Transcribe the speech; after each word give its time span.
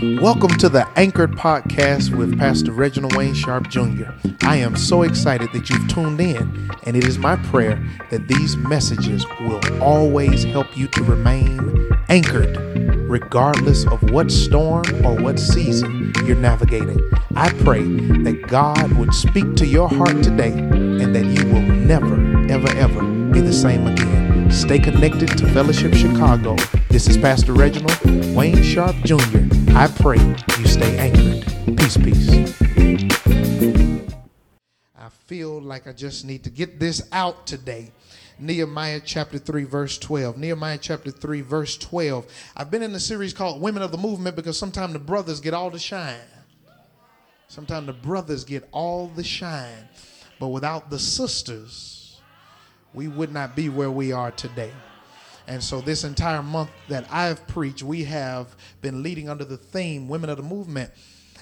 Welcome 0.00 0.50
to 0.58 0.68
the 0.68 0.86
Anchored 0.94 1.32
Podcast 1.32 2.16
with 2.16 2.38
Pastor 2.38 2.70
Reginald 2.70 3.16
Wayne 3.16 3.34
Sharp 3.34 3.68
Jr. 3.68 4.10
I 4.42 4.54
am 4.54 4.76
so 4.76 5.02
excited 5.02 5.52
that 5.52 5.68
you've 5.68 5.88
tuned 5.88 6.20
in, 6.20 6.70
and 6.84 6.96
it 6.96 7.04
is 7.04 7.18
my 7.18 7.34
prayer 7.34 7.84
that 8.10 8.28
these 8.28 8.56
messages 8.56 9.26
will 9.40 9.60
always 9.82 10.44
help 10.44 10.76
you 10.76 10.86
to 10.86 11.02
remain 11.02 11.90
anchored, 12.08 12.56
regardless 13.10 13.88
of 13.88 14.12
what 14.12 14.30
storm 14.30 14.84
or 15.04 15.16
what 15.16 15.40
season 15.40 16.12
you're 16.24 16.36
navigating. 16.36 17.00
I 17.34 17.50
pray 17.64 17.82
that 17.82 18.44
God 18.46 18.92
would 18.92 19.12
speak 19.12 19.56
to 19.56 19.66
your 19.66 19.88
heart 19.88 20.22
today 20.22 20.52
and 20.52 21.12
that 21.12 21.24
you 21.24 21.44
will 21.52 21.62
never, 21.62 22.14
ever, 22.48 22.68
ever 22.76 23.02
be 23.32 23.40
the 23.40 23.52
same 23.52 23.88
again. 23.88 24.27
Stay 24.50 24.78
connected 24.78 25.28
to 25.38 25.46
Fellowship 25.52 25.94
Chicago. 25.94 26.56
This 26.88 27.06
is 27.08 27.16
Pastor 27.16 27.52
Reginald 27.52 27.98
Wayne 28.34 28.62
Sharp 28.62 28.96
Jr. 29.04 29.44
I 29.74 29.86
pray 30.00 30.18
you 30.58 30.66
stay 30.66 30.96
anchored. 30.98 31.44
Peace, 31.76 31.96
peace. 31.96 32.28
I 34.96 35.08
feel 35.26 35.60
like 35.60 35.86
I 35.86 35.92
just 35.92 36.24
need 36.24 36.44
to 36.44 36.50
get 36.50 36.80
this 36.80 37.08
out 37.12 37.46
today. 37.46 37.92
Nehemiah 38.38 39.00
chapter 39.04 39.38
3, 39.38 39.64
verse 39.64 39.98
12. 39.98 40.38
Nehemiah 40.38 40.78
chapter 40.80 41.10
3, 41.10 41.42
verse 41.42 41.76
12. 41.76 42.26
I've 42.56 42.70
been 42.70 42.82
in 42.82 42.94
a 42.94 43.00
series 43.00 43.34
called 43.34 43.60
Women 43.60 43.82
of 43.82 43.92
the 43.92 43.98
Movement 43.98 44.34
because 44.34 44.58
sometimes 44.58 44.94
the 44.94 44.98
brothers 44.98 45.40
get 45.40 45.54
all 45.54 45.70
the 45.70 45.78
shine. 45.78 46.16
Sometimes 47.48 47.86
the 47.86 47.92
brothers 47.92 48.44
get 48.44 48.68
all 48.72 49.08
the 49.08 49.24
shine. 49.24 49.88
But 50.38 50.48
without 50.48 50.88
the 50.90 50.98
sisters, 50.98 51.97
we 52.98 53.06
would 53.06 53.32
not 53.32 53.54
be 53.54 53.68
where 53.68 53.92
we 53.92 54.10
are 54.10 54.32
today. 54.32 54.72
And 55.46 55.62
so, 55.62 55.80
this 55.80 56.02
entire 56.02 56.42
month 56.42 56.70
that 56.88 57.06
I've 57.12 57.46
preached, 57.46 57.84
we 57.84 58.02
have 58.04 58.56
been 58.82 59.04
leading 59.04 59.28
under 59.28 59.44
the 59.44 59.56
theme 59.56 60.08
Women 60.08 60.28
of 60.28 60.36
the 60.36 60.42
Movement, 60.42 60.90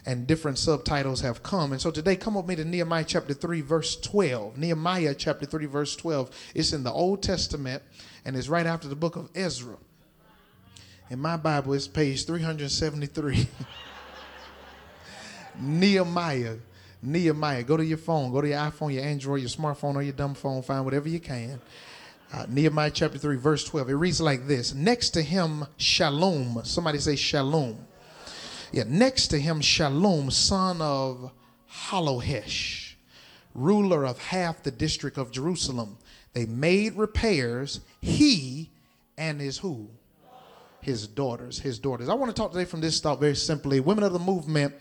and 0.05 0.27
different 0.27 0.59
subtitles 0.59 1.23
have 1.23 1.43
come. 1.43 1.73
And 1.73 1.81
so, 1.81 1.91
today, 1.91 2.15
come 2.15 2.35
with 2.35 2.47
me 2.47 2.57
to 2.57 2.65
Nehemiah 2.65 3.05
chapter 3.05 3.33
3, 3.33 3.63
verse 3.63 3.97
12. 3.97 4.59
Nehemiah 4.59 5.15
chapter 5.15 5.47
3, 5.47 5.65
verse 5.65 5.97
12. 5.97 6.31
It's 6.55 6.75
in 6.75 6.85
the 6.85 6.93
Old 6.93 7.23
Testament, 7.23 7.83
and 8.27 8.37
it's 8.37 8.49
right 8.49 8.67
after 8.67 8.87
the 8.87 8.95
book 8.95 9.17
of 9.17 9.31
Ezra. 9.35 9.77
In 11.09 11.19
my 11.19 11.39
Bible, 11.39 11.73
it's 11.73 11.89
page 11.89 12.27
373. 12.27 13.49
Nehemiah. 15.59 16.57
Nehemiah. 17.07 17.63
Go 17.63 17.77
to 17.77 17.85
your 17.85 17.99
phone, 17.99 18.33
go 18.33 18.41
to 18.41 18.49
your 18.49 18.59
iPhone, 18.59 18.93
your 18.93 19.05
Android, 19.05 19.41
your 19.41 19.49
smartphone, 19.49 19.95
or 19.95 20.03
your 20.03 20.13
dumb 20.13 20.35
phone, 20.35 20.63
find 20.63 20.85
whatever 20.85 21.09
you 21.09 21.21
can. 21.21 21.61
Uh, 22.33 22.45
Nehemiah 22.49 22.91
chapter 22.91 23.19
3, 23.19 23.37
verse 23.37 23.65
12. 23.65 23.91
It 23.91 23.95
reads 23.95 24.21
like 24.21 24.47
this 24.47 24.75
Next 24.75 25.11
to 25.11 25.23
him, 25.23 25.65
Shalom. 25.77 26.61
Somebody 26.65 26.99
say 26.99 27.17
Shalom. 27.17 27.79
Yeah, 28.73 28.85
next 28.87 29.29
to 29.29 29.39
him, 29.39 29.61
Shalom, 29.61 30.31
son 30.31 30.83
of 30.83 31.31
Halohesh, 31.89 32.95
ruler 33.55 34.05
of 34.05 34.19
half 34.19 34.63
the 34.65 34.73
district 34.73 35.17
of 35.17 35.31
Jerusalem. 35.31 35.99
They 36.33 36.47
made 36.47 36.97
repairs, 36.97 37.81
he 38.03 38.71
and 39.17 39.41
his 39.41 39.59
who? 39.59 39.89
His 40.81 41.07
daughters. 41.07 41.61
His 41.61 41.79
daughters. 41.79 42.09
I 42.09 42.15
want 42.15 42.35
to 42.35 42.41
talk 42.41 42.53
today 42.53 42.65
from 42.65 42.81
this 42.81 43.01
thought 43.01 43.21
very 43.21 43.37
simply. 43.37 43.81
Women 43.81 44.05
of 44.05 44.13
the 44.13 44.19
movement, 44.19 44.75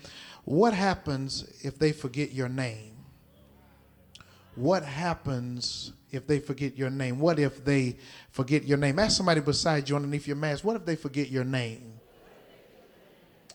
what 0.46 0.74
happens 0.74 1.44
if 1.62 1.76
they 1.76 1.90
forget 1.90 2.32
your 2.32 2.48
name? 2.48 2.94
What 4.54 4.84
happens 4.84 5.92
if 6.12 6.26
they 6.26 6.38
forget 6.38 6.78
your 6.78 6.88
name? 6.88 7.18
What 7.18 7.40
if 7.40 7.64
they 7.64 7.96
forget 8.30 8.64
your 8.64 8.78
name? 8.78 9.00
Ask 9.00 9.16
somebody 9.16 9.40
beside 9.40 9.88
you 9.88 9.96
underneath 9.96 10.26
your 10.26 10.36
mask, 10.36 10.64
what 10.64 10.76
if 10.76 10.86
they 10.86 10.94
forget 10.94 11.30
your 11.30 11.42
name? 11.44 11.94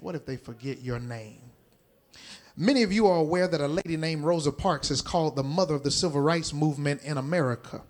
What 0.02 0.16
if 0.16 0.26
they 0.26 0.36
forget 0.36 0.82
your 0.82 1.00
name? 1.00 1.40
Many 2.58 2.84
of 2.84 2.92
you 2.92 3.08
are 3.08 3.20
aware 3.20 3.48
that 3.48 3.62
a 3.62 3.68
lady 3.68 3.96
named 3.96 4.26
Rosa 4.26 4.52
Parks 4.52 4.92
is 4.92 5.02
called 5.02 5.38
the 5.38 5.44
mother 5.44 5.76
of 5.76 5.84
the 5.84 5.92
civil 5.92 6.20
rights 6.20 6.54
movement 6.54 7.04
in 7.04 7.18
America. 7.18 7.84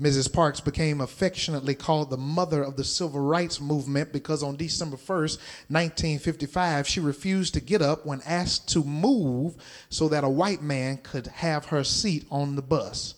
Mrs. 0.00 0.32
Parks 0.32 0.60
became 0.60 1.02
affectionately 1.02 1.74
called 1.74 2.08
the 2.08 2.16
mother 2.16 2.62
of 2.62 2.76
the 2.76 2.84
civil 2.84 3.20
rights 3.20 3.60
movement 3.60 4.14
because 4.14 4.42
on 4.42 4.56
December 4.56 4.96
1st, 4.96 5.36
1955, 5.68 6.88
she 6.88 7.00
refused 7.00 7.52
to 7.52 7.60
get 7.60 7.82
up 7.82 8.06
when 8.06 8.22
asked 8.24 8.66
to 8.70 8.82
move 8.82 9.56
so 9.90 10.08
that 10.08 10.24
a 10.24 10.28
white 10.28 10.62
man 10.62 10.96
could 11.02 11.26
have 11.26 11.66
her 11.66 11.84
seat 11.84 12.24
on 12.30 12.56
the 12.56 12.62
bus. 12.62 13.14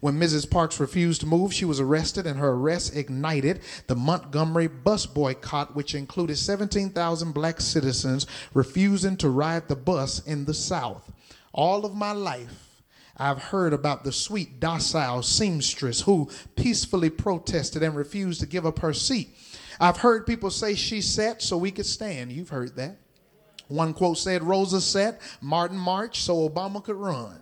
When 0.00 0.18
Mrs. 0.18 0.50
Parks 0.50 0.80
refused 0.80 1.20
to 1.20 1.26
move, 1.26 1.52
she 1.52 1.66
was 1.66 1.78
arrested, 1.78 2.26
and 2.26 2.40
her 2.40 2.52
arrest 2.52 2.96
ignited 2.96 3.60
the 3.86 3.94
Montgomery 3.94 4.68
bus 4.68 5.04
boycott, 5.04 5.76
which 5.76 5.94
included 5.94 6.38
17,000 6.38 7.32
black 7.32 7.60
citizens 7.60 8.26
refusing 8.54 9.16
to 9.18 9.28
ride 9.28 9.68
the 9.68 9.76
bus 9.76 10.18
in 10.26 10.46
the 10.46 10.54
South. 10.54 11.12
All 11.52 11.84
of 11.84 11.94
my 11.94 12.12
life, 12.12 12.71
I've 13.16 13.42
heard 13.42 13.72
about 13.72 14.04
the 14.04 14.12
sweet, 14.12 14.58
docile 14.58 15.22
seamstress 15.22 16.02
who 16.02 16.30
peacefully 16.56 17.10
protested 17.10 17.82
and 17.82 17.94
refused 17.94 18.40
to 18.40 18.46
give 18.46 18.64
up 18.64 18.78
her 18.78 18.92
seat. 18.92 19.36
I've 19.80 19.98
heard 19.98 20.26
people 20.26 20.50
say 20.50 20.74
she 20.74 21.00
sat 21.00 21.42
so 21.42 21.56
we 21.56 21.70
could 21.70 21.86
stand. 21.86 22.32
You've 22.32 22.48
heard 22.48 22.76
that. 22.76 22.96
One 23.68 23.94
quote 23.94 24.18
said, 24.18 24.42
Rosa 24.42 24.80
sat, 24.80 25.20
Martin 25.40 25.78
marched 25.78 26.22
so 26.22 26.48
Obama 26.48 26.82
could 26.82 26.96
run. 26.96 27.41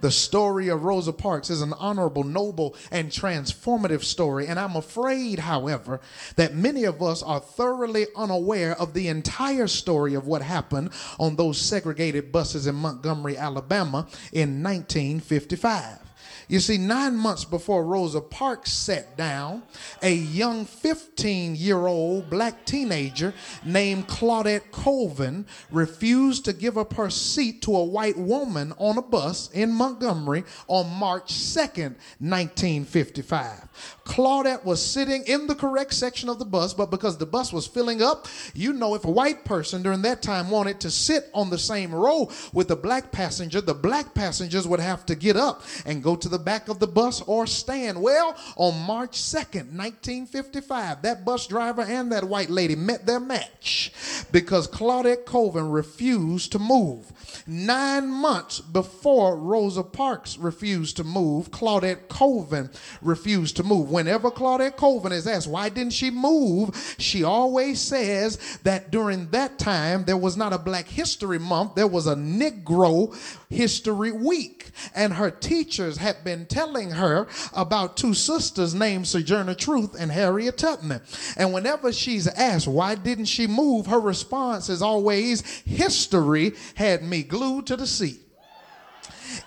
The 0.00 0.10
story 0.10 0.68
of 0.68 0.84
Rosa 0.84 1.12
Parks 1.12 1.48
is 1.48 1.62
an 1.62 1.72
honorable, 1.72 2.24
noble, 2.24 2.76
and 2.90 3.10
transformative 3.10 4.04
story. 4.04 4.46
And 4.46 4.60
I'm 4.60 4.76
afraid, 4.76 5.40
however, 5.40 6.00
that 6.36 6.54
many 6.54 6.84
of 6.84 7.02
us 7.02 7.22
are 7.22 7.40
thoroughly 7.40 8.06
unaware 8.14 8.78
of 8.78 8.92
the 8.92 9.08
entire 9.08 9.66
story 9.66 10.14
of 10.14 10.26
what 10.26 10.42
happened 10.42 10.90
on 11.18 11.36
those 11.36 11.58
segregated 11.58 12.30
buses 12.30 12.66
in 12.66 12.74
Montgomery, 12.74 13.36
Alabama 13.36 14.06
in 14.32 14.62
1955. 14.62 16.05
You 16.48 16.60
see, 16.60 16.78
nine 16.78 17.16
months 17.16 17.44
before 17.44 17.84
Rosa 17.84 18.20
Parks 18.20 18.72
sat 18.72 19.16
down, 19.16 19.64
a 20.00 20.14
young 20.14 20.64
15 20.64 21.56
year 21.56 21.86
old 21.86 22.30
black 22.30 22.64
teenager 22.64 23.34
named 23.64 24.06
Claudette 24.06 24.70
Colvin 24.70 25.46
refused 25.72 26.44
to 26.44 26.52
give 26.52 26.78
up 26.78 26.94
her 26.94 27.10
seat 27.10 27.62
to 27.62 27.74
a 27.74 27.84
white 27.84 28.16
woman 28.16 28.72
on 28.78 28.96
a 28.96 29.02
bus 29.02 29.50
in 29.50 29.72
Montgomery 29.72 30.44
on 30.68 30.88
March 30.90 31.32
2nd, 31.32 31.96
1955. 32.20 33.65
Claudette 34.04 34.64
was 34.64 34.84
sitting 34.84 35.24
in 35.26 35.46
the 35.46 35.54
correct 35.54 35.94
section 35.94 36.28
of 36.28 36.38
the 36.38 36.44
bus, 36.44 36.74
but 36.74 36.90
because 36.90 37.18
the 37.18 37.26
bus 37.26 37.52
was 37.52 37.66
filling 37.66 38.02
up, 38.02 38.26
you 38.54 38.72
know, 38.72 38.94
if 38.94 39.04
a 39.04 39.10
white 39.10 39.44
person 39.44 39.82
during 39.82 40.02
that 40.02 40.22
time 40.22 40.50
wanted 40.50 40.80
to 40.80 40.90
sit 40.90 41.30
on 41.34 41.50
the 41.50 41.58
same 41.58 41.94
row 41.94 42.30
with 42.52 42.68
the 42.68 42.76
black 42.76 43.12
passenger, 43.12 43.60
the 43.60 43.74
black 43.74 44.14
passengers 44.14 44.66
would 44.66 44.80
have 44.80 45.04
to 45.06 45.14
get 45.14 45.36
up 45.36 45.62
and 45.84 46.02
go 46.02 46.16
to 46.16 46.28
the 46.28 46.38
back 46.38 46.68
of 46.68 46.78
the 46.78 46.86
bus 46.86 47.20
or 47.22 47.46
stand. 47.46 48.00
Well, 48.00 48.36
on 48.56 48.80
March 48.86 49.18
2nd, 49.18 49.72
1955, 49.72 51.02
that 51.02 51.24
bus 51.24 51.46
driver 51.46 51.82
and 51.82 52.12
that 52.12 52.24
white 52.24 52.50
lady 52.50 52.76
met 52.76 53.06
their 53.06 53.20
match 53.20 53.92
because 54.32 54.68
Claudette 54.68 55.24
Colvin 55.24 55.70
refused 55.70 56.52
to 56.52 56.58
move. 56.58 57.12
Nine 57.46 58.08
months 58.08 58.60
before 58.60 59.36
Rosa 59.36 59.82
Parks 59.82 60.38
refused 60.38 60.96
to 60.96 61.04
move, 61.04 61.50
Claudette 61.50 62.08
Colvin 62.08 62.70
refused 63.02 63.56
to 63.56 63.62
move. 63.66 63.90
Whenever 63.90 64.30
Claudette 64.30 64.76
Colvin 64.76 65.12
is 65.12 65.26
asked, 65.26 65.48
why 65.48 65.68
didn't 65.68 65.92
she 65.92 66.10
move? 66.10 66.94
She 66.98 67.24
always 67.24 67.80
says 67.80 68.58
that 68.62 68.90
during 68.90 69.28
that 69.30 69.58
time, 69.58 70.04
there 70.04 70.16
was 70.16 70.36
not 70.36 70.52
a 70.52 70.58
Black 70.58 70.86
History 70.86 71.38
Month, 71.38 71.74
there 71.74 71.86
was 71.86 72.06
a 72.06 72.14
Negro 72.14 73.14
History 73.48 74.12
Week. 74.12 74.70
And 74.94 75.14
her 75.14 75.30
teachers 75.30 75.96
had 75.96 76.22
been 76.24 76.46
telling 76.46 76.90
her 76.92 77.26
about 77.52 77.96
two 77.96 78.14
sisters 78.14 78.74
named 78.74 79.06
Sojourner 79.06 79.54
Truth 79.54 79.96
and 79.98 80.12
Harriet 80.12 80.58
Tubman. 80.58 81.00
And 81.36 81.52
whenever 81.52 81.92
she's 81.92 82.26
asked, 82.26 82.68
why 82.68 82.94
didn't 82.94 83.26
she 83.26 83.46
move? 83.46 83.86
Her 83.86 84.00
response 84.00 84.68
is 84.68 84.82
always, 84.82 85.42
history 85.62 86.54
had 86.74 87.02
me 87.02 87.22
glued 87.22 87.66
to 87.66 87.76
the 87.76 87.86
seat. 87.86 88.25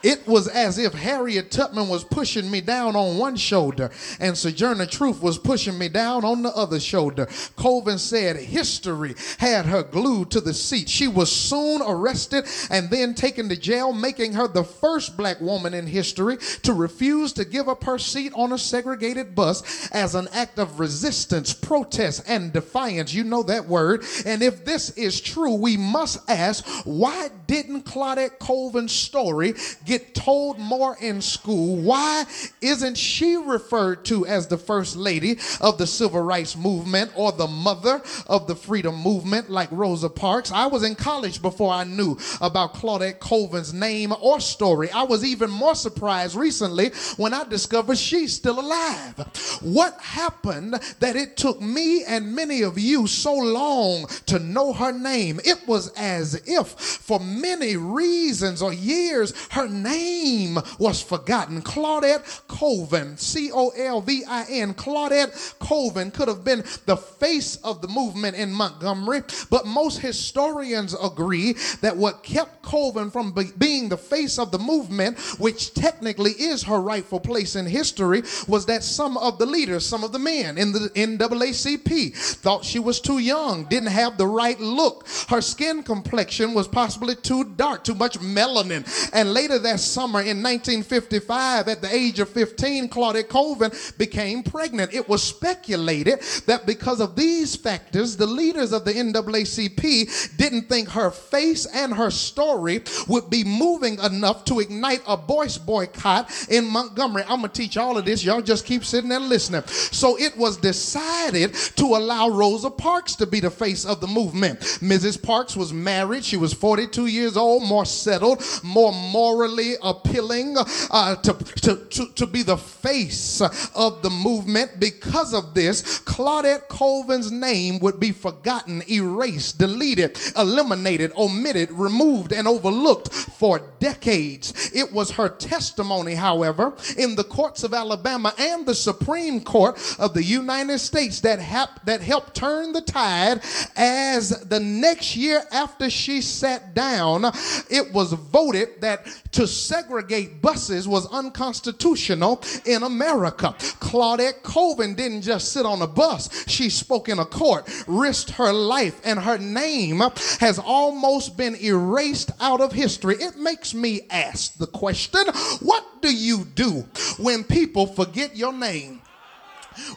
It 0.01 0.25
was 0.27 0.47
as 0.47 0.77
if 0.77 0.93
Harriet 0.93 1.51
Tubman 1.51 1.89
was 1.89 2.03
pushing 2.03 2.49
me 2.49 2.61
down 2.61 2.95
on 2.95 3.17
one 3.17 3.35
shoulder 3.35 3.91
and 4.19 4.37
Sojourner 4.37 4.85
Truth 4.85 5.21
was 5.21 5.37
pushing 5.37 5.77
me 5.77 5.89
down 5.89 6.23
on 6.23 6.41
the 6.41 6.55
other 6.55 6.79
shoulder. 6.79 7.27
Colvin 7.57 7.97
said 7.97 8.37
history 8.37 9.15
had 9.39 9.65
her 9.65 9.83
glued 9.83 10.31
to 10.31 10.41
the 10.41 10.53
seat. 10.53 10.89
She 10.89 11.07
was 11.07 11.31
soon 11.31 11.81
arrested 11.81 12.45
and 12.69 12.89
then 12.89 13.13
taken 13.13 13.49
to 13.49 13.57
jail, 13.57 13.91
making 13.91 14.33
her 14.33 14.47
the 14.47 14.63
first 14.63 15.17
black 15.17 15.41
woman 15.41 15.73
in 15.73 15.87
history 15.87 16.37
to 16.63 16.73
refuse 16.73 17.33
to 17.33 17.43
give 17.43 17.67
up 17.67 17.83
her 17.83 17.97
seat 17.97 18.31
on 18.35 18.53
a 18.53 18.57
segregated 18.57 19.35
bus 19.35 19.89
as 19.91 20.15
an 20.15 20.29
act 20.31 20.59
of 20.59 20.79
resistance, 20.79 21.53
protest, 21.53 22.23
and 22.27 22.53
defiance. 22.53 23.13
You 23.13 23.25
know 23.25 23.43
that 23.43 23.67
word. 23.67 24.05
And 24.25 24.41
if 24.41 24.63
this 24.63 24.91
is 24.91 25.19
true, 25.19 25.55
we 25.55 25.75
must 25.75 26.19
ask 26.29 26.65
why 26.85 27.29
didn't 27.47 27.83
Claudette 27.83 28.39
Colvin's 28.39 28.93
story 28.93 29.53
get 29.89 30.13
told 30.13 30.59
more 30.59 30.95
in 31.01 31.19
school? 31.19 31.75
Why 31.77 32.25
isn't 32.61 32.95
she 32.95 33.35
referred 33.35 34.05
to 34.05 34.25
as 34.27 34.45
the 34.47 34.57
first 34.57 34.95
lady 34.95 35.39
of 35.59 35.79
the 35.79 35.87
civil 35.87 36.21
rights 36.21 36.55
movement 36.55 37.11
or 37.15 37.31
the 37.31 37.47
mother 37.47 38.01
of 38.27 38.45
the 38.45 38.55
freedom 38.55 38.95
movement 39.01 39.49
like 39.49 39.69
Rosa 39.71 40.09
Parks? 40.09 40.51
I 40.51 40.67
was 40.67 40.83
in 40.83 40.93
college 40.93 41.41
before 41.41 41.73
I 41.73 41.85
knew 41.85 42.17
about 42.39 42.75
Claudette 42.75 43.19
Colvin's 43.19 43.73
name 43.73 44.13
or 44.21 44.39
story. 44.39 44.91
I 44.91 45.03
was 45.03 45.25
even 45.25 45.49
more 45.49 45.73
surprised 45.73 46.35
recently 46.35 46.89
when 47.17 47.33
I 47.33 47.43
discovered 47.45 47.97
she's 47.97 48.33
still 48.33 48.59
alive. 48.59 49.15
What 49.61 49.99
happened 49.99 50.73
that 50.99 51.15
it 51.15 51.35
took 51.35 51.59
me 51.61 52.03
and 52.03 52.35
many 52.35 52.61
of 52.61 52.77
you 52.77 53.07
so 53.07 53.33
long 53.33 54.05
to 54.27 54.37
know 54.37 54.71
her 54.73 54.91
name? 54.91 55.39
It 55.43 55.67
was 55.67 55.91
as 55.97 56.39
if 56.45 56.67
for 56.67 57.19
many 57.19 57.75
reasons 57.75 58.61
or 58.61 58.71
years 58.71 59.33
her 59.49 59.67
name 59.83 60.57
was 60.77 61.01
forgotten. 61.01 61.61
Claudette 61.61 62.47
Colvin, 62.47 63.17
C 63.17 63.51
O 63.53 63.69
L 63.69 64.01
V 64.01 64.23
I 64.27 64.45
N, 64.49 64.73
Claudette 64.73 65.57
Colvin 65.59 66.11
could 66.11 66.27
have 66.27 66.43
been 66.43 66.63
the 66.85 66.97
face 66.97 67.55
of 67.57 67.81
the 67.81 67.87
movement 67.87 68.35
in 68.35 68.51
Montgomery, 68.51 69.21
but 69.49 69.65
most 69.65 69.99
historians 69.99 70.95
agree 71.01 71.53
that 71.81 71.95
what 71.95 72.23
kept 72.23 72.61
Colvin 72.61 73.11
from 73.11 73.31
be- 73.31 73.51
being 73.57 73.89
the 73.89 73.97
face 73.97 74.37
of 74.39 74.51
the 74.51 74.59
movement, 74.59 75.17
which 75.39 75.73
technically 75.73 76.31
is 76.31 76.63
her 76.63 76.79
rightful 76.79 77.19
place 77.19 77.55
in 77.55 77.65
history, 77.65 78.23
was 78.47 78.65
that 78.65 78.83
some 78.83 79.17
of 79.17 79.37
the 79.39 79.45
leaders, 79.45 79.85
some 79.85 80.03
of 80.03 80.11
the 80.11 80.19
men 80.19 80.57
in 80.57 80.71
the 80.71 80.89
NAACP 80.95 82.15
thought 82.15 82.65
she 82.65 82.79
was 82.79 82.99
too 82.99 83.19
young, 83.19 83.65
didn't 83.65 83.89
have 83.89 84.17
the 84.17 84.27
right 84.27 84.59
look. 84.59 85.07
Her 85.29 85.41
skin 85.41 85.83
complexion 85.83 86.53
was 86.53 86.67
possibly 86.67 87.15
too 87.15 87.43
dark, 87.43 87.83
too 87.83 87.95
much 87.95 88.19
melanin. 88.19 88.85
And 89.13 89.33
later 89.33 89.59
that 89.59 89.68
summer 89.77 90.19
in 90.21 90.41
1955, 90.41 91.67
at 91.67 91.81
the 91.81 91.93
age 91.93 92.19
of 92.19 92.29
15, 92.29 92.89
Claudette 92.89 93.29
Colvin 93.29 93.71
became 93.97 94.43
pregnant. 94.43 94.93
It 94.93 95.07
was 95.07 95.21
speculated 95.23 96.21
that 96.45 96.65
because 96.65 96.99
of 96.99 97.15
these 97.15 97.55
factors, 97.55 98.17
the 98.17 98.25
leaders 98.27 98.71
of 98.71 98.85
the 98.85 98.93
NAACP 98.93 100.37
didn't 100.37 100.69
think 100.69 100.89
her 100.89 101.11
face 101.11 101.65
and 101.65 101.93
her 101.93 102.09
story 102.09 102.83
would 103.07 103.29
be 103.29 103.43
moving 103.43 103.99
enough 103.99 104.45
to 104.45 104.59
ignite 104.59 105.01
a 105.07 105.17
voice 105.17 105.57
boycott 105.57 106.31
in 106.49 106.65
Montgomery. 106.65 107.23
I'm 107.23 107.41
going 107.41 107.51
to 107.51 107.61
teach 107.61 107.77
all 107.77 107.97
of 107.97 108.05
this. 108.05 108.23
Y'all 108.23 108.41
just 108.41 108.65
keep 108.65 108.85
sitting 108.85 109.09
there 109.09 109.19
listening. 109.19 109.63
So 109.67 110.17
it 110.17 110.37
was 110.37 110.57
decided 110.57 111.53
to 111.53 111.85
allow 111.85 112.29
Rosa 112.29 112.69
Parks 112.69 113.15
to 113.15 113.25
be 113.25 113.39
the 113.39 113.51
face 113.51 113.85
of 113.85 114.01
the 114.01 114.07
movement. 114.07 114.59
Mrs. 114.59 115.21
Parks 115.21 115.55
was 115.55 115.73
married. 115.73 116.23
She 116.23 116.37
was 116.37 116.53
42 116.53 117.07
years 117.07 117.37
old, 117.37 117.63
more 117.63 117.85
settled, 117.85 118.43
more 118.63 118.93
morally 118.93 119.58
appealing 119.81 120.55
uh, 120.57 121.15
to, 121.15 121.33
to, 121.33 121.75
to, 121.85 122.05
to 122.13 122.27
be 122.27 122.43
the 122.43 122.57
face 122.57 123.41
of 123.75 124.01
the 124.01 124.09
movement. 124.09 124.79
Because 124.79 125.33
of 125.33 125.53
this, 125.53 125.99
Claudette 126.01 126.67
Colvin's 126.67 127.31
name 127.31 127.79
would 127.79 127.99
be 127.99 128.11
forgotten, 128.11 128.83
erased, 128.89 129.57
deleted, 129.57 130.17
eliminated, 130.37 131.11
omitted, 131.15 131.71
removed, 131.71 132.31
and 132.31 132.47
overlooked 132.47 133.13
for 133.13 133.61
decades. 133.79 134.71
It 134.73 134.91
was 134.91 135.11
her 135.11 135.29
testimony, 135.29 136.15
however, 136.15 136.73
in 136.97 137.15
the 137.15 137.23
courts 137.23 137.63
of 137.63 137.73
Alabama 137.73 138.33
and 138.37 138.65
the 138.65 138.75
Supreme 138.75 139.41
Court 139.41 139.77
of 139.99 140.13
the 140.13 140.23
United 140.23 140.79
States 140.79 141.21
that, 141.21 141.39
hap- 141.39 141.85
that 141.85 142.01
helped 142.01 142.35
turn 142.35 142.71
the 142.73 142.81
tide 142.81 143.41
as 143.75 144.29
the 144.29 144.59
next 144.59 145.15
year 145.15 145.43
after 145.51 145.89
she 145.89 146.21
sat 146.21 146.73
down, 146.73 147.25
it 147.69 147.91
was 147.93 148.13
voted 148.13 148.81
that 148.81 149.05
to 149.31 149.47
segregate 149.49 150.41
buses 150.41 150.87
was 150.87 151.07
unconstitutional 151.11 152.41
in 152.65 152.83
America. 152.83 153.55
Claudette 153.79 154.43
Colvin 154.43 154.95
didn't 154.95 155.21
just 155.21 155.51
sit 155.51 155.65
on 155.65 155.81
a 155.81 155.87
bus, 155.87 156.45
she 156.47 156.69
spoke 156.69 157.09
in 157.09 157.19
a 157.19 157.25
court, 157.25 157.69
risked 157.87 158.31
her 158.31 158.53
life, 158.53 158.99
and 159.03 159.19
her 159.19 159.37
name 159.37 160.01
has 160.39 160.59
almost 160.59 161.37
been 161.37 161.55
erased 161.55 162.31
out 162.39 162.61
of 162.61 162.71
history. 162.71 163.15
It 163.15 163.37
makes 163.37 163.73
me 163.73 164.01
ask 164.09 164.57
the 164.57 164.67
question 164.67 165.25
what 165.61 166.01
do 166.01 166.13
you 166.13 166.45
do 166.55 166.85
when 167.17 167.43
people 167.43 167.87
forget 167.87 168.35
your 168.35 168.53
name? 168.53 168.98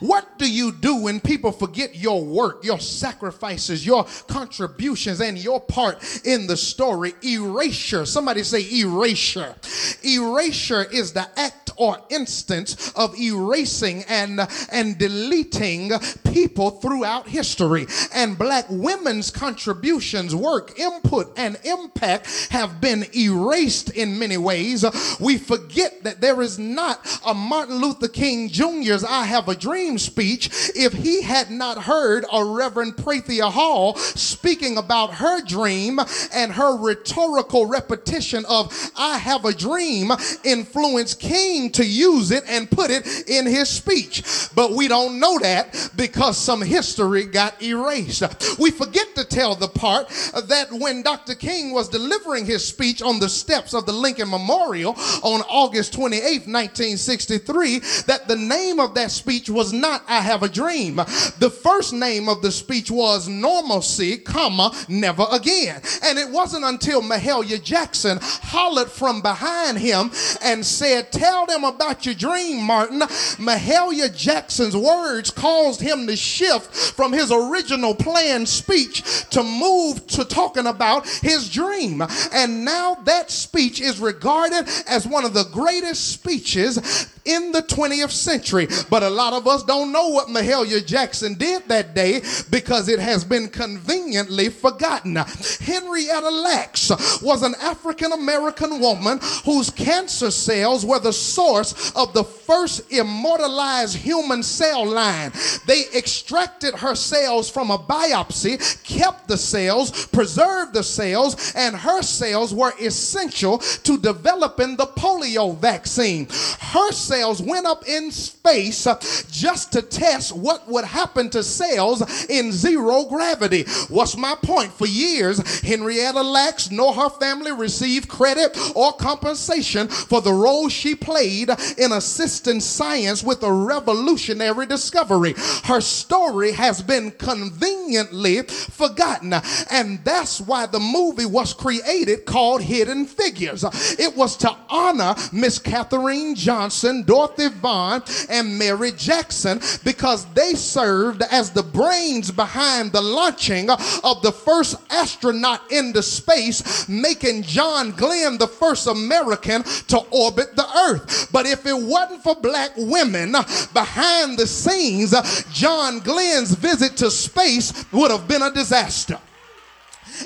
What 0.00 0.38
do 0.38 0.50
you 0.50 0.72
do 0.72 0.96
when 0.96 1.20
people 1.20 1.52
forget 1.52 1.94
your 1.94 2.24
work, 2.24 2.64
your 2.64 2.80
sacrifices, 2.80 3.84
your 3.86 4.06
contributions, 4.26 5.20
and 5.20 5.38
your 5.38 5.60
part 5.60 6.02
in 6.24 6.46
the 6.46 6.56
story? 6.56 7.14
Erasure. 7.24 8.06
Somebody 8.06 8.42
say 8.42 8.66
erasure. 8.80 9.54
Erasure 10.02 10.84
is 10.84 11.12
the 11.12 11.28
act 11.38 11.62
or 11.76 11.98
instance 12.10 12.92
of 12.94 13.18
erasing 13.18 14.04
and, 14.08 14.40
and 14.70 14.98
deleting 14.98 15.90
people 16.32 16.70
throughout 16.70 17.28
history. 17.28 17.86
And 18.14 18.38
black 18.38 18.66
women's 18.68 19.30
contributions, 19.30 20.34
work, 20.34 20.78
input, 20.78 21.32
and 21.36 21.58
impact 21.64 22.48
have 22.50 22.80
been 22.80 23.06
erased 23.16 23.90
in 23.90 24.18
many 24.18 24.36
ways. 24.36 24.84
We 25.20 25.38
forget 25.38 26.02
that 26.04 26.20
there 26.20 26.42
is 26.42 26.58
not 26.58 27.06
a 27.26 27.34
Martin 27.34 27.76
Luther 27.76 28.08
King 28.08 28.48
Jr.'s 28.48 29.04
I 29.04 29.24
Have 29.24 29.48
a 29.48 29.54
Dream 29.62 29.96
speech 29.96 30.50
if 30.74 30.92
he 30.92 31.22
had 31.22 31.48
not 31.48 31.78
heard 31.78 32.24
a 32.32 32.44
Reverend 32.44 32.96
Prathia 32.96 33.48
Hall 33.48 33.96
speaking 33.96 34.76
about 34.76 35.14
her 35.14 35.40
dream 35.40 36.00
and 36.34 36.50
her 36.52 36.76
rhetorical 36.76 37.66
repetition 37.66 38.44
of 38.48 38.72
I 38.96 39.18
have 39.18 39.44
a 39.44 39.52
dream 39.52 40.10
influenced 40.42 41.20
King 41.20 41.70
to 41.72 41.86
use 41.86 42.32
it 42.32 42.42
and 42.48 42.68
put 42.68 42.90
it 42.90 43.28
in 43.28 43.46
his 43.46 43.68
speech. 43.68 44.24
But 44.52 44.72
we 44.72 44.88
don't 44.88 45.20
know 45.20 45.38
that 45.38 45.90
because 45.94 46.36
some 46.36 46.60
history 46.60 47.26
got 47.26 47.62
erased. 47.62 48.24
We 48.58 48.72
forget 48.72 49.14
to 49.14 49.24
tell 49.24 49.54
the 49.54 49.68
part 49.68 50.08
that 50.48 50.72
when 50.72 51.02
Dr. 51.02 51.36
King 51.36 51.72
was 51.72 51.88
delivering 51.88 52.46
his 52.46 52.66
speech 52.66 53.00
on 53.00 53.20
the 53.20 53.28
steps 53.28 53.74
of 53.74 53.86
the 53.86 53.92
Lincoln 53.92 54.28
Memorial 54.28 54.96
on 55.22 55.42
August 55.42 55.92
28, 55.92 56.48
1963, 56.48 57.78
that 58.06 58.26
the 58.26 58.36
name 58.36 58.80
of 58.80 58.94
that 58.94 59.10
speech 59.10 59.48
was 59.52 59.72
not 59.72 60.02
I 60.08 60.20
have 60.20 60.42
a 60.42 60.48
dream. 60.48 60.96
The 60.96 61.50
first 61.50 61.92
name 61.92 62.28
of 62.28 62.42
the 62.42 62.52
speech 62.52 62.90
was 62.90 63.28
normalcy, 63.28 64.18
comma, 64.18 64.72
never 64.88 65.26
again. 65.30 65.80
And 66.02 66.18
it 66.18 66.30
wasn't 66.30 66.64
until 66.64 67.02
Mahalia 67.02 67.62
Jackson 67.62 68.18
hollered 68.20 68.90
from 68.90 69.22
behind 69.22 69.78
him 69.78 70.10
and 70.42 70.64
said, 70.64 71.12
Tell 71.12 71.46
them 71.46 71.64
about 71.64 72.06
your 72.06 72.14
dream, 72.14 72.62
Martin. 72.62 73.00
Mahalia 73.00 74.14
Jackson's 74.14 74.76
words 74.76 75.30
caused 75.30 75.80
him 75.80 76.06
to 76.06 76.16
shift 76.16 76.74
from 76.74 77.12
his 77.12 77.30
original 77.30 77.94
planned 77.94 78.48
speech 78.48 79.02
to 79.30 79.42
move 79.42 80.06
to 80.08 80.24
talking 80.24 80.66
about 80.66 81.06
his 81.08 81.48
dream. 81.48 82.02
And 82.32 82.64
now 82.64 82.94
that 83.04 83.30
speech 83.30 83.80
is 83.80 84.00
regarded 84.00 84.68
as 84.86 85.06
one 85.06 85.24
of 85.24 85.34
the 85.34 85.44
greatest 85.44 86.08
speeches 86.12 87.08
in 87.24 87.52
the 87.52 87.62
20th 87.62 88.10
century. 88.10 88.68
But 88.90 89.02
a 89.02 89.10
lot 89.10 89.32
of 89.32 89.46
us 89.46 89.62
don't 89.62 89.92
know 89.92 90.08
what 90.08 90.28
Mahalia 90.28 90.84
Jackson 90.84 91.34
did 91.34 91.68
that 91.68 91.94
day 91.94 92.22
because 92.50 92.88
it 92.88 92.98
has 92.98 93.24
been 93.24 93.48
conveniently 93.48 94.48
forgotten. 94.48 95.16
Henrietta 95.16 96.30
Lacks 96.30 96.90
was 97.22 97.42
an 97.42 97.54
African 97.60 98.12
American 98.12 98.80
woman 98.80 99.18
whose 99.44 99.70
cancer 99.70 100.30
cells 100.30 100.84
were 100.84 100.98
the 100.98 101.12
source 101.12 101.92
of 101.94 102.12
the 102.12 102.24
first 102.24 102.90
immortalized 102.92 103.96
human 103.96 104.42
cell 104.42 104.84
line. 104.86 105.32
They 105.66 105.84
extracted 105.96 106.74
her 106.74 106.94
cells 106.94 107.50
from 107.50 107.70
a 107.70 107.78
biopsy, 107.78 108.82
kept 108.84 109.28
the 109.28 109.36
cells, 109.36 110.06
preserved 110.06 110.74
the 110.74 110.82
cells, 110.82 111.54
and 111.54 111.76
her 111.76 112.02
cells 112.02 112.52
were 112.54 112.72
essential 112.80 113.58
to 113.58 113.98
developing 113.98 114.76
the 114.76 114.86
polio 114.86 115.56
vaccine. 115.56 116.26
Her 116.60 116.92
cells 117.12 117.42
went 117.42 117.66
up 117.66 117.86
in 117.86 118.10
space 118.10 118.88
just 119.30 119.70
to 119.72 119.82
test 119.82 120.34
what 120.34 120.66
would 120.66 120.86
happen 120.86 121.28
to 121.28 121.42
cells 121.42 122.00
in 122.30 122.50
zero 122.50 123.04
gravity. 123.04 123.64
What's 123.90 124.16
my 124.16 124.34
point? 124.34 124.72
For 124.72 124.86
years, 124.86 125.60
Henrietta 125.60 126.22
Lacks 126.22 126.70
nor 126.70 126.94
her 126.94 127.10
family 127.10 127.52
received 127.52 128.08
credit 128.08 128.56
or 128.74 128.94
compensation 128.94 129.88
for 129.88 130.22
the 130.22 130.32
role 130.32 130.70
she 130.70 130.94
played 130.94 131.50
in 131.76 131.92
assisting 131.92 132.60
science 132.60 133.22
with 133.22 133.42
a 133.42 133.52
revolutionary 133.52 134.64
discovery. 134.64 135.34
Her 135.64 135.82
story 135.82 136.52
has 136.52 136.80
been 136.80 137.10
conveniently 137.10 138.40
forgotten, 138.42 139.34
and 139.70 140.02
that's 140.02 140.40
why 140.40 140.64
the 140.64 140.80
movie 140.80 141.26
was 141.26 141.52
created 141.52 142.24
called 142.24 142.62
Hidden 142.62 143.04
Figures. 143.04 143.64
It 143.98 144.16
was 144.16 144.38
to 144.38 144.56
honor 144.70 145.14
Miss 145.30 145.58
Katherine 145.58 146.34
Johnson 146.34 147.01
Dorothy 147.04 147.48
Vaughan, 147.48 148.02
and 148.28 148.58
Mary 148.58 148.92
Jackson 148.92 149.60
because 149.84 150.24
they 150.34 150.54
served 150.54 151.22
as 151.30 151.50
the 151.50 151.62
brains 151.62 152.30
behind 152.30 152.92
the 152.92 153.00
launching 153.00 153.70
of 153.70 154.22
the 154.22 154.32
first 154.32 154.76
astronaut 154.90 155.70
into 155.70 156.02
space, 156.02 156.88
making 156.88 157.42
John 157.42 157.92
Glenn 157.92 158.38
the 158.38 158.46
first 158.46 158.86
American 158.86 159.62
to 159.62 159.98
orbit 160.10 160.56
the 160.56 160.66
earth. 160.88 161.28
But 161.32 161.46
if 161.46 161.66
it 161.66 161.76
wasn't 161.76 162.22
for 162.22 162.34
black 162.34 162.72
women 162.76 163.32
behind 163.72 164.38
the 164.38 164.46
scenes, 164.46 165.14
John 165.52 166.00
Glenn's 166.00 166.54
visit 166.54 166.96
to 166.98 167.10
space 167.10 167.84
would 167.92 168.10
have 168.10 168.28
been 168.28 168.42
a 168.42 168.50
disaster. 168.50 169.18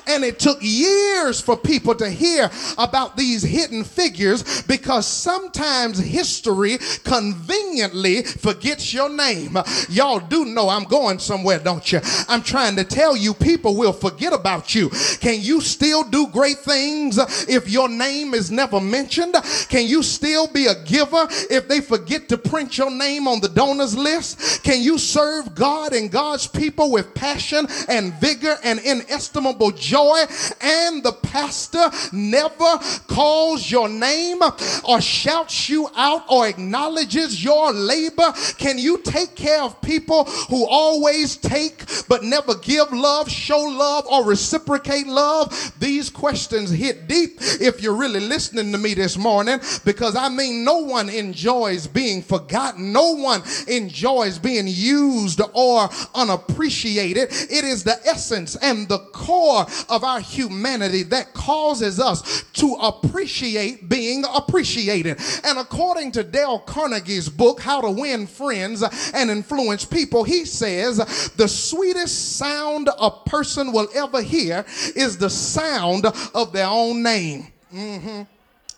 And 0.06 0.24
it 0.24 0.38
took 0.38 0.58
years 0.60 1.40
for 1.40 1.56
people 1.56 1.94
to 1.96 2.08
hear 2.08 2.50
about 2.78 3.16
these 3.16 3.42
hidden 3.42 3.84
figures 3.84 4.62
because 4.62 5.06
sometimes 5.06 5.98
history 5.98 6.78
conveniently 7.04 8.22
forgets 8.22 8.92
your 8.92 9.08
name. 9.08 9.56
Y'all 9.88 10.20
do 10.20 10.44
know 10.44 10.68
I'm 10.68 10.84
going 10.84 11.18
somewhere, 11.18 11.58
don't 11.58 11.90
you? 11.92 12.00
I'm 12.28 12.42
trying 12.42 12.76
to 12.76 12.84
tell 12.84 13.16
you, 13.16 13.34
people 13.34 13.76
will 13.76 13.92
forget 13.92 14.32
about 14.32 14.74
you. 14.74 14.90
Can 15.20 15.40
you 15.40 15.60
still 15.60 16.04
do 16.04 16.28
great 16.28 16.58
things 16.58 17.18
if 17.48 17.68
your 17.68 17.88
name 17.88 18.34
is 18.34 18.50
never 18.50 18.80
mentioned? 18.80 19.34
Can 19.68 19.86
you 19.86 20.02
still 20.02 20.46
be 20.46 20.66
a 20.66 20.82
giver 20.84 21.26
if 21.50 21.68
they 21.68 21.80
forget 21.80 22.28
to 22.28 22.38
print 22.38 22.78
your 22.78 22.90
name 22.90 23.28
on 23.28 23.40
the 23.40 23.48
donors 23.48 23.96
list? 23.96 24.62
Can 24.62 24.82
you 24.82 24.98
serve 24.98 25.54
God 25.54 25.92
and 25.92 26.10
God's 26.10 26.46
people 26.46 26.90
with 26.90 27.14
passion 27.14 27.66
and 27.88 28.14
vigor 28.14 28.56
and 28.62 28.78
inestimable 28.80 29.70
joy 29.76 30.24
and 30.60 31.02
the 31.02 31.12
pastor 31.12 31.90
never 32.12 32.78
calls 33.06 33.70
your 33.70 33.88
name 33.88 34.38
or 34.84 35.00
shouts 35.00 35.68
you 35.68 35.88
out 35.96 36.24
or 36.28 36.46
acknowledges 36.46 37.42
your 37.42 37.72
labor? 37.72 38.32
Can 38.58 38.78
you 38.78 38.98
take 38.98 39.34
care 39.34 39.62
of 39.62 39.80
people 39.82 40.24
who 40.24 40.66
always 40.68 41.36
take 41.36 41.84
but 42.08 42.22
never 42.22 42.54
give 42.56 42.92
love, 42.92 43.30
show 43.30 43.60
love, 43.60 44.06
or 44.06 44.24
reciprocate 44.24 45.06
love? 45.06 45.72
These 45.78 46.10
questions 46.10 46.70
hit 46.70 47.08
deep 47.08 47.38
if 47.40 47.82
you're 47.82 47.96
really 47.96 48.20
listening 48.20 48.72
to 48.72 48.78
me 48.78 48.94
this 48.94 49.16
morning 49.16 49.60
because 49.84 50.16
I 50.16 50.28
mean, 50.28 50.64
no 50.64 50.78
one 50.78 51.08
enjoys 51.08 51.86
being 51.86 52.22
forgotten, 52.22 52.92
no 52.92 53.12
one 53.12 53.42
enjoys 53.68 54.38
being 54.38 54.66
used 54.66 55.40
or 55.52 55.88
unappreciated. 56.14 57.28
It 57.30 57.64
is 57.64 57.84
the 57.84 57.98
essence 58.06 58.56
and 58.56 58.88
the 58.88 58.98
core 58.98 59.65
of 59.88 60.04
our 60.04 60.20
humanity 60.20 61.02
that 61.04 61.34
causes 61.34 62.00
us 62.00 62.44
to 62.54 62.74
appreciate 62.74 63.88
being 63.88 64.24
appreciated. 64.34 65.18
And 65.44 65.58
according 65.58 66.12
to 66.12 66.22
Dale 66.22 66.60
Carnegie's 66.60 67.28
book, 67.28 67.60
How 67.60 67.80
to 67.80 67.90
Win 67.90 68.26
Friends 68.26 68.82
and 69.14 69.30
Influence 69.30 69.84
People, 69.84 70.24
he 70.24 70.44
says 70.44 70.98
the 71.36 71.48
sweetest 71.48 72.36
sound 72.36 72.88
a 72.98 73.10
person 73.10 73.72
will 73.72 73.88
ever 73.94 74.22
hear 74.22 74.64
is 74.94 75.18
the 75.18 75.30
sound 75.30 76.06
of 76.34 76.52
their 76.52 76.66
own 76.66 77.02
name. 77.02 77.48
Mm-hmm. 77.72 78.22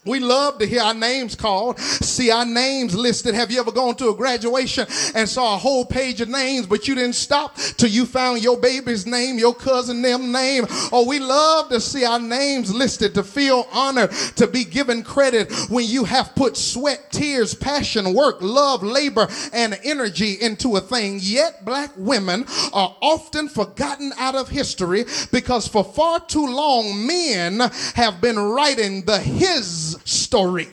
We 0.08 0.20
love 0.20 0.58
to 0.58 0.66
hear 0.66 0.80
our 0.80 0.94
names 0.94 1.34
called, 1.34 1.78
see 1.78 2.30
our 2.30 2.46
names 2.46 2.94
listed. 2.94 3.34
Have 3.34 3.50
you 3.50 3.60
ever 3.60 3.70
gone 3.70 3.94
to 3.96 4.08
a 4.08 4.14
graduation 4.14 4.86
and 5.14 5.28
saw 5.28 5.54
a 5.54 5.58
whole 5.58 5.84
page 5.84 6.20
of 6.22 6.28
names, 6.28 6.66
but 6.66 6.88
you 6.88 6.94
didn't 6.94 7.14
stop 7.14 7.56
till 7.56 7.90
you 7.90 8.06
found 8.06 8.42
your 8.42 8.56
baby's 8.56 9.06
name, 9.06 9.38
your 9.38 9.54
cousin 9.54 10.00
them 10.00 10.32
name? 10.32 10.64
Oh, 10.92 11.06
we 11.06 11.18
love 11.18 11.68
to 11.68 11.80
see 11.80 12.06
our 12.06 12.18
names 12.18 12.74
listed, 12.74 13.14
to 13.14 13.22
feel 13.22 13.68
honored, 13.70 14.10
to 14.36 14.46
be 14.46 14.64
given 14.64 15.02
credit 15.02 15.52
when 15.68 15.84
you 15.84 16.04
have 16.04 16.34
put 16.34 16.56
sweat, 16.56 17.12
tears, 17.12 17.54
passion, 17.54 18.14
work, 18.14 18.38
love, 18.40 18.82
labor, 18.82 19.28
and 19.52 19.78
energy 19.84 20.38
into 20.40 20.76
a 20.76 20.80
thing. 20.80 21.18
Yet 21.20 21.66
black 21.66 21.90
women 21.96 22.46
are 22.72 22.96
often 23.02 23.48
forgotten 23.48 24.12
out 24.18 24.34
of 24.34 24.48
history 24.48 25.04
because 25.32 25.68
for 25.68 25.84
far 25.84 26.20
too 26.20 26.46
long 26.46 27.06
men 27.06 27.60
have 27.94 28.22
been 28.22 28.38
writing 28.38 29.02
the 29.02 29.18
his 29.18 29.97
story. 30.04 30.68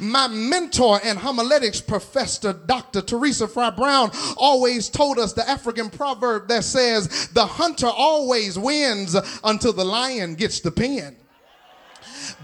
My 0.00 0.28
mentor 0.28 1.00
and 1.02 1.18
homiletics 1.18 1.80
professor, 1.80 2.52
Dr. 2.52 3.02
Teresa 3.02 3.48
Fry 3.48 3.70
Brown, 3.70 4.10
always 4.36 4.88
told 4.88 5.18
us 5.18 5.32
the 5.32 5.48
African 5.48 5.90
proverb 5.90 6.48
that 6.48 6.64
says, 6.64 7.28
The 7.28 7.46
hunter 7.46 7.88
always 7.88 8.58
wins 8.58 9.16
until 9.44 9.72
the 9.72 9.84
lion 9.84 10.34
gets 10.34 10.60
the 10.60 10.70
pen 10.70 11.16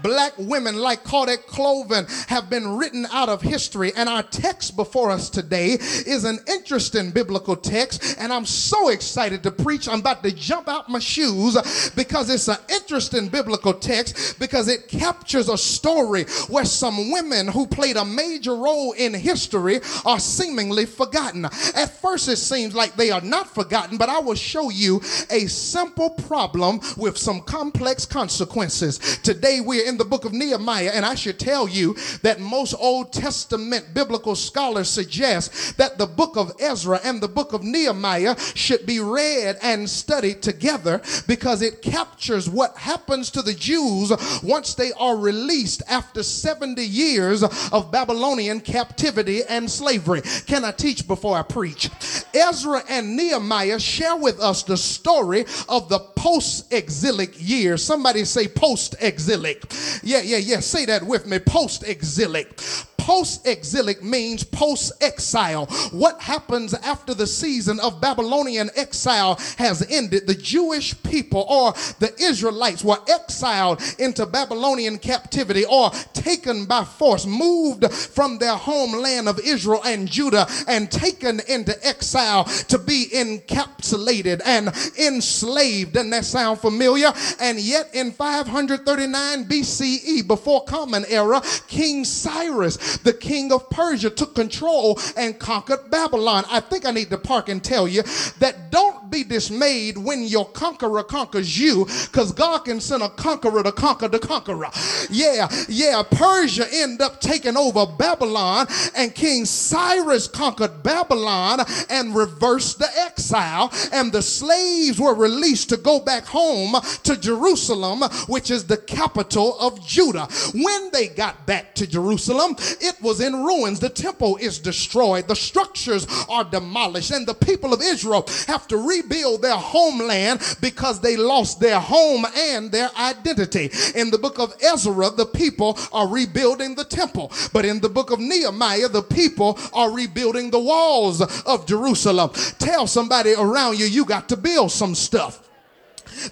black 0.01 0.33
women 0.37 0.75
like 0.75 1.03
Claudette 1.03 1.47
Colvin 1.47 2.05
have 2.27 2.49
been 2.49 2.77
written 2.77 3.05
out 3.11 3.29
of 3.29 3.41
history. 3.41 3.91
And 3.95 4.09
our 4.09 4.23
text 4.23 4.75
before 4.75 5.11
us 5.11 5.29
today 5.29 5.71
is 5.71 6.23
an 6.23 6.39
interesting 6.47 7.11
biblical 7.11 7.55
text. 7.55 8.17
And 8.19 8.31
I'm 8.31 8.45
so 8.45 8.89
excited 8.89 9.43
to 9.43 9.51
preach. 9.51 9.87
I'm 9.87 9.99
about 9.99 10.23
to 10.23 10.31
jump 10.31 10.67
out 10.67 10.89
my 10.89 10.99
shoes 10.99 11.55
because 11.95 12.29
it's 12.29 12.47
an 12.47 12.57
interesting 12.69 13.27
biblical 13.27 13.73
text 13.73 14.39
because 14.39 14.67
it 14.67 14.87
captures 14.87 15.49
a 15.49 15.57
story 15.57 16.25
where 16.49 16.65
some 16.65 17.11
women 17.11 17.47
who 17.47 17.67
played 17.67 17.97
a 17.97 18.05
major 18.05 18.55
role 18.55 18.93
in 18.93 19.13
history 19.13 19.79
are 20.05 20.19
seemingly 20.19 20.85
forgotten. 20.85 21.45
At 21.45 21.97
first, 22.01 22.27
it 22.27 22.37
seems 22.37 22.75
like 22.75 22.95
they 22.95 23.11
are 23.11 23.21
not 23.21 23.53
forgotten, 23.53 23.97
but 23.97 24.09
I 24.09 24.19
will 24.19 24.35
show 24.35 24.69
you 24.69 25.01
a 25.29 25.47
simple 25.47 26.09
problem 26.09 26.79
with 26.97 27.17
some 27.17 27.41
complex 27.41 28.05
consequences. 28.05 29.19
Today, 29.19 29.61
we're 29.61 29.84
in 29.85 29.97
the 29.97 30.05
book 30.05 30.25
of 30.25 30.33
Nehemiah, 30.33 30.91
and 30.93 31.05
I 31.05 31.15
should 31.15 31.39
tell 31.39 31.67
you 31.67 31.95
that 32.21 32.39
most 32.39 32.73
Old 32.79 33.13
Testament 33.13 33.93
biblical 33.93 34.35
scholars 34.35 34.89
suggest 34.89 35.77
that 35.77 35.97
the 35.97 36.07
book 36.07 36.37
of 36.37 36.51
Ezra 36.59 36.99
and 37.03 37.21
the 37.21 37.27
book 37.27 37.53
of 37.53 37.63
Nehemiah 37.63 38.35
should 38.55 38.85
be 38.85 38.99
read 38.99 39.57
and 39.61 39.89
studied 39.89 40.41
together 40.41 41.01
because 41.27 41.61
it 41.61 41.81
captures 41.81 42.49
what 42.49 42.75
happens 42.77 43.29
to 43.31 43.41
the 43.41 43.53
Jews 43.53 44.11
once 44.43 44.73
they 44.73 44.91
are 44.93 45.17
released 45.17 45.83
after 45.87 46.23
70 46.23 46.81
years 46.83 47.43
of 47.43 47.91
Babylonian 47.91 48.59
captivity 48.61 49.41
and 49.43 49.69
slavery. 49.69 50.21
Can 50.45 50.65
I 50.65 50.71
teach 50.71 51.07
before 51.07 51.37
I 51.37 51.43
preach? 51.43 51.89
Ezra 52.33 52.83
and 52.89 53.15
Nehemiah 53.15 53.79
share 53.79 54.15
with 54.15 54.39
us 54.39 54.63
the 54.63 54.77
story 54.77 55.45
of 55.69 55.89
the 55.89 55.99
post 55.99 56.73
exilic 56.73 57.33
years. 57.37 57.83
Somebody 57.83 58.25
say 58.25 58.47
post 58.47 58.95
exilic. 58.99 59.63
Yeah, 60.03 60.21
yeah, 60.21 60.37
yeah. 60.37 60.59
Say 60.59 60.85
that 60.85 61.03
with 61.03 61.25
me. 61.25 61.39
Post 61.39 61.83
exilic. 61.83 62.61
Post 63.05 63.45
exilic 63.45 64.01
means 64.01 64.43
post 64.43 64.91
exile. 64.99 65.67
What 65.91 66.19
happens 66.19 66.73
after 66.73 67.13
the 67.13 67.27
season 67.27 67.79
of 67.81 68.01
Babylonian 68.01 68.71
exile 68.75 69.39
has 69.59 69.85
ended? 69.91 70.25
The 70.25 70.33
Jewish 70.33 70.99
people 71.03 71.45
or 71.47 71.73
the 71.99 72.11
Israelites 72.19 72.83
were 72.83 72.97
exiled 73.07 73.83
into 73.99 74.25
Babylonian 74.25 74.97
captivity 74.97 75.65
or 75.65 75.91
taken 76.13 76.65
by 76.65 76.83
force, 76.83 77.27
moved 77.27 77.93
from 77.93 78.39
their 78.39 78.55
homeland 78.55 79.29
of 79.29 79.39
Israel 79.39 79.83
and 79.85 80.07
Judah 80.07 80.47
and 80.67 80.89
taken 80.89 81.41
into 81.47 81.77
exile 81.85 82.45
to 82.45 82.79
be 82.79 83.05
encapsulated 83.13 84.41
and 84.43 84.69
enslaved. 84.97 85.93
Doesn't 85.93 86.09
that 86.09 86.25
sound 86.25 86.59
familiar? 86.59 87.13
And 87.39 87.59
yet 87.59 87.93
in 87.93 88.11
539 88.13 89.45
BCE, 89.45 90.25
before 90.25 90.63
Common 90.63 91.05
Era, 91.07 91.39
King 91.67 92.03
Cyrus 92.03 92.94
the 93.03 93.13
king 93.13 93.51
of 93.51 93.69
Persia 93.69 94.09
took 94.09 94.35
control 94.35 94.99
and 95.17 95.37
conquered 95.39 95.89
Babylon. 95.89 96.43
I 96.49 96.59
think 96.59 96.85
I 96.85 96.91
need 96.91 97.09
to 97.09 97.17
park 97.17 97.49
and 97.49 97.63
tell 97.63 97.87
you 97.87 98.03
that 98.39 98.71
don't 98.71 99.09
be 99.09 99.23
dismayed 99.23 99.97
when 99.97 100.23
your 100.23 100.45
conqueror 100.45 101.03
conquers 101.03 101.57
you 101.57 101.85
because 101.85 102.31
God 102.31 102.59
can 102.59 102.79
send 102.79 103.03
a 103.03 103.09
conqueror 103.09 103.63
to 103.63 103.71
conquer 103.71 104.07
the 104.07 104.19
conqueror. 104.19 104.69
Yeah, 105.09 105.47
yeah. 105.67 106.03
Persia 106.09 106.67
ended 106.71 107.01
up 107.01 107.21
taking 107.21 107.57
over 107.57 107.85
Babylon 107.85 108.67
and 108.95 109.13
King 109.13 109.45
Cyrus 109.45 110.27
conquered 110.27 110.83
Babylon 110.83 111.61
and 111.89 112.15
reversed 112.15 112.79
the 112.79 112.89
exile 112.97 113.71
and 113.91 114.11
the 114.11 114.21
slaves 114.21 114.99
were 114.99 115.13
released 115.13 115.69
to 115.69 115.77
go 115.77 115.99
back 115.99 116.25
home 116.25 116.75
to 117.03 117.17
Jerusalem, 117.17 118.01
which 118.27 118.51
is 118.51 118.65
the 118.65 118.77
capital 118.77 119.57
of 119.59 119.85
Judah. 119.85 120.27
When 120.53 120.89
they 120.91 121.07
got 121.07 121.45
back 121.45 121.75
to 121.75 121.87
Jerusalem, 121.87 122.55
it 122.85 123.01
was 123.01 123.19
in 123.19 123.43
ruins. 123.43 123.79
The 123.79 123.89
temple 123.89 124.37
is 124.37 124.59
destroyed, 124.59 125.27
the 125.27 125.35
structures 125.35 126.07
are 126.29 126.43
demolished, 126.43 127.11
and 127.11 127.25
the 127.27 127.33
people 127.33 127.73
of 127.73 127.81
Israel 127.81 128.25
have 128.47 128.67
to 128.69 128.77
rebuild 128.77 129.41
their 129.41 129.57
homeland 129.57 130.41
because 130.61 130.99
they 130.99 131.17
lost 131.17 131.59
their 131.59 131.79
home 131.79 132.25
and 132.37 132.71
their 132.71 132.89
identity. 132.97 133.71
In 133.95 134.11
the 134.11 134.17
book 134.17 134.39
of 134.39 134.53
Ezra, 134.61 135.09
the 135.09 135.25
people 135.25 135.77
are 135.91 136.07
rebuilding 136.07 136.75
the 136.75 136.85
temple, 136.85 137.31
but 137.53 137.65
in 137.65 137.79
the 137.79 137.89
book 137.89 138.11
of 138.11 138.19
Nehemiah, 138.19 138.89
the 138.89 139.01
people 139.01 139.59
are 139.73 139.91
rebuilding 139.91 140.51
the 140.51 140.59
walls 140.59 141.21
of 141.45 141.65
Jerusalem. 141.65 142.31
Tell 142.59 142.87
somebody 142.87 143.33
around 143.33 143.79
you, 143.79 143.85
you 143.85 144.05
got 144.05 144.29
to 144.29 144.37
build 144.37 144.71
some 144.71 144.95
stuff. 144.95 145.41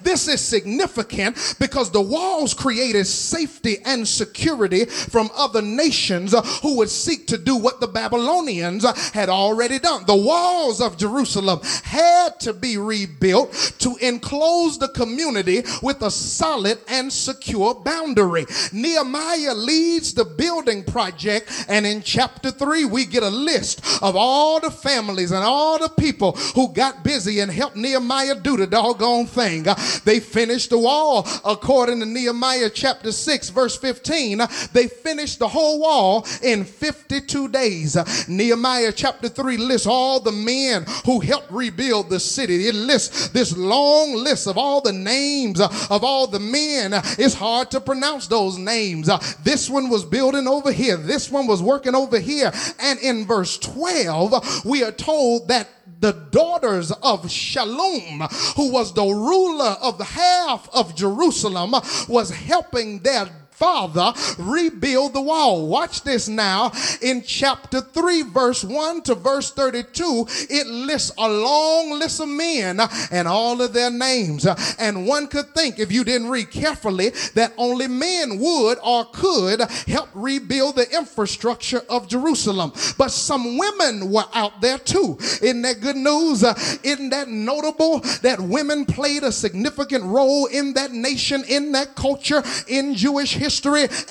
This 0.02 0.28
is 0.28 0.42
significant 0.42 1.56
because 1.60 1.92
the 1.92 2.02
walls 2.02 2.54
created 2.54 3.06
safety 3.06 3.78
and 3.86 4.08
security 4.08 4.86
from 4.86 5.30
other 5.36 5.62
nations 5.62 6.34
who 6.62 6.78
would 6.78 6.90
seek 6.90 7.28
to 7.28 7.38
do 7.38 7.56
what 7.56 7.80
the 7.80 7.88
Babylonians 7.88 8.86
had 9.12 9.30
already 9.30 9.80
done. 9.80 10.06
The 10.06 10.16
walls 10.16 10.82
of 10.82 10.98
Jerusalem 10.98 11.60
had 11.84 12.40
to 12.42 12.54
be 12.54 12.78
rebuilt 12.78 13.52
to 13.80 13.96
enclose 14.02 14.78
the 14.78 14.88
community 14.90 15.64
with 15.82 16.02
a 16.02 16.12
solid 16.12 16.80
and 16.88 17.12
secure 17.12 17.74
boundary. 17.76 18.46
Nehemiah 18.72 19.54
leads 19.54 20.14
the 20.14 20.26
building 20.26 20.84
project, 20.84 21.66
and 21.68 21.86
in 21.86 22.02
chapter 22.02 22.52
3, 22.52 22.86
we 22.86 23.06
get 23.06 23.24
a 23.24 23.30
list 23.30 23.82
of 24.02 24.16
all 24.16 24.60
the 24.60 24.72
families 24.72 25.32
and 25.32 25.44
all 25.44 25.80
the 25.80 25.90
people 25.90 26.34
who 26.56 26.72
got 26.74 27.04
busy 27.04 27.40
and 27.40 27.52
helped 27.52 27.76
Nehemiah 27.76 28.36
do 28.36 28.58
the 28.58 28.68
doggone 28.68 29.26
thing. 29.26 29.66
They 30.06 30.20
finished 30.20 30.70
the 30.70 30.80
wall 30.80 31.28
according 31.46 32.00
to 32.00 32.06
Nehemiah 32.06 32.70
chapter 32.70 33.12
6, 33.12 33.50
verse 33.50 33.78
15. 33.78 34.42
They 34.72 34.88
finished 34.88 35.40
the 35.40 35.48
whole 35.48 35.80
wall 35.80 36.26
in 36.42 36.64
52 36.64 37.48
days. 37.50 37.98
Nehemiah 38.28 38.92
chapter 38.92 39.30
3 39.30 39.58
lists 39.58 39.88
all 39.88 40.20
the 40.20 40.32
men 40.32 40.86
who 41.06 41.20
helped 41.20 41.52
rebuild 41.52 42.10
the 42.10 42.20
city. 42.20 42.68
It 42.68 42.76
lists 42.76 43.30
this 43.30 43.56
long 43.56 44.16
list 44.16 44.48
of 44.48 44.58
all 44.58 44.82
the 44.82 44.94
names 44.94 45.60
of 45.62 46.04
all 46.04 46.28
the 46.28 46.40
men. 46.40 46.92
It's 46.94 47.34
hard 47.34 47.72
to 47.72 47.82
pronounce 47.82 48.28
those 48.28 48.58
names. 48.58 49.10
This 49.44 49.70
one 49.70 49.90
was 49.90 50.06
building 50.06 50.48
over 50.48 50.72
here, 50.72 50.98
this 50.98 51.30
one 51.32 51.48
was 51.48 51.62
working 51.62 51.96
over 51.96 52.20
here. 52.20 52.52
And 52.80 53.00
in 53.00 53.26
verse 53.26 53.58
12, 53.58 54.66
we 54.66 54.84
are 54.84 54.92
told 54.92 55.48
that 55.50 55.70
the 56.04 56.12
daughters 56.32 56.92
of 56.92 57.24
Shallum, 57.24 58.30
who 58.58 58.70
was 58.74 58.94
the 58.94 59.06
ruler 59.06 59.78
of 59.82 59.98
the 59.98 60.04
half 60.04 60.68
of 60.74 60.96
Jerusalem, 60.96 61.72
was 62.10 62.30
helping 62.30 63.00
their 63.00 63.30
father 63.64 64.12
rebuild 64.38 65.14
the 65.14 65.22
wall. 65.22 65.68
Watch 65.70 66.02
this 66.02 66.28
now. 66.28 66.70
In 67.02 67.24
chapter 67.24 67.80
3, 67.80 68.24
verse 68.24 68.62
1 68.62 69.04
to 69.04 69.16
verse 69.16 69.52
32, 69.52 70.26
it 70.50 70.68
lists 70.68 71.14
a 71.18 71.30
long 71.30 71.92
list 71.98 72.20
of 72.20 72.28
men 72.28 72.82
and 73.10 73.26
all 73.26 73.62
of 73.62 73.72
their 73.72 73.90
names. 73.90 74.46
And 74.78 75.08
one 75.08 75.28
could 75.28 75.54
think, 75.56 75.80
if 75.80 75.94
you 75.94 76.04
didn't 76.04 76.30
read 76.30 76.52
carefully, 76.52 77.12
that 77.36 77.54
only 77.58 77.88
men 77.88 78.38
would 78.40 78.80
or 78.84 79.06
could 79.06 79.62
help 79.88 80.10
rebuild 80.14 80.76
the 80.76 80.94
infrastructure 80.94 81.84
of 81.90 82.10
Jerusalem. 82.10 82.74
But 82.98 83.12
some 83.12 83.58
women 83.58 84.12
were 84.12 84.26
out 84.34 84.60
there 84.60 84.78
too. 84.78 85.18
Isn't 85.42 85.62
that 85.62 85.80
good 85.80 85.96
news? 85.96 86.44
isn't 86.84 87.10
that 87.12 87.30
notable 87.30 88.00
that 88.24 88.42
women 88.42 88.86
played 88.86 89.24
a 89.24 89.32
significant 89.32 90.04
role 90.04 90.48
in 90.48 90.74
that 90.74 90.92
nation, 90.92 91.46
in 91.48 91.72
that 91.72 91.96
culture, 91.96 92.44
in 92.68 92.96
Jewish 92.96 93.36
history, 93.36 93.53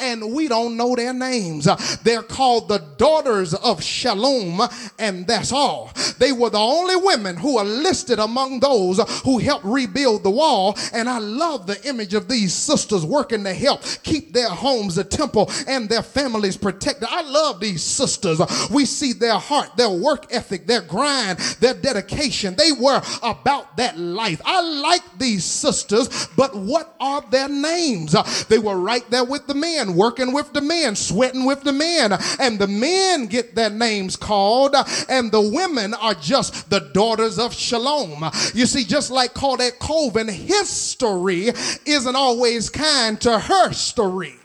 and 0.01 0.33
we 0.33 0.49
don't 0.49 0.77
know 0.77 0.95
their 0.95 1.13
names. 1.13 1.67
Uh, 1.67 1.77
they're 2.03 2.23
called 2.23 2.69
the 2.69 2.79
daughters 2.97 3.55
of 3.55 3.83
Shalom, 3.83 4.61
and 4.99 5.27
that's 5.27 5.53
all. 5.53 5.91
They 6.19 6.33
were 6.33 6.51
the 6.51 6.59
only 6.59 6.97
women 6.97 7.37
who 7.37 7.59
are 7.59 7.65
listed 7.65 8.19
among 8.19 8.61
those 8.61 8.99
who 9.25 9.39
helped 9.39 9.65
rebuild 9.65 10.23
the 10.23 10.31
wall, 10.31 10.77
and 10.93 11.09
I 11.09 11.19
love 11.19 11.67
the 11.67 11.83
image 11.89 12.15
of 12.15 12.29
these 12.29 12.55
sisters 12.55 13.05
working 13.05 13.45
to 13.45 13.55
help 13.55 13.83
keep 14.03 14.33
their 14.33 14.49
homes, 14.49 14.95
the 14.95 15.05
temple, 15.05 15.51
and 15.67 15.89
their 15.89 16.03
families 16.03 16.57
protected. 16.57 17.09
I 17.11 17.23
love 17.23 17.61
these 17.61 17.83
sisters. 17.83 18.41
We 18.71 18.85
see 18.85 19.13
their 19.13 19.35
heart, 19.39 19.77
their 19.77 19.91
work 19.91 20.27
ethic, 20.31 20.67
their 20.67 20.83
grind, 20.83 21.39
their 21.61 21.75
dedication. 21.75 22.55
They 22.55 22.73
were 22.73 23.03
about 23.23 23.77
that 23.77 23.99
life. 23.99 24.41
I 24.45 24.61
like 24.61 25.19
these 25.19 25.45
sisters, 25.45 26.29
but 26.37 26.55
what 26.55 26.95
are 27.01 27.23
their 27.31 27.49
names? 27.49 28.15
Uh, 28.15 28.23
they 28.49 28.59
were 28.59 28.79
right 28.79 29.09
there 29.11 29.25
with 29.33 29.49
the 29.49 29.55
men, 29.55 29.97
working 29.97 30.33
with 30.33 30.53
the 30.53 30.61
men, 30.61 30.95
sweating 30.95 31.45
with 31.45 31.63
the 31.63 31.73
men. 31.73 32.13
And 32.39 32.61
the 32.61 32.69
men 32.69 33.27
get 33.27 33.57
their 33.57 33.71
names 33.71 34.15
called, 34.15 34.77
and 35.09 35.33
the 35.33 35.41
women 35.41 35.95
are 35.95 36.15
just 36.15 36.71
the 36.71 36.91
daughters 36.93 37.39
of 37.39 37.53
Shalom. 37.53 38.31
You 38.55 38.67
see, 38.67 38.85
just 38.85 39.11
like 39.11 39.35
Claudette 39.35 39.81
Colvin, 39.81 40.29
history 40.29 41.51
isn't 41.87 42.17
always 42.17 42.71
kind 42.71 43.21
to 43.23 43.39
her 43.39 43.73
story. 43.73 44.37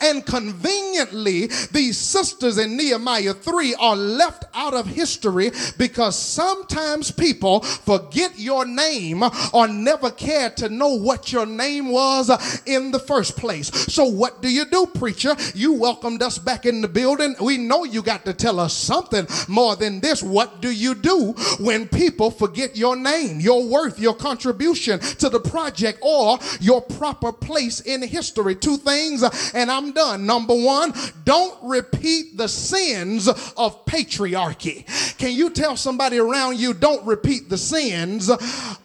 And 0.00 0.24
conveniently, 0.24 1.46
these 1.72 1.98
sisters 1.98 2.58
in 2.58 2.76
Nehemiah 2.76 3.34
3 3.34 3.74
are 3.76 3.96
left 3.96 4.44
out 4.54 4.74
of 4.74 4.86
history 4.86 5.50
because 5.78 6.18
sometimes 6.18 7.10
people 7.10 7.60
forget 7.60 8.38
your 8.38 8.64
name 8.64 9.22
or 9.52 9.68
never 9.68 10.10
care 10.10 10.50
to 10.50 10.68
know 10.68 10.94
what 10.94 11.32
your 11.32 11.46
name 11.46 11.88
was 11.90 12.30
in 12.66 12.90
the 12.90 12.98
first 12.98 13.36
place. 13.36 13.68
So, 13.92 14.04
what 14.04 14.42
do 14.42 14.48
you 14.48 14.64
do, 14.64 14.86
preacher? 14.86 15.36
You 15.54 15.72
welcomed 15.72 16.22
us 16.22 16.38
back 16.38 16.66
in 16.66 16.80
the 16.80 16.88
building. 16.88 17.34
We 17.40 17.58
know 17.58 17.84
you 17.84 18.02
got 18.02 18.24
to 18.24 18.32
tell 18.32 18.60
us 18.60 18.72
something 18.72 19.26
more 19.48 19.76
than 19.76 20.00
this. 20.00 20.22
What 20.22 20.60
do 20.60 20.70
you 20.70 20.94
do 20.94 21.32
when 21.58 21.88
people 21.88 22.30
forget 22.30 22.76
your 22.76 22.96
name, 22.96 23.40
your 23.40 23.64
worth, 23.66 23.98
your 23.98 24.14
contribution 24.14 25.00
to 25.00 25.28
the 25.28 25.40
project, 25.40 25.98
or 26.02 26.38
your 26.60 26.80
proper 26.80 27.32
place 27.32 27.80
in 27.80 28.02
history? 28.02 28.54
Two 28.54 28.76
things, 28.76 29.22
and 29.54 29.65
I'm 29.70 29.92
done. 29.92 30.26
Number 30.26 30.54
one, 30.54 30.92
don't 31.24 31.56
repeat 31.62 32.36
the 32.36 32.48
sins 32.48 33.28
of 33.28 33.84
patriarchy. 33.84 34.86
Can 35.18 35.32
you 35.32 35.50
tell 35.50 35.76
somebody 35.76 36.18
around 36.18 36.58
you, 36.58 36.74
don't 36.74 37.04
repeat 37.06 37.48
the 37.48 37.58
sins 37.58 38.30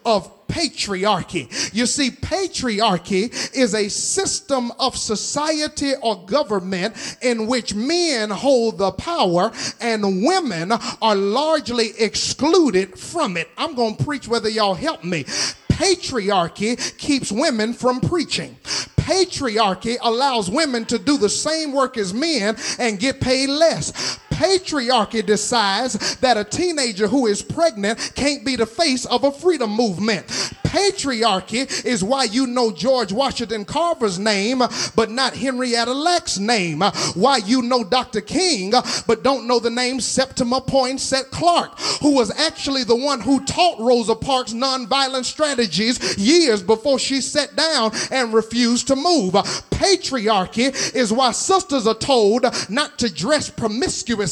of 0.04 0.42
patriarchy. 0.52 1.72
You 1.74 1.86
see, 1.86 2.10
patriarchy 2.10 3.32
is 3.54 3.74
a 3.74 3.88
system 3.88 4.70
of 4.78 4.96
society 4.96 5.92
or 6.02 6.26
government 6.26 7.16
in 7.22 7.46
which 7.46 7.74
men 7.74 8.28
hold 8.30 8.78
the 8.78 8.92
power 8.92 9.50
and 9.80 10.24
women 10.24 10.72
are 11.00 11.16
largely 11.16 11.92
excluded 11.98 12.98
from 12.98 13.36
it. 13.36 13.48
I'm 13.56 13.74
going 13.74 13.96
to 13.96 14.04
preach 14.04 14.28
whether 14.28 14.48
y'all 14.48 14.74
help 14.74 15.02
me. 15.04 15.24
Patriarchy 15.72 16.96
keeps 16.98 17.32
women 17.32 17.72
from 17.72 18.00
preaching. 18.00 18.56
Patriarchy 18.96 19.96
allows 20.00 20.48
women 20.48 20.84
to 20.84 20.98
do 20.98 21.18
the 21.18 21.28
same 21.28 21.72
work 21.72 21.96
as 21.96 22.14
men 22.14 22.56
and 22.78 23.00
get 23.00 23.20
paid 23.20 23.48
less 23.48 24.18
patriarchy 24.42 25.24
decides 25.24 26.16
that 26.16 26.36
a 26.36 26.42
teenager 26.42 27.06
who 27.06 27.26
is 27.26 27.42
pregnant 27.42 28.12
can't 28.16 28.44
be 28.44 28.56
the 28.56 28.66
face 28.66 29.04
of 29.06 29.22
a 29.22 29.30
freedom 29.30 29.70
movement. 29.70 30.26
Patriarchy 30.72 31.84
is 31.84 32.02
why 32.02 32.24
you 32.24 32.46
know 32.46 32.72
George 32.72 33.12
Washington 33.12 33.64
Carver's 33.64 34.18
name, 34.18 34.62
but 34.96 35.10
not 35.10 35.36
Henrietta 35.36 35.92
Lack's 35.92 36.38
name. 36.38 36.80
Why 37.14 37.36
you 37.36 37.60
know 37.60 37.84
Dr. 37.84 38.22
King, 38.22 38.72
but 39.06 39.22
don't 39.22 39.46
know 39.46 39.60
the 39.60 39.70
name 39.70 40.00
Septima 40.00 40.62
Poinsett 40.62 41.30
Clark, 41.30 41.78
who 42.00 42.14
was 42.14 42.30
actually 42.38 42.84
the 42.84 42.96
one 42.96 43.20
who 43.20 43.44
taught 43.44 43.78
Rosa 43.78 44.14
Parks 44.14 44.54
nonviolent 44.54 45.26
strategies 45.26 46.16
years 46.16 46.62
before 46.62 46.98
she 46.98 47.20
sat 47.20 47.54
down 47.54 47.92
and 48.10 48.32
refused 48.32 48.88
to 48.88 48.96
move. 48.96 49.34
Patriarchy 49.34 50.94
is 50.94 51.12
why 51.12 51.32
sisters 51.32 51.86
are 51.86 51.94
told 51.94 52.46
not 52.70 52.98
to 52.98 53.12
dress 53.12 53.50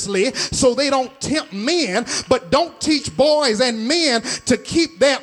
promiscuously 0.07 0.35
so 0.57 0.75
they 0.75 0.91
don't 0.91 1.21
tempt 1.21 1.53
men, 1.53 2.07
but 2.29 2.51
don't 2.51 2.81
teach 2.81 3.15
boys 3.17 3.61
and 3.61 3.87
men 3.87 4.23
to 4.23 4.57
keep 4.57 4.99
their 4.99 5.19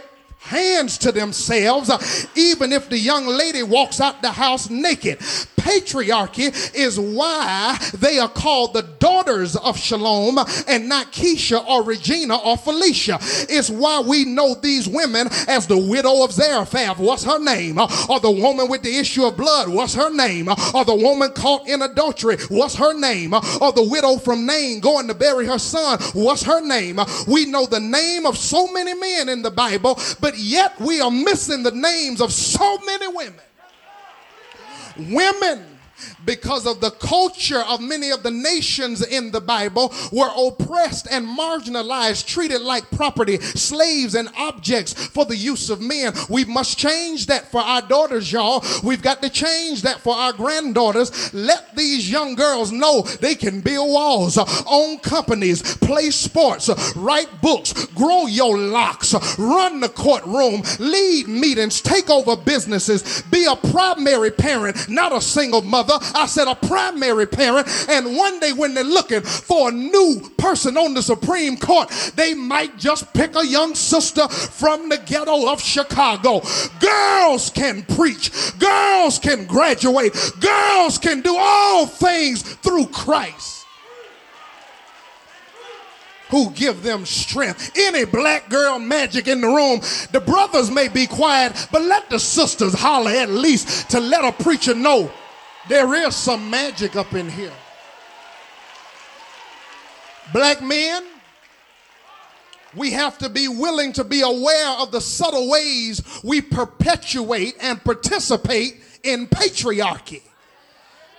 hands 0.48 0.98
to 1.00 1.12
themselves, 1.12 2.28
even 2.36 2.72
if 2.72 2.90
the 2.90 2.98
young 2.98 3.28
lady 3.28 3.64
walks 3.64 4.00
out 4.02 4.22
the 4.22 4.32
house 4.32 4.70
naked 4.70 5.20
patriarchy 5.68 6.48
is 6.74 6.98
why 6.98 7.78
they 7.94 8.20
are 8.20 8.30
called 8.30 8.74
the 8.74 8.84
daughters 9.00 9.58
of 9.58 9.78
Shalom 9.78 10.38
and 10.68 10.88
not 10.88 11.12
Keisha 11.12 11.66
or 11.68 11.84
Regina 11.84 12.38
or 12.38 12.56
Felicia. 12.56 13.18
It's 13.50 13.70
why 13.70 14.00
we 14.00 14.24
know 14.24 14.56
these 14.56 14.88
women 14.88 15.28
as 15.48 15.68
the 15.68 15.78
widow 15.78 16.24
of 16.24 16.32
Zarephath. 16.32 17.00
What's 17.00 17.26
her 17.26 17.40
name? 17.40 17.78
Or 17.78 18.20
the 18.22 18.32
woman 18.32 18.70
with 18.70 18.84
the 18.84 18.98
issue 18.98 19.26
of 19.26 19.36
blood. 19.36 19.68
What's 19.68 19.96
her 19.96 20.10
name? 20.10 20.48
Or 20.48 20.86
the 20.86 20.96
woman 20.96 21.32
caught 21.32 21.68
in 21.68 21.82
adultery. 21.82 22.38
What's 22.48 22.76
her 22.76 22.98
name? 22.98 23.34
Or 23.34 23.74
the 23.74 23.88
widow 23.90 24.18
from 24.18 24.46
Nain 24.46 24.80
going 24.80 25.08
to 25.08 25.14
bury 25.14 25.48
her 25.48 25.60
son. 25.60 26.00
What's 26.14 26.44
her 26.44 26.62
name? 26.66 27.00
We 27.28 27.46
know 27.46 27.66
the 27.66 27.82
name 27.82 28.26
of 28.26 28.38
so 28.38 28.72
many 28.72 28.94
men 28.94 29.28
in 29.28 29.42
the 29.42 29.52
Bible, 29.52 30.00
but 30.22 30.37
yet 30.38 30.80
we 30.80 31.02
are 31.02 31.12
missing 31.12 31.64
the 31.64 31.72
names 31.72 32.22
of 32.22 32.32
so 32.32 32.78
many 32.86 33.08
women. 33.08 33.42
Women 34.98 35.77
because 36.26 36.66
of 36.66 36.82
the 36.82 36.92
culture 36.92 37.62
of 37.62 37.82
many 37.82 38.12
of 38.12 38.24
the 38.24 38.32
nations 38.32 39.06
in 39.06 39.32
the 39.32 39.42
Bible 39.42 39.94
were 40.12 40.30
oppressed 40.36 41.08
and 41.10 41.26
marginalized, 41.26 42.26
treated 42.26 42.62
like 42.62 42.90
property, 42.92 43.40
slaves 43.40 44.16
and 44.16 44.30
objects 44.38 44.94
for 44.94 45.26
the 45.26 45.36
use 45.36 45.70
of 45.70 45.82
men. 45.82 46.14
We 46.30 46.46
must 46.46 46.78
change 46.78 47.28
that 47.28 47.52
for 47.52 47.62
our 47.62 47.82
daughters, 47.82 48.32
y'all. 48.32 48.64
We've 48.84 49.02
got 49.02 49.22
to 49.22 49.30
change 49.30 49.82
that 49.84 50.00
for 50.00 50.16
our 50.16 50.34
granddaughters. 50.34 51.34
Let 51.34 51.76
these 51.76 52.10
young 52.10 52.36
girls 52.36 52.72
know 52.72 53.02
they 53.02 53.36
can 53.36 53.62
build 53.62 53.92
walls, 53.92 54.38
own 54.68 55.00
companies, 55.00 55.78
play 55.78 56.10
sports, 56.12 56.70
write 56.96 57.42
books, 57.42 57.86
grow 57.88 58.28
your 58.28 58.58
locks, 58.58 59.14
run 59.38 59.80
the 59.80 59.90
courtroom, 59.90 60.62
lead 60.80 61.28
meetings, 61.28 61.82
take 61.82 62.10
over 62.10 62.36
businesses, 62.36 63.22
be 63.24 63.46
a 63.46 63.56
primary 63.56 64.32
parent, 64.32 64.90
not 64.90 65.14
a 65.14 65.22
single 65.22 65.62
mother. 65.62 65.87
I 66.16 66.26
said 66.28 66.48
a 66.48 66.56
primary 66.56 67.26
parent. 67.26 67.68
And 67.90 68.16
one 68.16 68.40
day 68.40 68.54
when 68.54 68.74
they're 68.74 68.84
looking 68.84 69.22
for 69.22 69.70
a 69.70 69.72
new 69.72 70.22
person 70.38 70.78
on 70.78 70.94
the 70.94 71.02
Supreme 71.02 71.58
Court, 71.58 71.90
they 72.16 72.34
might 72.34 72.78
just 72.78 73.14
pick 73.14 73.36
a 73.36 73.46
young 73.46 73.76
sister 73.76 74.28
from 74.28 74.90
the 74.90 74.98
ghetto 74.98 75.52
of 75.52 75.62
Chicago. 75.62 76.42
Girls 76.80 77.50
can 77.50 77.84
preach, 77.84 78.32
girls 78.60 79.20
can 79.20 79.46
graduate, 79.46 80.14
girls 80.40 80.98
can 80.98 81.22
do 81.22 81.36
all 81.38 81.86
things 81.86 82.42
through 82.42 82.88
Christ 82.88 83.58
who 86.30 86.52
give 86.52 86.84
them 86.84 87.06
strength. 87.06 87.72
Any 87.78 88.06
black 88.06 88.50
girl 88.50 88.80
magic 88.80 89.28
in 89.28 89.42
the 89.42 89.48
room, 89.48 89.80
the 90.12 90.20
brothers 90.20 90.70
may 90.70 90.88
be 90.88 91.08
quiet, 91.08 91.68
but 91.72 91.82
let 91.84 92.10
the 92.10 92.20
sisters 92.20 92.74
holler 92.74 93.12
at 93.12 93.30
least 93.30 93.90
to 93.92 94.00
let 94.00 94.26
a 94.26 94.44
preacher 94.44 94.74
know 94.74 95.12
there 95.70 95.94
is 95.94 96.16
some 96.16 96.50
magic 96.50 96.96
up 96.96 97.14
in 97.14 97.30
here. 97.30 97.54
Black 100.34 100.62
men, 100.62 101.04
we 102.76 102.92
have 102.92 103.18
to 103.20 103.30
be 103.30 103.48
willing 103.48 103.94
to 103.94 104.04
be 104.04 104.22
aware 104.22 104.70
of 104.80 104.92
the 104.92 105.02
subtle 105.02 105.50
ways 105.50 106.02
we 106.24 106.42
perpetuate 106.42 107.56
and 107.62 107.84
participate 107.84 108.82
in 109.04 109.28
patriarchy. 109.28 110.22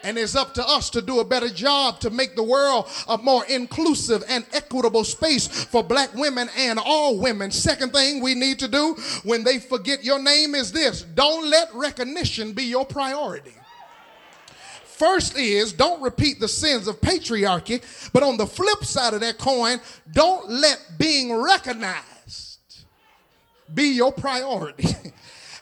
And 0.04 0.16
it's 0.16 0.36
up 0.36 0.54
to 0.54 0.66
us 0.66 0.90
to 0.90 1.02
do 1.02 1.18
a 1.18 1.24
better 1.24 1.48
job 1.48 1.98
to 2.00 2.10
make 2.10 2.36
the 2.36 2.42
world 2.42 2.88
a 3.08 3.18
more 3.18 3.44
inclusive 3.46 4.22
and 4.28 4.46
equitable 4.52 5.02
space 5.02 5.48
for 5.48 5.82
black 5.82 6.14
women 6.14 6.48
and 6.56 6.78
all 6.78 7.18
women. 7.18 7.50
Second 7.50 7.92
thing 7.92 8.22
we 8.22 8.34
need 8.34 8.60
to 8.60 8.68
do 8.68 8.94
when 9.24 9.42
they 9.42 9.58
forget 9.58 10.04
your 10.04 10.22
name 10.22 10.54
is 10.54 10.70
this 10.70 11.02
don't 11.02 11.50
let 11.50 11.74
recognition 11.74 12.52
be 12.52 12.64
your 12.64 12.86
priority. 12.86 13.57
First 14.98 15.38
is 15.38 15.72
don't 15.72 16.02
repeat 16.02 16.40
the 16.40 16.48
sins 16.48 16.88
of 16.88 17.00
patriarchy, 17.00 18.10
but 18.12 18.24
on 18.24 18.36
the 18.36 18.46
flip 18.46 18.84
side 18.84 19.14
of 19.14 19.20
that 19.20 19.38
coin, 19.38 19.80
don't 20.12 20.50
let 20.50 20.80
being 20.98 21.32
recognized 21.32 22.58
be 23.72 23.94
your 23.94 24.12
priority. 24.12 24.88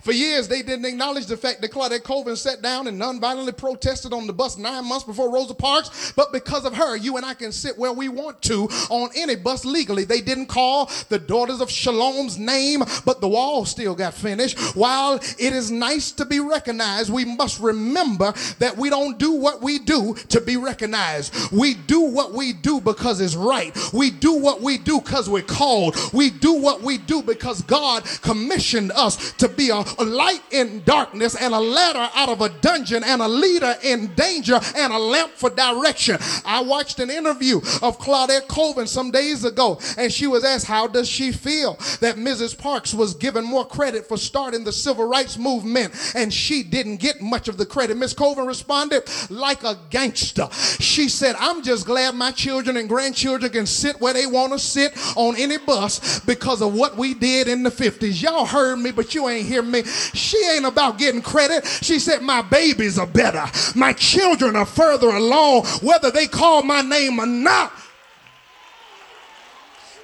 For 0.06 0.12
years, 0.12 0.46
they 0.46 0.62
didn't 0.62 0.84
acknowledge 0.84 1.26
the 1.26 1.36
fact 1.36 1.60
that 1.62 1.72
Claudette 1.72 2.04
Colvin 2.04 2.36
sat 2.36 2.62
down 2.62 2.86
and 2.86 2.96
nonviolently 2.96 3.56
protested 3.56 4.12
on 4.12 4.28
the 4.28 4.32
bus 4.32 4.56
nine 4.56 4.84
months 4.84 5.04
before 5.04 5.32
Rosa 5.32 5.52
Parks. 5.52 6.12
But 6.14 6.32
because 6.32 6.64
of 6.64 6.76
her, 6.76 6.94
you 6.94 7.16
and 7.16 7.26
I 7.26 7.34
can 7.34 7.50
sit 7.50 7.76
where 7.76 7.92
we 7.92 8.08
want 8.08 8.40
to 8.42 8.68
on 8.88 9.10
any 9.16 9.34
bus 9.34 9.64
legally. 9.64 10.04
They 10.04 10.20
didn't 10.20 10.46
call 10.46 10.88
the 11.08 11.18
daughters 11.18 11.60
of 11.60 11.68
Shalom's 11.68 12.38
name, 12.38 12.84
but 13.04 13.20
the 13.20 13.26
wall 13.26 13.64
still 13.64 13.96
got 13.96 14.14
finished. 14.14 14.56
While 14.76 15.16
it 15.16 15.52
is 15.52 15.72
nice 15.72 16.12
to 16.12 16.24
be 16.24 16.38
recognized, 16.38 17.12
we 17.12 17.24
must 17.24 17.58
remember 17.58 18.32
that 18.60 18.76
we 18.76 18.90
don't 18.90 19.18
do 19.18 19.32
what 19.32 19.60
we 19.60 19.80
do 19.80 20.14
to 20.28 20.40
be 20.40 20.56
recognized. 20.56 21.50
We 21.50 21.74
do 21.74 22.02
what 22.02 22.32
we 22.32 22.52
do 22.52 22.80
because 22.80 23.20
it's 23.20 23.34
right. 23.34 23.76
We 23.92 24.12
do 24.12 24.34
what 24.34 24.60
we 24.62 24.78
do 24.78 25.00
because 25.00 25.28
we're 25.28 25.42
called. 25.42 25.96
We 26.12 26.30
do 26.30 26.52
what 26.52 26.82
we 26.82 26.96
do 26.96 27.22
because 27.22 27.60
God 27.62 28.04
commissioned 28.22 28.92
us 28.92 29.32
to 29.32 29.48
be 29.48 29.70
a, 29.70 29.84
a 29.98 30.04
light 30.04 30.42
in 30.50 30.82
darkness 30.84 31.34
and 31.34 31.54
a 31.54 31.60
ladder 31.60 32.08
out 32.14 32.28
of 32.28 32.40
a 32.40 32.48
dungeon 32.60 33.02
and 33.04 33.22
a 33.22 33.28
leader 33.28 33.74
in 33.82 34.14
danger 34.14 34.58
and 34.76 34.92
a 34.92 34.98
lamp 34.98 35.32
for 35.32 35.50
direction. 35.50 36.18
I 36.44 36.62
watched 36.62 37.00
an 37.00 37.10
interview 37.10 37.58
of 37.82 37.98
Claudette 37.98 38.48
Colvin 38.48 38.86
some 38.86 39.10
days 39.10 39.44
ago 39.44 39.78
and 39.98 40.12
she 40.12 40.26
was 40.26 40.44
asked, 40.44 40.66
How 40.66 40.86
does 40.86 41.08
she 41.08 41.32
feel 41.32 41.74
that 42.00 42.16
Mrs. 42.16 42.56
Parks 42.56 42.94
was 42.94 43.14
given 43.14 43.44
more 43.44 43.66
credit 43.66 44.06
for 44.06 44.16
starting 44.16 44.64
the 44.64 44.72
civil 44.72 45.06
rights 45.06 45.38
movement 45.38 45.94
and 46.14 46.32
she 46.32 46.62
didn't 46.62 46.96
get 46.96 47.20
much 47.20 47.48
of 47.48 47.56
the 47.56 47.66
credit? 47.66 47.96
Miss 47.96 48.12
Colvin 48.12 48.46
responded, 48.46 49.02
Like 49.30 49.64
a 49.64 49.78
gangster. 49.90 50.48
She 50.52 51.08
said, 51.08 51.36
I'm 51.38 51.62
just 51.62 51.86
glad 51.86 52.14
my 52.14 52.30
children 52.30 52.76
and 52.76 52.88
grandchildren 52.88 53.52
can 53.52 53.66
sit 53.66 54.00
where 54.00 54.12
they 54.14 54.26
want 54.26 54.52
to 54.52 54.58
sit 54.58 54.92
on 55.16 55.36
any 55.36 55.58
bus 55.58 56.20
because 56.20 56.62
of 56.62 56.74
what 56.74 56.96
we 56.96 57.14
did 57.14 57.48
in 57.48 57.62
the 57.62 57.70
50s. 57.70 58.22
Y'all 58.22 58.46
heard 58.46 58.78
me, 58.78 58.90
but 58.90 59.14
you 59.14 59.28
ain't 59.28 59.46
hear 59.46 59.62
me. 59.62 59.82
She 59.86 60.38
ain't 60.46 60.66
about 60.66 60.98
getting 60.98 61.22
credit. 61.22 61.66
She 61.66 61.98
said, 61.98 62.22
My 62.22 62.42
babies 62.42 62.98
are 62.98 63.06
better. 63.06 63.44
My 63.74 63.92
children 63.92 64.56
are 64.56 64.66
further 64.66 65.08
along, 65.08 65.66
whether 65.82 66.10
they 66.10 66.26
call 66.26 66.62
my 66.62 66.82
name 66.82 67.18
or 67.18 67.26
not. 67.26 67.72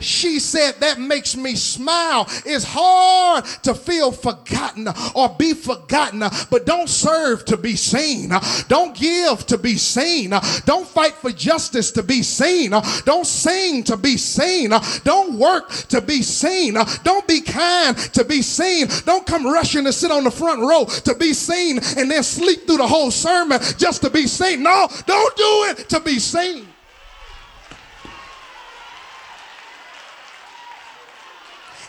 She 0.02 0.38
said, 0.38 0.72
That 0.80 1.00
makes 1.00 1.36
me 1.36 1.54
smile. 1.54 2.26
It's 2.44 2.64
hard 2.64 3.44
to 3.62 3.74
feel 3.74 4.12
forgotten 4.12 4.88
or 5.14 5.28
be 5.38 5.54
forgotten, 5.54 6.20
but 6.50 6.66
don't 6.66 6.88
serve 6.88 7.44
to 7.46 7.56
be 7.56 7.76
seen. 7.76 8.32
Don't 8.68 8.96
give 8.96 9.46
to 9.46 9.58
be 9.58 9.76
seen. 9.76 10.30
Don't 10.64 10.86
fight 10.86 11.14
for 11.14 11.30
justice 11.30 11.90
to 11.92 12.02
be 12.02 12.22
seen. 12.22 12.72
Don't 13.04 13.26
sing 13.26 13.84
to 13.84 13.96
be 13.96 14.16
seen. 14.16 14.70
Don't 15.04 15.38
work 15.38 15.70
to 15.88 16.00
be 16.00 16.22
seen. 16.22 16.76
Don't 17.04 17.26
be 17.26 17.40
kind 17.40 17.96
to 17.96 18.24
be 18.24 18.42
seen. 18.42 18.88
Don't 19.04 19.26
come 19.26 19.46
rushing 19.46 19.84
to 19.84 19.92
sit 19.92 20.10
on 20.10 20.24
the 20.24 20.30
front 20.30 20.60
row 20.60 20.84
to 20.84 21.14
be 21.14 21.32
seen 21.32 21.78
and 21.96 22.10
then 22.10 22.22
sleep 22.22 22.66
through 22.66 22.78
the 22.78 22.86
whole 22.86 23.10
sermon 23.10 23.60
just 23.78 24.02
to 24.02 24.10
be 24.10 24.26
seen. 24.26 24.62
No, 24.62 24.88
don't 25.06 25.36
do 25.36 25.64
it 25.70 25.88
to 25.90 26.00
be 26.00 26.18
seen. 26.18 26.71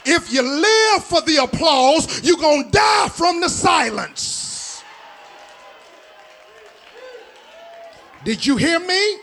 If 0.05 0.31
you 0.31 0.41
live 0.41 1.03
for 1.03 1.21
the 1.21 1.43
applause, 1.43 2.23
you're 2.23 2.37
going 2.37 2.65
to 2.65 2.71
die 2.71 3.09
from 3.09 3.41
the 3.41 3.49
silence. 3.49 4.83
Did 8.23 8.45
you 8.45 8.57
hear 8.57 8.79
me? 8.79 9.17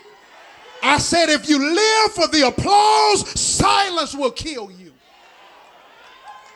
I 0.83 0.97
said, 0.97 1.29
if 1.29 1.47
you 1.47 1.59
live 1.59 2.11
for 2.11 2.27
the 2.27 2.47
applause, 2.47 3.39
silence 3.39 4.15
will 4.15 4.31
kill 4.31 4.71
you. 4.71 4.91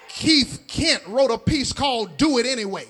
Keith 0.08 0.64
Kent 0.68 1.04
wrote 1.08 1.32
a 1.32 1.38
piece 1.38 1.74
called 1.74 2.18
Do 2.18 2.38
It 2.38 2.46
Anyway. 2.46 2.88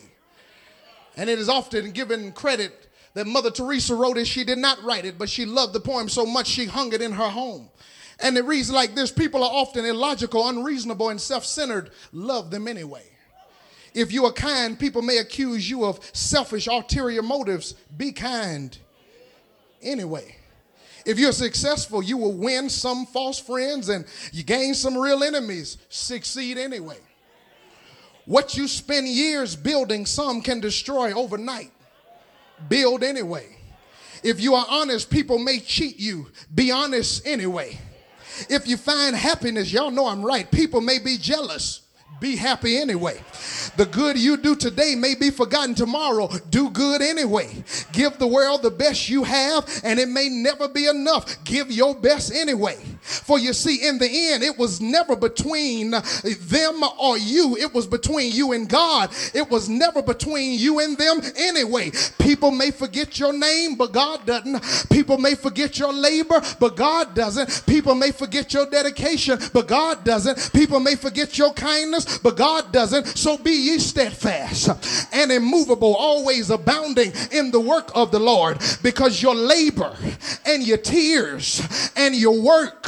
And 1.18 1.30
it 1.30 1.40
is 1.40 1.50
often 1.50 1.92
given 1.92 2.32
credit 2.32 2.88
that 3.14 3.26
Mother 3.26 3.50
Teresa 3.50 3.96
wrote 3.96 4.18
it. 4.18 4.28
She 4.28 4.44
did 4.44 4.58
not 4.58 4.82
write 4.84 5.06
it, 5.06 5.18
but 5.18 5.30
she 5.30 5.46
loved 5.46 5.74
the 5.74 5.80
poem 5.80 6.08
so 6.10 6.26
much 6.26 6.48
she 6.48 6.66
hung 6.66 6.94
it 6.94 7.02
in 7.02 7.14
her 7.14 7.30
home. 7.30 7.70
And 8.20 8.38
it 8.38 8.46
reads 8.46 8.72
like 8.72 8.96
this 8.96 9.12
People 9.12 9.44
are 9.44 9.52
often 9.52 9.86
illogical, 9.86 10.48
unreasonable, 10.48 11.10
and 11.10 11.20
self 11.20 11.46
centered. 11.46 11.92
Love 12.12 12.52
them 12.52 12.68
anyway. 12.68 13.04
If 13.94 14.12
you 14.12 14.26
are 14.26 14.32
kind, 14.32 14.78
people 14.78 15.02
may 15.02 15.18
accuse 15.18 15.70
you 15.70 15.86
of 15.86 16.00
selfish, 16.14 16.68
ulterior 16.68 17.22
motives. 17.22 17.74
Be 17.96 18.12
kind 18.12 18.78
anyway. 19.82 20.36
If 21.06 21.20
you're 21.20 21.32
successful, 21.32 22.02
you 22.02 22.18
will 22.18 22.34
win 22.34 22.70
some 22.70 23.06
false 23.06 23.40
friends 23.40 23.90
and 23.90 24.06
you 24.34 24.44
gain 24.44 24.74
some 24.74 24.98
real 24.98 25.24
enemies. 25.24 25.78
Succeed 25.88 26.58
anyway. 26.58 26.98
What 28.26 28.58
you 28.58 28.68
spend 28.68 29.08
years 29.08 29.56
building, 29.56 30.06
some 30.08 30.42
can 30.42 30.60
destroy 30.60 31.14
overnight. 31.14 31.72
Build 32.68 33.04
anyway. 33.04 33.56
If 34.24 34.42
you 34.42 34.56
are 34.56 34.66
honest, 34.68 35.12
people 35.12 35.38
may 35.38 35.60
cheat 35.60 36.00
you. 36.00 36.32
Be 36.54 36.72
honest 36.72 37.26
anyway. 37.28 37.78
If 38.50 38.68
you 38.68 38.78
find 38.78 39.16
happiness, 39.16 39.72
y'all 39.72 39.92
know 39.92 40.08
I'm 40.08 40.26
right. 40.26 40.50
People 40.50 40.82
may 40.82 41.00
be 41.00 41.18
jealous. 41.18 41.85
Be 42.20 42.38
happy 42.38 42.78
anyway. 42.78 43.20
The 43.78 43.86
good 43.86 44.18
you 44.18 44.38
do 44.38 44.56
today 44.56 44.96
may 44.96 45.16
be 45.16 45.32
forgotten 45.32 45.76
tomorrow. 45.76 46.30
Do 46.50 46.70
good 46.70 47.02
anyway. 47.02 47.64
Give 47.92 48.18
the 48.18 48.28
world 48.28 48.64
the 48.64 48.72
best 48.72 49.10
you 49.10 49.24
have, 49.24 49.68
and 49.84 50.00
it 50.00 50.08
may 50.08 50.30
never 50.30 50.70
be 50.70 50.88
enough. 50.88 51.44
Give 51.44 51.70
your 51.70 51.94
best 51.94 52.34
anyway. 52.34 52.78
For 53.02 53.38
you 53.38 53.54
see, 53.54 53.88
in 53.88 54.00
the 54.00 54.10
end, 54.32 54.44
it 54.44 54.58
was 54.58 54.82
never 54.82 55.16
between 55.16 55.92
them 55.92 56.84
or 57.00 57.18
you, 57.18 57.56
it 57.58 57.74
was 57.74 57.86
between 57.86 58.32
you 58.32 58.54
and 58.54 58.68
God. 58.68 59.12
It 59.34 59.50
was 59.50 59.70
never 59.70 60.02
between 60.02 60.58
you 60.58 60.80
and 60.80 60.98
them 60.98 61.22
anyway. 61.36 61.92
People 62.20 62.52
may 62.52 62.72
forget 62.72 63.20
your 63.20 63.34
name, 63.34 63.76
but 63.76 63.92
God 63.92 64.26
doesn't. 64.26 64.90
People 64.90 65.18
may 65.18 65.36
forget 65.36 65.78
your 65.78 65.94
labor, 65.94 66.42
but 66.60 66.76
God 66.76 67.14
doesn't. 67.14 67.64
People 67.68 67.94
may 67.94 68.12
forget 68.12 68.54
your 68.54 68.66
dedication, 68.68 69.38
but 69.54 69.68
God 69.68 70.04
doesn't. 70.04 70.52
People 70.54 70.80
may 70.80 70.96
forget 70.96 71.38
your 71.38 71.54
kindness, 71.54 71.95
but 72.24 72.36
God 72.38 72.72
doesn't. 72.72 73.06
So 73.08 73.38
be 73.38 73.52
ye 73.52 73.78
steadfast 73.78 74.70
and 75.14 75.32
immovable, 75.32 75.96
always 75.96 76.50
abounding 76.50 77.14
in 77.32 77.52
the 77.52 77.60
work 77.60 77.92
of 77.96 78.12
the 78.12 78.20
Lord, 78.20 78.60
because 78.84 79.22
your 79.22 79.36
labor 79.36 79.96
and 80.46 80.66
your 80.66 80.78
tears 80.78 81.62
and 81.96 82.16
your 82.16 82.42
work 82.42 82.88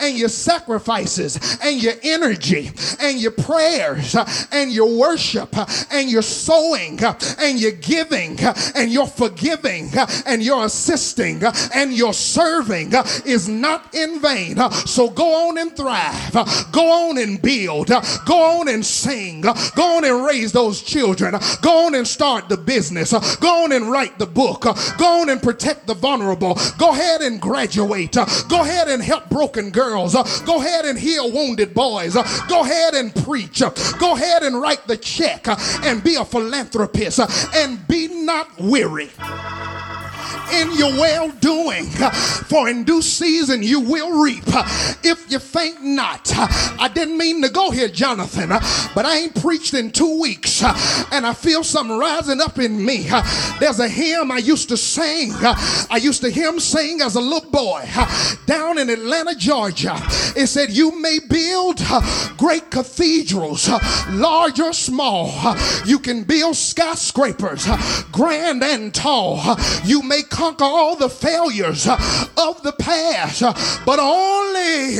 and 0.00 0.16
your 0.16 0.28
sacrifices 0.28 1.58
and 1.62 1.82
your 1.82 1.94
energy 2.02 2.70
and 3.00 3.20
your 3.20 3.32
prayers 3.32 4.16
and 4.52 4.72
your 4.72 4.98
worship 4.98 5.54
and 5.92 6.10
your 6.10 6.22
sowing 6.22 6.98
and 7.38 7.60
your 7.60 7.72
giving 7.72 8.38
and 8.74 8.90
your 8.90 9.06
forgiving 9.06 9.90
and 10.26 10.42
your 10.42 10.64
assisting 10.64 11.42
and 11.74 11.92
your 11.92 12.12
serving 12.12 12.92
is 13.24 13.48
not 13.48 13.94
in 13.94 14.20
vain. 14.20 14.56
So 14.86 15.10
go 15.10 15.48
on 15.48 15.58
and 15.58 15.76
thrive. 15.76 16.32
Go 16.72 17.08
on 17.08 17.18
and 17.18 17.40
build. 17.40 17.88
Go 18.26 18.45
on 18.46 18.68
and 18.68 18.84
sing. 18.84 19.40
Go 19.40 19.96
on 19.96 20.04
and 20.04 20.24
raise 20.24 20.52
those 20.52 20.82
children. 20.82 21.34
Go 21.62 21.86
on 21.86 21.94
and 21.94 22.06
start 22.06 22.48
the 22.48 22.56
business. 22.56 23.12
Go 23.36 23.64
on 23.64 23.72
and 23.72 23.90
write 23.90 24.18
the 24.18 24.26
book. 24.26 24.62
Go 24.98 25.20
on 25.22 25.30
and 25.30 25.42
protect 25.42 25.86
the 25.86 25.94
vulnerable. 25.94 26.58
Go 26.78 26.90
ahead 26.90 27.20
and 27.20 27.40
graduate. 27.40 28.16
Go 28.48 28.62
ahead 28.62 28.88
and 28.88 29.02
help 29.02 29.28
broken 29.28 29.70
girls. 29.70 30.14
Go 30.44 30.60
ahead 30.60 30.84
and 30.84 30.98
heal 30.98 31.30
wounded 31.30 31.74
boys. 31.74 32.14
Go 32.48 32.62
ahead 32.62 32.94
and 32.94 33.14
preach. 33.14 33.60
Go 33.98 34.14
ahead 34.14 34.42
and 34.42 34.60
write 34.60 34.86
the 34.86 34.96
check 34.96 35.46
and 35.84 36.02
be 36.02 36.16
a 36.16 36.24
philanthropist 36.24 37.20
and 37.54 37.86
be 37.86 38.08
not 38.08 38.48
weary 38.58 39.10
in 40.52 40.72
your 40.74 40.92
well 40.92 41.30
doing, 41.40 41.84
for 42.46 42.68
in 42.68 42.84
due 42.84 43.02
season 43.02 43.62
you 43.62 43.80
will 43.80 44.22
reap 44.22 44.44
if 45.02 45.30
you 45.30 45.38
faint 45.38 45.82
not. 45.82 46.30
I 46.34 46.90
didn't 46.92 47.18
mean 47.18 47.42
to 47.42 47.48
go 47.48 47.70
here, 47.70 47.88
Jonathan, 47.88 48.48
but 48.94 49.04
I 49.04 49.18
ain't 49.18 49.40
preached 49.40 49.74
in 49.74 49.90
two 49.90 50.20
weeks 50.20 50.62
and 50.62 51.26
I 51.26 51.34
feel 51.34 51.64
something 51.64 51.96
rising 51.98 52.40
up 52.40 52.58
in 52.58 52.84
me. 52.84 53.08
There's 53.60 53.80
a 53.80 53.88
hymn 53.88 54.30
I 54.30 54.38
used 54.38 54.68
to 54.70 54.76
sing. 54.76 55.32
I 55.34 55.98
used 56.00 56.22
to 56.22 56.30
hear 56.30 56.48
him 56.48 56.60
sing 56.60 57.00
as 57.00 57.14
a 57.14 57.20
little 57.20 57.50
boy 57.50 57.88
down 58.46 58.78
in 58.78 58.90
Atlanta, 58.90 59.34
Georgia. 59.34 59.94
It 60.36 60.46
said, 60.48 60.70
You 60.70 61.00
may 61.00 61.18
build 61.28 61.80
great 62.36 62.70
cathedrals, 62.70 63.68
large 64.10 64.60
or 64.60 64.72
small. 64.72 65.56
You 65.84 65.98
can 65.98 66.24
build 66.24 66.56
skyscrapers, 66.56 67.66
grand 68.12 68.62
and 68.62 68.94
tall. 68.94 69.56
You 69.84 70.02
may 70.02 70.22
conquer 70.36 70.64
all 70.64 70.96
the 70.96 71.08
failures 71.08 71.88
of 71.88 72.62
the 72.62 72.74
past, 72.78 73.40
but 73.86 73.98
only 73.98 74.98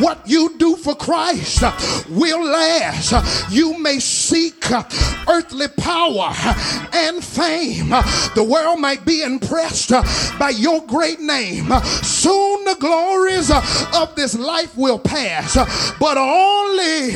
what 0.00 0.26
you 0.26 0.56
do 0.56 0.74
for 0.76 0.94
Christ 0.94 1.62
will 2.08 2.42
last. 2.42 3.52
You 3.52 3.78
may 3.78 3.98
seek 3.98 4.64
earthly 5.28 5.68
power 5.68 6.32
and 6.94 7.22
fame. 7.22 7.90
The 8.34 8.46
world 8.48 8.80
might 8.80 9.04
be 9.04 9.22
impressed 9.22 9.90
by 10.38 10.50
your 10.56 10.86
great 10.86 11.20
name. 11.20 11.70
Soon 12.02 12.64
the 12.64 12.76
glories 12.80 13.50
of 13.50 14.14
this 14.14 14.38
life 14.38 14.74
will 14.78 14.98
pass, 14.98 15.56
but 15.98 16.16
only 16.16 17.12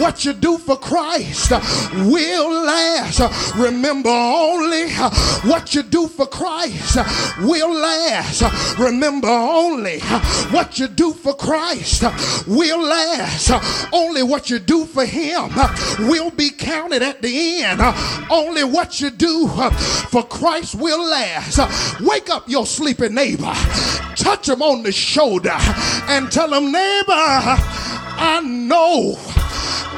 what 0.00 0.24
you 0.24 0.32
do 0.32 0.56
for 0.56 0.78
Christ 0.78 1.50
will 1.92 2.64
last. 2.64 3.54
Remember, 3.56 4.08
only 4.08 4.90
what 5.50 5.74
you 5.74 5.82
do 5.82 6.08
for 6.08 6.26
Christ 6.26 7.01
will 7.40 7.72
last. 7.72 8.78
Remember, 8.78 9.28
only 9.28 10.00
what 10.50 10.78
you 10.78 10.88
do 10.88 11.12
for 11.12 11.34
Christ 11.34 12.02
will 12.46 12.82
last. 12.82 13.50
Only 13.92 14.22
what 14.22 14.50
you 14.50 14.58
do 14.58 14.86
for 14.86 15.04
Him 15.04 15.50
will 16.00 16.30
be 16.30 16.50
counted 16.50 17.02
at 17.02 17.22
the 17.22 17.62
end. 17.62 17.80
Only 18.30 18.64
what 18.64 19.00
you 19.00 19.10
do 19.10 19.48
for 19.48 20.22
Christ 20.24 20.74
will 20.74 21.02
last. 21.02 22.00
Wake 22.00 22.30
up 22.30 22.48
your 22.48 22.66
sleeping 22.66 23.14
neighbor, 23.14 23.52
touch 24.16 24.48
him 24.48 24.62
on 24.62 24.82
the 24.82 24.92
shoulder, 24.92 25.56
and 26.08 26.30
tell 26.30 26.52
him, 26.52 26.72
neighbor, 26.72 27.12
I 27.14 28.40
know 28.44 29.18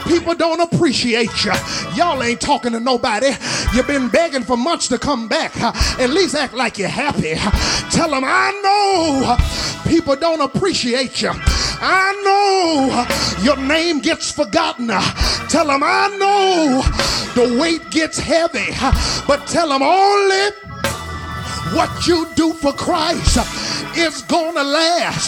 People 0.07 0.35
don't 0.35 0.61
appreciate 0.61 1.45
you. 1.45 1.53
Y'all 1.95 2.23
ain't 2.23 2.41
talking 2.41 2.73
to 2.73 2.81
nobody. 2.81 3.31
You've 3.75 3.87
been 3.87 4.09
begging 4.09 4.43
for 4.43 4.57
months 4.57 4.89
to 4.89 4.99
come 4.99 5.29
back. 5.29 5.57
At 6.01 6.11
least 6.11 6.35
act 6.35 6.55
like 6.55 6.79
you're 6.79 6.89
happy. 6.89 7.35
Tell 7.91 8.11
them, 8.11 8.25
I 8.25 8.53
know 8.63 9.37
people 9.91 10.17
don't 10.17 10.41
appreciate 10.41 11.23
you. 11.23 11.31
I 11.33 12.13
know 12.25 13.43
your 13.43 13.57
name 13.57 14.01
gets 14.01 14.31
forgotten. 14.31 14.89
Tell 15.49 15.67
them, 15.67 15.83
I 15.83 16.09
know 16.19 16.83
the 17.35 17.59
weight 17.59 17.91
gets 17.91 18.19
heavy. 18.19 18.75
But 19.27 19.47
tell 19.47 19.69
them 19.71 19.83
only 19.83 20.51
what 21.73 22.07
you 22.07 22.27
do 22.35 22.53
for 22.53 22.73
Christ 22.73 23.39
is 23.97 24.23
gonna 24.23 24.63
last. 24.63 25.27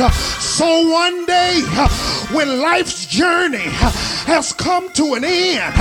So 0.57 0.89
one 0.91 1.25
day, 1.27 1.63
when 2.33 2.61
life's 2.61 3.07
journey 3.07 3.69
has 4.27 4.53
come 4.53 4.91
to 4.95 5.15
an 5.15 5.25
end 5.25 5.75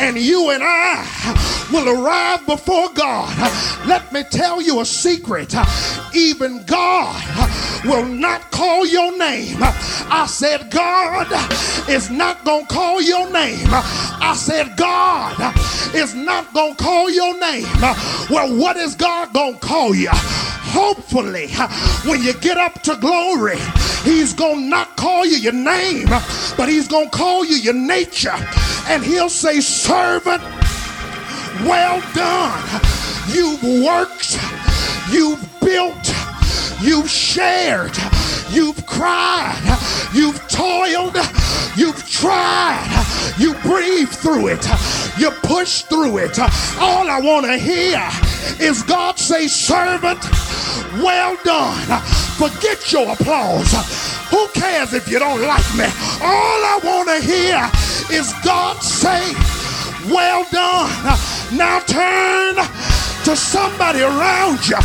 and 0.00 0.16
you 0.16 0.50
and 0.50 0.62
I 0.64 1.66
will 1.72 1.88
arrive 1.88 2.46
before 2.46 2.88
God, 2.94 3.28
let 3.86 4.12
me 4.12 4.22
tell 4.24 4.62
you 4.62 4.80
a 4.80 4.84
secret. 4.84 5.54
Even 6.14 6.64
God 6.64 7.22
will 7.84 8.06
not 8.06 8.50
call 8.50 8.86
your 8.86 9.16
name. 9.18 9.58
I 9.60 10.26
said, 10.28 10.70
God 10.70 11.26
is 11.88 12.10
not 12.10 12.44
gonna 12.44 12.66
call 12.66 13.00
your 13.00 13.30
name. 13.30 13.66
I 13.70 14.34
said, 14.36 14.76
God 14.76 15.54
is 15.94 16.14
not 16.14 16.52
gonna 16.54 16.74
call 16.74 17.10
your 17.10 17.38
name. 17.38 17.66
Well, 18.30 18.54
what 18.56 18.76
is 18.76 18.94
God 18.94 19.32
gonna 19.32 19.58
call 19.58 19.94
you? 19.94 19.97
Hopefully, 20.06 21.48
when 22.08 22.22
you 22.22 22.34
get 22.34 22.56
up 22.56 22.82
to 22.82 22.96
glory, 22.96 23.58
he's 24.04 24.32
going 24.32 24.60
to 24.60 24.68
not 24.68 24.96
call 24.96 25.24
you 25.24 25.36
your 25.36 25.52
name, 25.52 26.08
but 26.56 26.68
he's 26.68 26.86
going 26.86 27.10
to 27.10 27.16
call 27.16 27.44
you 27.44 27.56
your 27.56 27.74
nature. 27.74 28.36
And 28.86 29.02
he'll 29.02 29.30
say, 29.30 29.60
Servant, 29.60 30.42
well 31.64 32.00
done. 32.14 32.80
You've 33.28 33.62
worked, 33.84 34.38
you've 35.10 35.44
built, 35.60 36.14
you've 36.80 37.10
shared, 37.10 37.96
you've 38.50 38.86
cried, 38.86 39.78
you've 40.14 40.40
toiled, 40.48 41.16
you've 41.76 42.08
tried, 42.08 43.34
you 43.38 43.54
breathed 43.62 44.12
through 44.12 44.48
it, 44.48 44.66
you 45.18 45.30
pushed 45.42 45.88
through 45.88 46.18
it. 46.18 46.38
All 46.78 47.10
I 47.10 47.20
want 47.22 47.46
to 47.46 47.58
hear 47.58 48.08
is 48.60 48.82
God 48.82 49.18
say, 49.18 49.46
Servant, 49.48 50.22
well 51.02 51.36
done. 51.44 52.00
Forget 52.38 52.92
your 52.92 53.12
applause. 53.12 53.72
Who 54.30 54.46
cares 54.48 54.92
if 54.92 55.08
you 55.08 55.18
don't 55.18 55.40
like 55.42 55.74
me? 55.74 55.84
All 56.20 56.60
I 56.64 56.80
want 56.84 57.08
to 57.08 57.20
hear 57.20 57.70
is 58.10 58.32
God 58.44 58.76
say, 58.82 59.32
Well 60.12 60.46
done. 60.50 61.18
Now 61.56 61.80
turn 61.80 62.56
to 63.24 63.36
somebody 63.36 64.02
around 64.02 64.66
you. 64.68 64.76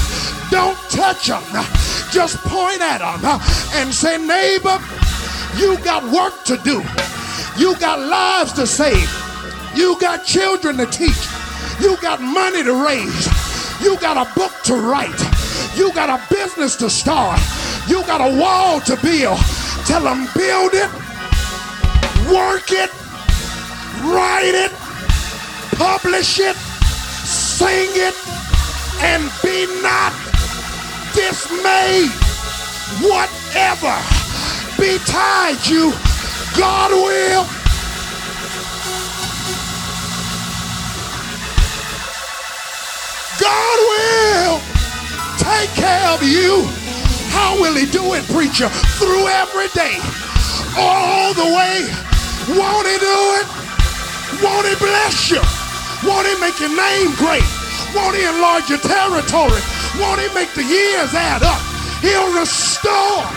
Don't 0.50 0.78
touch 0.90 1.28
them. 1.28 1.44
Just 2.12 2.38
point 2.44 2.82
at 2.82 3.00
them 3.00 3.42
and 3.74 3.94
say, 3.94 4.18
Neighbor, 4.18 4.80
you 5.58 5.78
got 5.84 6.04
work 6.12 6.44
to 6.46 6.58
do. 6.58 6.84
You 7.58 7.78
got 7.80 8.00
lives 8.00 8.54
to 8.54 8.66
save. 8.66 9.12
You 9.76 10.00
got 10.00 10.26
children 10.26 10.78
to 10.78 10.86
teach. 10.86 11.28
You 11.80 11.98
got 12.02 12.22
money 12.22 12.64
to 12.64 12.86
raise. 12.86 13.33
You 13.84 13.98
got 13.98 14.16
a 14.16 14.34
book 14.34 14.54
to 14.64 14.76
write. 14.76 15.20
You 15.76 15.92
got 15.94 16.10
a 16.10 16.34
business 16.34 16.78
to 16.78 16.90
start. 16.90 17.40
You 17.86 18.02
got 18.04 18.22
a 18.22 18.40
wall 18.40 18.80
to 18.82 18.96
build. 18.96 19.38
Tell 19.86 20.04
them 20.04 20.30
build 20.34 20.74
it, 20.74 20.90
work 22.32 22.72
it, 22.72 22.90
write 24.08 24.56
it, 24.56 24.72
publish 25.78 26.40
it, 26.40 26.56
sing 26.56 27.90
it, 27.92 28.16
and 29.04 29.30
be 29.44 29.68
not 29.82 30.14
dismayed. 31.14 32.12
Whatever 33.04 34.00
betide 34.80 35.68
you, 35.68 35.92
God 36.56 36.92
will 36.92 37.63
God 43.44 43.78
will 43.92 44.56
take 45.36 45.68
care 45.76 46.08
of 46.16 46.24
you. 46.24 46.64
How 47.36 47.60
will 47.60 47.76
he 47.76 47.86
do 47.86 48.16
it, 48.16 48.24
preacher? 48.32 48.70
Through 48.96 49.28
every 49.28 49.68
day. 49.76 50.00
All 50.80 51.36
the 51.36 51.52
way. 51.52 51.84
Won't 52.56 52.88
he 52.88 52.98
do 53.04 53.20
it? 53.44 53.48
Won't 54.40 54.68
he 54.72 54.76
bless 54.80 55.28
you? 55.28 55.44
Won't 56.08 56.28
he 56.28 56.40
make 56.40 56.56
your 56.64 56.72
name 56.72 57.12
great? 57.20 57.44
Won't 57.92 58.16
he 58.16 58.24
enlarge 58.24 58.70
your 58.70 58.80
territory? 58.80 59.60
Won't 60.00 60.24
he 60.24 60.32
make 60.32 60.54
the 60.56 60.64
years 60.64 61.12
add 61.14 61.44
up? 61.44 61.60
He'll 62.00 62.32
restore 62.40 63.28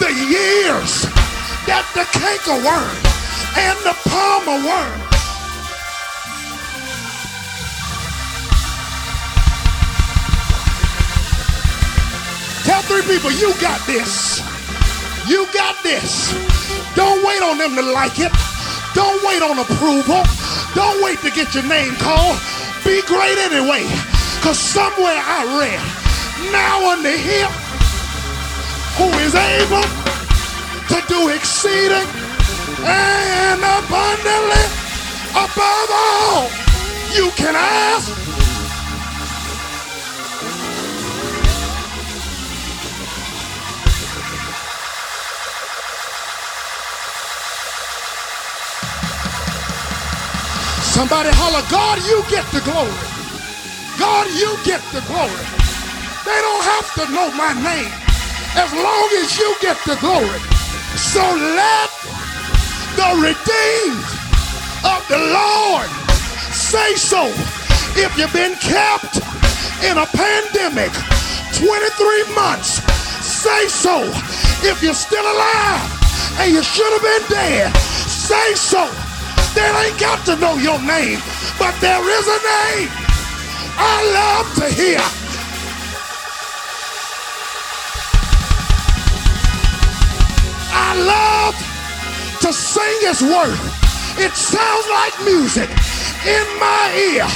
the 0.00 0.08
years 0.08 1.04
that 1.68 1.84
the 1.92 2.08
cankerworm 2.16 2.96
and 3.60 3.76
the 3.84 3.92
palmer 4.08 4.66
worm 4.66 5.11
Tell 12.64 12.82
three 12.82 13.02
people, 13.02 13.30
you 13.32 13.52
got 13.60 13.84
this. 13.86 14.40
You 15.26 15.46
got 15.52 15.82
this. 15.82 16.32
Don't 16.94 17.24
wait 17.26 17.42
on 17.42 17.58
them 17.58 17.74
to 17.74 17.82
like 17.82 18.18
it. 18.18 18.32
Don't 18.94 19.18
wait 19.26 19.42
on 19.42 19.58
approval. 19.58 20.22
Don't 20.74 21.02
wait 21.02 21.18
to 21.20 21.30
get 21.30 21.54
your 21.54 21.64
name 21.64 21.94
called. 21.96 22.38
Be 22.84 23.02
great 23.02 23.38
anyway. 23.38 23.82
Because 24.38 24.58
somewhere 24.58 25.18
I 25.18 25.42
read, 25.58 25.82
now 26.50 26.90
unto 26.90 27.10
him 27.10 27.50
who 28.98 29.08
is 29.22 29.34
able 29.34 29.86
to 30.90 30.98
do 31.08 31.28
exceeding 31.30 32.08
and 32.84 33.60
abundantly 33.62 34.66
above 35.32 35.88
all 35.90 36.50
you 37.14 37.30
can 37.36 37.54
ask 37.54 38.31
Somebody 50.92 51.32
holler, 51.32 51.64
God, 51.72 52.04
you 52.04 52.20
get 52.28 52.44
the 52.52 52.60
glory. 52.68 52.92
God, 53.96 54.28
you 54.36 54.52
get 54.60 54.84
the 54.92 55.00
glory. 55.08 55.46
They 56.28 56.36
don't 56.36 56.64
have 56.68 56.86
to 57.00 57.04
know 57.08 57.32
my 57.32 57.56
name 57.56 57.88
as 58.60 58.68
long 58.76 59.08
as 59.16 59.32
you 59.40 59.48
get 59.64 59.80
the 59.88 59.96
glory. 60.04 60.36
So 61.00 61.24
let 61.56 61.88
the 63.00 63.08
redeemed 63.24 64.04
of 64.84 65.00
the 65.08 65.16
Lord 65.32 65.88
say 66.52 66.92
so. 67.00 67.24
If 67.96 68.12
you've 68.20 68.36
been 68.36 68.52
kept 68.60 69.16
in 69.88 69.96
a 69.96 70.04
pandemic 70.12 70.92
23 71.56 72.36
months, 72.36 72.84
say 73.24 73.64
so. 73.72 74.04
If 74.60 74.84
you're 74.84 74.92
still 74.92 75.24
alive 75.24 75.88
and 76.36 76.52
you 76.52 76.62
should 76.62 76.92
have 76.92 77.00
been 77.00 77.26
dead, 77.32 77.72
say 77.80 78.52
so. 78.60 79.11
They 79.54 79.68
ain't 79.84 80.00
got 80.00 80.24
to 80.26 80.36
know 80.36 80.56
your 80.56 80.80
name, 80.80 81.20
but 81.58 81.74
there 81.80 82.00
is 82.00 82.26
a 82.26 82.40
name 82.40 82.88
I 83.76 83.96
love 84.18 84.54
to 84.56 84.68
hear. 84.72 85.00
I 90.72 90.96
love 90.96 91.54
to 92.40 92.52
sing 92.52 92.98
his 93.00 93.20
word. 93.22 93.58
It 94.18 94.32
sounds 94.34 94.86
like 94.88 95.14
music 95.24 95.68
in 96.24 96.46
my 96.58 96.92
ear. 97.12 97.26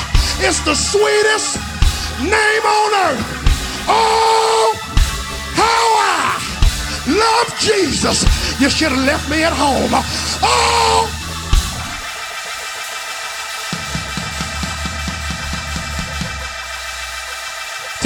It's 0.40 0.60
the 0.60 0.74
sweetest 0.74 1.56
name 2.20 2.64
on 2.64 2.90
earth. 3.08 3.24
Oh, 3.88 4.72
how 5.52 5.86
I 6.00 6.36
love 7.08 7.58
Jesus. 7.60 8.24
You 8.60 8.70
should 8.70 8.92
have 8.92 9.04
left 9.04 9.28
me 9.28 9.44
at 9.44 9.52
home. 9.52 9.90
Oh, 10.42 11.25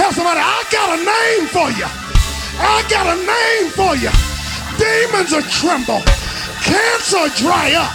Tell 0.00 0.12
somebody, 0.12 0.40
I 0.40 0.64
got 0.72 0.96
a 0.96 1.04
name 1.04 1.44
for 1.52 1.68
you. 1.76 1.84
I 1.84 2.80
got 2.88 3.04
a 3.04 3.20
name 3.20 3.68
for 3.76 3.92
you. 4.00 4.08
Demons 4.80 5.30
will 5.30 5.44
tremble. 5.52 6.00
Cancer 6.64 7.28
dry 7.36 7.76
up. 7.76 7.92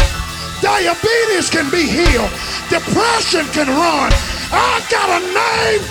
Diabetes 0.61 1.49
can 1.49 1.65
be 1.71 1.81
healed. 1.81 2.29
Depression 2.69 3.49
can 3.57 3.65
run. 3.65 4.13
I 4.53 4.85
got 4.85 5.17
a 5.17 5.21
name. 5.33 5.81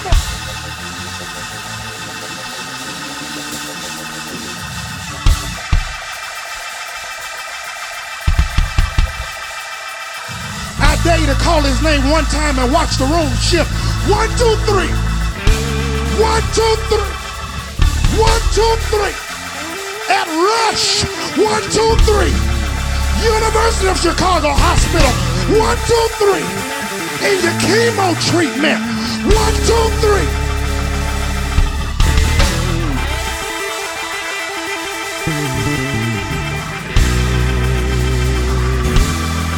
I 10.78 10.94
dare 11.02 11.18
you 11.18 11.26
to 11.26 11.34
call 11.42 11.60
his 11.62 11.82
name 11.82 12.08
one 12.08 12.24
time 12.26 12.60
and 12.60 12.72
watch 12.72 12.98
the 12.98 13.04
room 13.06 13.34
shift. 13.42 13.68
One, 14.08 14.30
two, 14.38 14.54
three. 14.70 15.13
One, 16.14 16.42
two, 16.54 16.74
three. 16.86 17.10
One, 18.22 18.42
two, 18.54 18.72
three. 18.86 19.14
At 20.06 20.30
Rush. 20.30 21.02
One, 21.34 21.62
two, 21.74 21.90
three. 22.06 22.30
University 23.18 23.88
of 23.90 23.98
Chicago 23.98 24.54
Hospital. 24.54 25.10
One, 25.58 25.74
two, 25.90 26.06
three. 26.22 26.46
In 27.26 27.42
your 27.42 27.56
chemo 27.58 28.14
treatment. 28.30 28.78
One, 29.26 29.54
two, 29.66 29.86
three. 29.98 30.28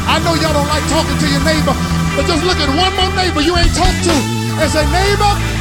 I 0.09 0.17
know 0.25 0.33
y'all 0.41 0.57
don't 0.57 0.65
like 0.65 0.81
talking 0.89 1.17
to 1.21 1.27
your 1.29 1.43
neighbor, 1.45 1.77
but 2.17 2.25
just 2.25 2.41
look 2.41 2.57
at 2.57 2.69
one 2.73 2.89
more 2.97 3.13
neighbor 3.13 3.41
you 3.45 3.53
ain't 3.53 3.75
talked 3.77 4.01
to 4.09 4.37
and 4.57 4.71
say, 4.71 4.81
neighbor, 4.89 5.56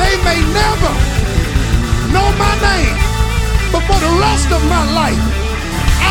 they 0.00 0.14
may 0.24 0.40
never 0.60 0.92
know 2.14 2.28
my 2.44 2.54
name, 2.68 2.96
but 3.72 3.82
for 3.88 3.98
the 4.06 4.12
rest 4.24 4.48
of 4.56 4.62
my 4.74 4.84
life, 5.00 5.24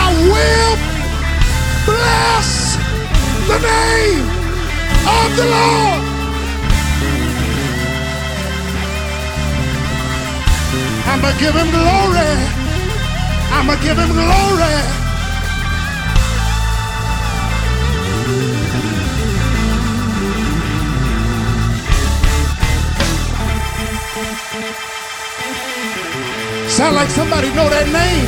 I 0.03 0.05
will 0.31 0.75
bless 1.89 2.49
the 3.49 3.59
name 3.73 4.25
of 5.17 5.27
the 5.39 5.45
Lord. 5.55 6.01
I'ma 11.11 11.31
give 11.39 11.55
him 11.61 11.69
glory. 11.71 12.31
I'ma 13.57 13.75
give 13.81 13.97
him 13.97 14.11
glory. 14.13 14.98
Sound 26.69 26.95
like 26.95 27.09
somebody 27.09 27.49
know 27.53 27.69
that 27.69 27.87
name. 27.91 28.27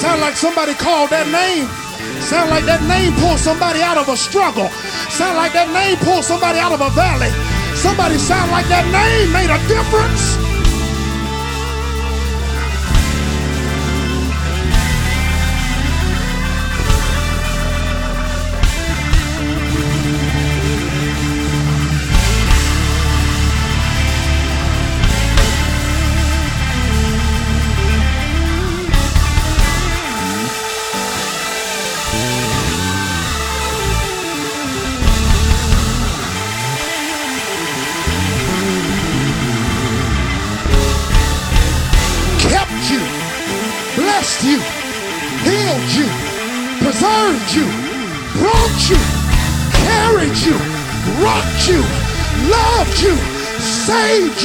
Sound 0.00 0.20
like 0.20 0.34
somebody 0.36 0.74
called 0.74 1.10
that 1.10 1.28
name. 1.28 1.68
Sound 2.22 2.50
like 2.50 2.64
that 2.64 2.82
name 2.88 3.12
pulled 3.20 3.38
somebody 3.38 3.82
out 3.82 3.98
of 3.98 4.08
a 4.08 4.16
struggle. 4.16 4.68
Sound 5.10 5.36
like 5.36 5.52
that 5.52 5.70
name 5.70 5.96
pulled 5.98 6.24
somebody 6.24 6.58
out 6.58 6.72
of 6.72 6.80
a 6.80 6.90
valley. 6.90 7.30
Somebody 7.76 8.18
sound 8.18 8.50
like 8.50 8.66
that 8.68 8.84
name 8.90 9.32
made 9.32 9.50
a 9.50 9.60
difference. 9.68 10.49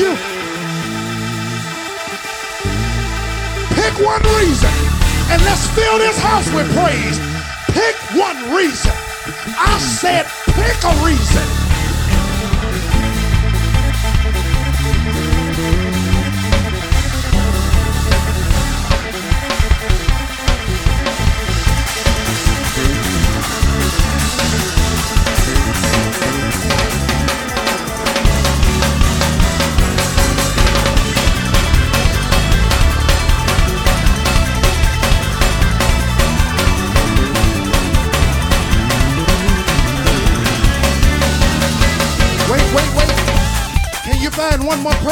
You. 0.06 0.16
Pick 3.74 4.06
one 4.06 4.22
reason 4.38 4.70
and 5.32 5.42
let's 5.44 5.68
fill 5.74 5.98
this 5.98 6.18
house 6.20 6.48
with 6.54 6.72
praise. 6.78 7.18
Pick 7.74 7.96
one 8.14 8.56
reason. 8.56 8.92
I 9.58 9.78
said, 9.80 10.26
pick 10.54 10.84
a 10.84 11.06
reason. 11.06 11.65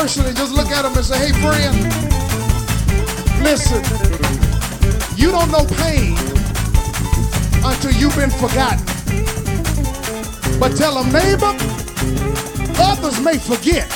One 0.04 0.10
more 0.10 0.16
person 0.16 0.26
and 0.26 0.36
just 0.36 0.54
look 0.54 0.68
at 0.68 0.82
them 0.82 0.94
and 0.96 1.06
say, 1.06 1.18
hey, 1.18 1.32
friend, 1.40 1.78
listen, 3.42 3.82
you 5.16 5.32
don't 5.32 5.50
know 5.50 5.66
pain 5.80 6.18
until 7.64 7.92
you've 7.92 8.16
been 8.16 8.30
forgotten. 8.30 8.84
But 10.60 10.76
tell 10.76 10.96
them, 10.96 11.12
neighbor, 11.12 11.56
others 12.80 13.20
may 13.22 13.38
forget, 13.38 13.88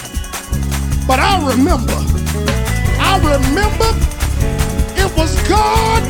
but 1.07 1.19
I 1.19 1.43
remember. 1.43 1.99
I 2.99 3.17
remember 3.19 3.91
it 4.95 5.11
was 5.17 5.35
God 5.49 6.03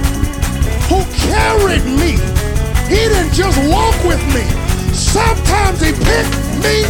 who 0.89 1.01
carried 1.25 1.85
me. 1.85 2.17
He 2.87 3.01
didn't 3.09 3.33
just 3.33 3.57
walk 3.69 3.95
with 4.03 4.21
me. 4.33 4.45
Sometimes 4.93 5.81
he 5.81 5.91
picked 5.91 6.37
me 6.61 6.85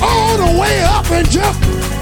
all 0.00 0.36
the 0.36 0.60
way 0.60 0.82
up 0.84 1.10
and 1.10 1.28
just 1.28 1.95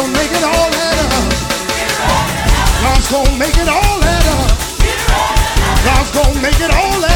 Gotta 0.00 0.12
make 0.12 0.32
it 0.32 0.44
all 0.44 0.70
that 0.70 0.96
up. 1.12 1.28
God's 2.80 3.10
gonna 3.10 3.38
make 3.38 3.54
it 3.58 3.68
all 3.68 4.00
that 4.00 4.24
up. 4.32 4.48
God's 5.84 6.10
gonna 6.12 6.40
make 6.40 6.58
it 6.58 6.70
all 6.70 7.00
that 7.00 7.04
up. 7.04 7.09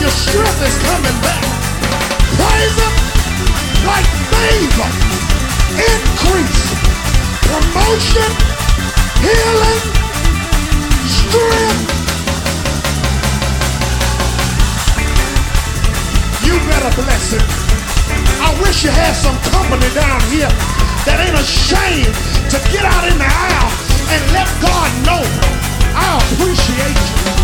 Your 0.00 0.10
strength 0.10 0.60
is 0.62 0.76
coming 0.84 1.18
back. 1.22 1.44
Praise 2.36 2.76
him 2.76 2.94
like 3.86 4.08
favor, 4.32 4.90
increase, 5.78 6.62
promotion, 7.46 8.30
healing, 9.24 9.82
strength. 11.06 11.82
You 16.44 16.54
better 16.68 16.92
bless 17.00 17.32
him. 17.32 17.44
I 18.42 18.52
wish 18.60 18.84
you 18.84 18.90
had 18.90 19.14
some 19.14 19.36
company 19.50 19.88
down 19.94 20.20
here 20.28 20.52
that 21.06 21.22
ain't 21.24 21.38
ashamed 21.38 22.14
to 22.50 22.58
get 22.72 22.84
out 22.84 23.04
in 23.08 23.16
the 23.16 23.28
aisle 23.28 23.72
and 24.12 24.22
let 24.32 24.48
God 24.60 24.90
know 25.06 25.22
I 25.96 26.18
appreciate 26.18 27.32
you. 27.32 27.35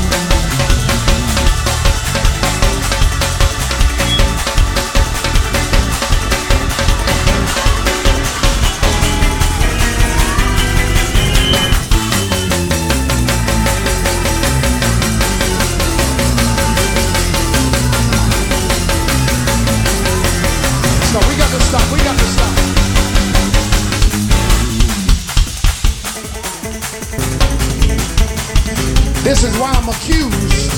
Accused 29.93 30.73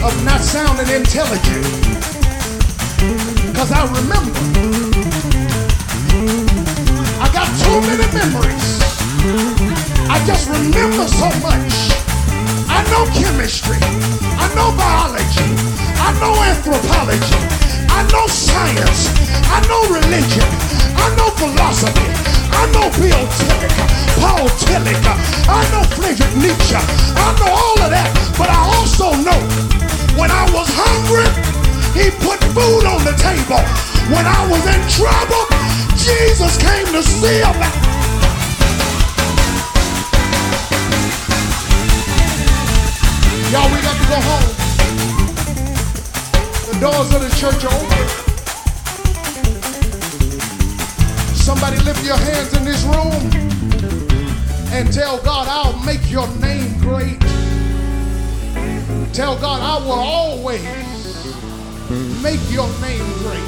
of 0.00 0.12
not 0.24 0.40
sounding 0.40 0.88
intelligent. 0.88 1.64
Because 3.48 3.70
I 3.72 3.82
remember 3.84 4.40
I 7.20 7.28
got 7.32 7.48
two 7.60 7.68
so 7.68 7.80
many 7.84 8.06
memories. 8.16 8.68
I 10.08 10.16
just 10.24 10.48
remember 10.48 11.06
so 11.08 11.28
much. 11.44 11.74
I 12.68 12.80
know 12.90 13.04
chemistry. 13.12 13.80
I 14.40 14.46
know 14.56 14.72
biology. 14.72 15.50
I 16.00 16.10
know 16.20 16.34
anthropology. 16.48 17.40
I 17.92 18.00
know 18.12 18.26
science. 18.26 19.12
I 19.52 19.58
know 19.68 19.82
religion. 19.92 20.48
I 20.96 21.06
know 21.16 21.30
philosophy. 21.40 22.08
I 22.52 22.64
know 22.72 22.88
Bill 22.96 24.05
Paul 24.20 24.48
Tillich. 24.60 25.06
I 25.48 25.60
know 25.72 25.82
Friedrich 25.96 26.34
Nietzsche. 26.36 26.76
I 26.76 27.28
know 27.38 27.50
all 27.52 27.78
of 27.84 27.90
that. 27.90 28.08
But 28.38 28.48
I 28.50 28.60
also 28.76 29.12
know 29.24 29.40
when 30.16 30.30
I 30.30 30.44
was 30.52 30.68
hungry, 30.72 31.28
he 31.96 32.10
put 32.24 32.40
food 32.56 32.84
on 32.84 33.04
the 33.04 33.14
table. 33.16 33.60
When 34.12 34.24
I 34.24 34.40
was 34.48 34.62
in 34.64 34.80
trouble, 34.92 35.44
Jesus 35.96 36.56
came 36.60 36.86
to 36.92 37.02
see 37.02 37.40
about. 37.40 37.72
Y'all, 43.52 43.70
we 43.72 43.80
got 43.80 43.96
to 43.96 44.06
go 44.10 44.18
home. 44.28 44.48
The 46.68 46.76
doors 46.80 47.14
of 47.14 47.20
the 47.22 47.32
church 47.36 47.64
are 47.64 47.72
open. 47.72 48.04
Somebody 51.34 51.78
lift 51.84 52.04
your 52.04 52.16
hands 52.16 52.52
in 52.56 52.64
this 52.64 52.82
room 52.84 54.05
and 54.76 54.92
tell 54.92 55.18
God, 55.22 55.48
I'll 55.48 55.82
make 55.86 56.10
your 56.10 56.28
name 56.36 56.78
great. 56.80 57.18
Tell 59.14 59.34
God, 59.40 59.62
I 59.62 59.78
will 59.82 59.92
always 59.92 60.62
make 62.22 62.40
your 62.50 62.68
name 62.82 63.06
great. 63.22 63.40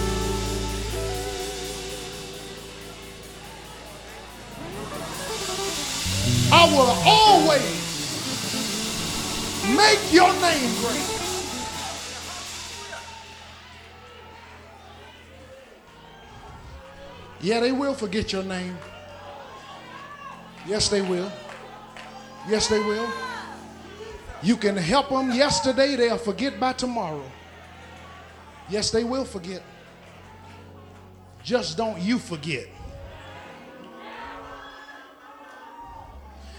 I 6.51 6.65
will 6.73 6.95
always 7.05 7.79
make 9.77 10.01
your 10.11 10.33
name 10.41 10.75
great. 10.81 11.05
Yeah, 17.43 17.61
they 17.61 17.73
will 17.73 17.93
forget 17.93 18.33
your 18.33 18.45
name. 18.45 18.79
Yes, 20.69 20.91
they 20.91 21.01
will. 21.01 21.33
Yes, 22.47 22.69
they 22.69 22.79
will. 22.79 23.09
You 24.43 24.57
can 24.57 24.77
help 24.77 25.09
them 25.09 25.33
yesterday, 25.33 25.97
they'll 25.97 26.19
forget 26.19 26.61
by 26.61 26.75
tomorrow. 26.75 27.25
Yes, 28.69 28.91
they 28.91 29.03
will 29.03 29.25
forget. 29.25 29.63
Just 31.43 31.79
don't 31.79 31.99
you 32.01 32.19
forget. 32.19 32.67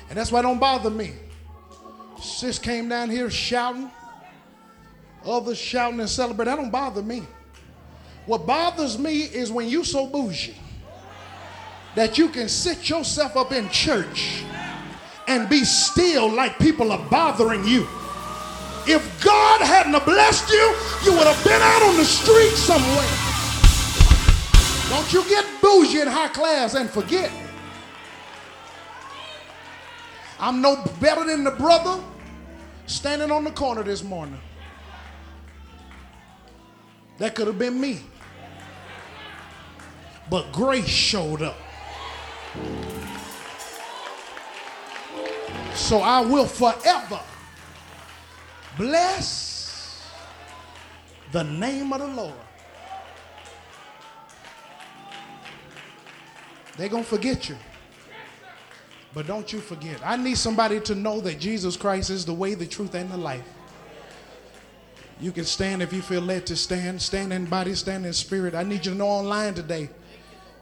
And 0.10 0.18
that's 0.18 0.32
why 0.32 0.42
don't 0.42 0.60
bother 0.60 0.90
me. 0.90 1.14
Sis 2.20 2.58
came 2.58 2.90
down 2.90 3.12
here 3.12 3.30
shouting, 3.30 3.92
others 5.24 5.60
shouting 5.60 6.00
and 6.00 6.10
celebrating. 6.10 6.56
That 6.56 6.62
don't 6.62 6.72
bother 6.72 7.04
me. 7.04 7.22
What 8.26 8.48
bothers 8.48 8.98
me 8.98 9.22
is 9.22 9.52
when 9.52 9.70
you 9.70 9.84
so 9.84 10.08
bougie 10.08 10.56
that 11.96 12.18
you 12.18 12.30
can 12.30 12.48
sit 12.48 12.90
yourself 12.90 13.36
up 13.36 13.52
in 13.52 13.70
church 13.70 14.44
and 15.28 15.50
be 15.50 15.64
still 15.64 16.30
like 16.32 16.58
people 16.60 16.92
are 16.92 17.10
bothering 17.10 17.66
you. 17.66 17.88
If 18.88 19.24
God 19.24 19.62
hadn't 19.62 20.04
blessed 20.06 20.50
you, 20.50 20.76
you 21.04 21.12
would 21.18 21.28
have 21.28 21.44
been 21.44 21.62
out 21.62 21.84
on 21.84 21.98
the 21.98 22.06
street 22.06 22.52
somewhere. 22.52 23.30
Don't 24.90 25.14
you 25.14 25.24
get 25.30 25.46
bougie 25.62 26.02
and 26.02 26.10
high 26.10 26.30
class 26.30 26.74
and 26.74 26.90
forget. 26.90 27.32
I'm 30.40 30.62
no 30.62 30.84
better 31.00 31.26
than 31.26 31.44
the 31.44 31.52
brother 31.52 32.02
standing 32.88 33.30
on 33.30 33.44
the 33.44 33.52
corner 33.52 33.84
this 33.84 34.04
morning. 34.04 34.40
That 37.20 37.36
could 37.36 37.48
have 37.48 37.60
been 37.60 37.80
me. 37.80 38.00
But 40.30 40.52
grace 40.52 40.88
showed 40.88 41.42
up. 41.42 41.58
So 45.74 46.00
I 46.00 46.22
will 46.22 46.46
forever 46.46 47.20
bless 48.78 50.06
the 51.32 51.44
name 51.44 51.92
of 51.94 52.00
the 52.00 52.08
Lord. 52.08 52.34
They're 56.78 56.90
going 56.90 57.04
to 57.04 57.10
forget 57.10 57.50
you. 57.50 57.58
But 59.14 59.28
don't 59.28 59.52
you 59.52 59.60
forget. 59.60 60.00
I 60.04 60.16
need 60.16 60.38
somebody 60.38 60.80
to 60.82 60.96
know 60.96 61.20
that 61.22 61.40
Jesus 61.40 61.76
Christ 61.76 62.10
is 62.10 62.26
the 62.26 62.34
way, 62.34 62.54
the 62.54 62.66
truth, 62.66 62.94
and 62.96 63.12
the 63.12 63.18
life. 63.18 63.48
You 65.20 65.32
can 65.32 65.44
stand 65.44 65.82
if 65.82 65.92
you 65.92 66.02
feel 66.02 66.22
led 66.22 66.46
to 66.48 66.56
stand. 66.56 67.02
Stand 67.02 67.34
in 67.34 67.46
body, 67.46 67.76
stand 67.76 68.06
in 68.06 68.14
spirit. 68.14 68.56
I 68.56 68.64
need 68.64 68.86
you 68.86 68.94
to 68.94 68.98
know 68.98 69.08
online 69.08 69.56
today 69.56 69.90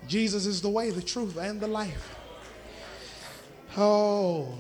Jesus 0.07 0.45
is 0.45 0.61
the 0.61 0.69
way, 0.69 0.89
the 0.89 1.01
truth, 1.01 1.37
and 1.37 1.59
the 1.59 1.67
life. 1.67 2.15
Oh. 3.77 4.53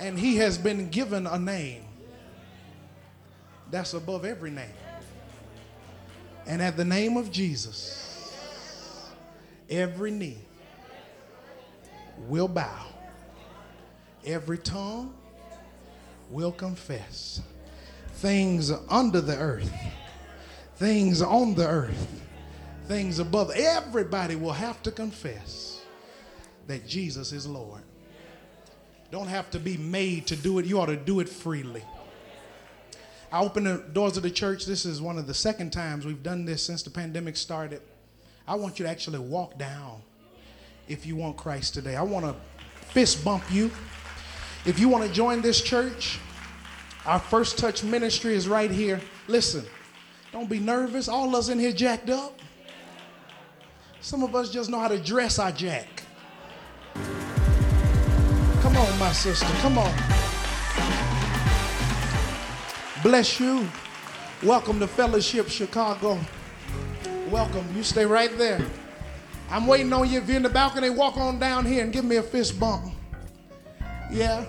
And 0.00 0.18
he 0.18 0.36
has 0.36 0.58
been 0.58 0.88
given 0.90 1.26
a 1.26 1.38
name 1.38 1.84
that's 3.70 3.94
above 3.94 4.24
every 4.24 4.50
name. 4.50 4.74
And 6.46 6.60
at 6.60 6.76
the 6.76 6.84
name 6.84 7.16
of 7.16 7.30
Jesus, 7.30 9.10
every 9.70 10.10
knee 10.10 10.38
will 12.28 12.48
bow, 12.48 12.86
every 14.24 14.58
tongue 14.58 15.14
will 16.30 16.52
confess. 16.52 17.40
Things 18.14 18.70
under 18.88 19.20
the 19.20 19.36
earth, 19.36 19.72
things 20.76 21.22
on 21.22 21.54
the 21.54 21.66
earth, 21.66 22.22
things 22.86 23.18
above, 23.18 23.50
everybody 23.50 24.36
will 24.36 24.52
have 24.52 24.82
to 24.82 24.90
confess 24.90 25.82
that 26.66 26.86
Jesus 26.86 27.32
is 27.32 27.46
Lord. 27.46 27.82
Don't 29.10 29.28
have 29.28 29.50
to 29.52 29.60
be 29.60 29.76
made 29.76 30.26
to 30.28 30.36
do 30.36 30.58
it, 30.58 30.66
you 30.66 30.80
ought 30.80 30.86
to 30.86 30.96
do 30.96 31.20
it 31.20 31.28
freely. 31.28 31.82
I 33.30 33.40
open 33.40 33.64
the 33.64 33.78
doors 33.92 34.16
of 34.16 34.22
the 34.22 34.30
church. 34.30 34.64
This 34.64 34.84
is 34.84 35.02
one 35.02 35.18
of 35.18 35.26
the 35.26 35.34
second 35.34 35.72
times 35.72 36.06
we've 36.06 36.22
done 36.22 36.44
this 36.44 36.62
since 36.62 36.82
the 36.82 36.90
pandemic 36.90 37.36
started. 37.36 37.82
I 38.46 38.54
want 38.54 38.78
you 38.78 38.84
to 38.84 38.90
actually 38.90 39.18
walk 39.18 39.58
down 39.58 40.02
if 40.86 41.04
you 41.04 41.16
want 41.16 41.36
Christ 41.36 41.74
today. 41.74 41.96
I 41.96 42.02
want 42.02 42.24
to 42.26 42.36
fist 42.86 43.24
bump 43.24 43.42
you. 43.50 43.70
If 44.66 44.78
you 44.78 44.88
want 44.88 45.04
to 45.04 45.12
join 45.12 45.42
this 45.42 45.60
church, 45.62 46.20
our 47.06 47.18
first 47.18 47.58
touch 47.58 47.82
ministry 47.82 48.34
is 48.34 48.46
right 48.48 48.70
here. 48.70 49.00
Listen, 49.26 49.64
don't 50.32 50.48
be 50.48 50.58
nervous. 50.58 51.08
All 51.08 51.34
us 51.34 51.48
in 51.48 51.58
here 51.58 51.72
jacked 51.72 52.10
up. 52.10 52.38
Some 54.04 54.22
of 54.22 54.34
us 54.34 54.50
just 54.50 54.68
know 54.68 54.78
how 54.78 54.88
to 54.88 54.98
dress 54.98 55.38
our 55.38 55.50
jack. 55.50 56.02
Come 58.60 58.76
on, 58.76 58.98
my 58.98 59.10
sister. 59.12 59.46
Come 59.62 59.78
on. 59.78 59.90
Bless 63.02 63.40
you. 63.40 63.66
Welcome 64.42 64.78
to 64.80 64.86
Fellowship 64.86 65.48
Chicago. 65.48 66.20
Welcome. 67.30 67.66
You 67.74 67.82
stay 67.82 68.04
right 68.04 68.36
there. 68.36 68.60
I'm 69.48 69.66
waiting 69.66 69.90
on 69.94 70.10
you. 70.10 70.18
If 70.18 70.28
you're 70.28 70.36
in 70.36 70.42
the 70.42 70.50
balcony, 70.50 70.90
walk 70.90 71.16
on 71.16 71.38
down 71.38 71.64
here 71.64 71.82
and 71.82 71.90
give 71.90 72.04
me 72.04 72.16
a 72.16 72.22
fist 72.22 72.60
bump. 72.60 72.92
Yeah. 74.10 74.44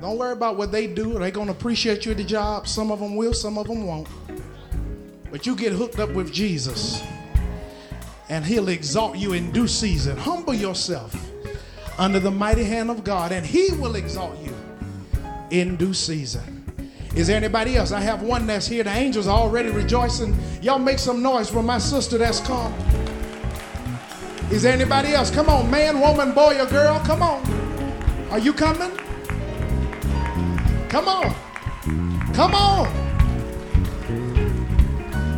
Don't 0.00 0.18
worry 0.18 0.32
about 0.32 0.56
what 0.56 0.72
they 0.72 0.88
do. 0.88 1.20
They're 1.20 1.30
going 1.30 1.46
to 1.46 1.52
appreciate 1.52 2.04
you 2.04 2.10
at 2.10 2.18
the 2.18 2.24
job. 2.24 2.66
Some 2.66 2.90
of 2.90 2.98
them 2.98 3.14
will, 3.14 3.32
some 3.32 3.58
of 3.58 3.68
them 3.68 3.86
won't. 3.86 4.08
But 5.30 5.46
you 5.46 5.54
get 5.54 5.72
hooked 5.72 6.00
up 6.00 6.10
with 6.10 6.32
Jesus 6.32 7.00
and 8.28 8.44
he'll 8.44 8.68
exalt 8.68 9.16
you 9.16 9.32
in 9.32 9.50
due 9.52 9.68
season. 9.68 10.16
Humble 10.16 10.54
yourself 10.54 11.14
under 11.98 12.20
the 12.20 12.30
mighty 12.30 12.64
hand 12.64 12.90
of 12.90 13.04
God, 13.04 13.32
and 13.32 13.44
he 13.44 13.72
will 13.72 13.96
exalt 13.96 14.38
you 14.42 14.54
in 15.50 15.76
due 15.76 15.94
season. 15.94 16.54
Is 17.14 17.26
there 17.26 17.36
anybody 17.36 17.76
else? 17.76 17.90
I 17.90 18.00
have 18.00 18.22
one 18.22 18.46
that's 18.46 18.66
here. 18.66 18.84
The 18.84 18.90
angels 18.90 19.26
are 19.26 19.38
already 19.38 19.70
rejoicing. 19.70 20.36
Y'all 20.62 20.78
make 20.78 20.98
some 20.98 21.22
noise 21.22 21.48
for 21.48 21.62
my 21.62 21.78
sister 21.78 22.18
that's 22.18 22.40
come. 22.40 22.72
Is 24.50 24.62
there 24.62 24.72
anybody 24.72 25.14
else? 25.14 25.30
Come 25.30 25.48
on, 25.48 25.70
man, 25.70 26.00
woman, 26.00 26.32
boy, 26.32 26.60
or 26.60 26.66
girl. 26.66 27.00
Come 27.00 27.22
on. 27.22 27.42
Are 28.30 28.38
you 28.38 28.52
coming? 28.52 28.96
Come 30.88 31.08
on. 31.08 31.34
Come 32.34 32.54
on. 32.54 32.88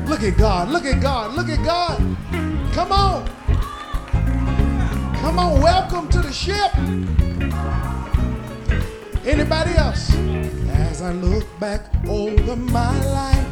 Look 0.07 0.23
at 0.23 0.37
God. 0.37 0.69
Look 0.69 0.85
at 0.85 1.01
God. 1.01 1.35
Look 1.35 1.49
at 1.49 1.65
God. 1.65 2.17
Come 2.73 2.93
on. 2.93 3.27
Come 5.21 5.39
on. 5.39 5.61
Welcome 5.61 6.09
to 6.11 6.21
the 6.21 6.33
ship. 6.33 6.73
Anybody 9.27 9.73
else? 9.77 10.15
As 10.71 11.03
I 11.03 11.13
look 11.13 11.47
back 11.59 11.83
over 12.09 12.57
my 12.57 12.95
life, 13.07 13.47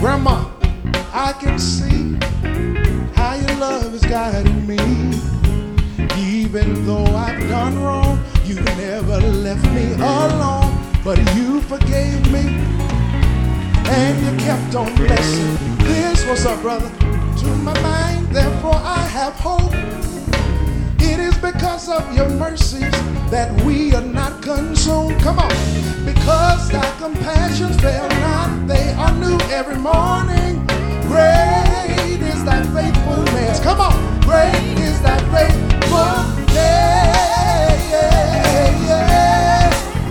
Grandma, 0.00 0.44
I 1.12 1.32
can 1.40 1.58
see 1.58 2.16
how 3.14 3.34
your 3.34 3.56
love 3.56 3.94
is 3.94 4.04
guiding 4.04 4.66
me. 4.66 4.76
Even 6.16 6.86
though 6.86 7.06
I've 7.16 7.40
done 7.48 7.82
wrong, 7.82 8.22
you 8.44 8.56
never 8.56 9.18
left 9.18 9.64
me 9.72 9.94
alone. 9.94 10.72
But 11.02 11.18
you 11.34 11.62
forgave 11.62 12.30
me 12.30 12.44
and 13.88 14.14
you 14.24 14.44
kept 14.44 14.74
on 14.74 14.94
blessing. 14.94 15.56
This, 15.56 15.77
brother? 16.44 16.88
To 17.40 17.46
my 17.64 17.74
mind, 17.82 18.28
therefore 18.28 18.76
I 18.76 19.02
have 19.08 19.34
hope. 19.34 19.74
It 21.00 21.18
is 21.18 21.36
because 21.38 21.88
of 21.88 22.14
your 22.14 22.28
mercies 22.28 22.92
that 23.30 23.50
we 23.62 23.92
are 23.94 24.02
not 24.02 24.40
consumed. 24.40 25.20
Come 25.20 25.40
on. 25.40 25.50
Because 26.04 26.68
thy 26.70 26.88
compassions 26.98 27.76
fail 27.80 28.08
not, 28.20 28.68
they 28.68 28.92
are 28.92 29.12
new 29.16 29.36
every 29.50 29.78
morning. 29.78 30.64
Great 31.08 32.20
is 32.22 32.44
thy 32.44 32.62
faithfulness. 32.72 33.58
Come 33.60 33.80
on. 33.80 34.20
Great 34.20 34.78
is 34.78 35.00
thy 35.02 35.18
faithfulness. 35.34 35.88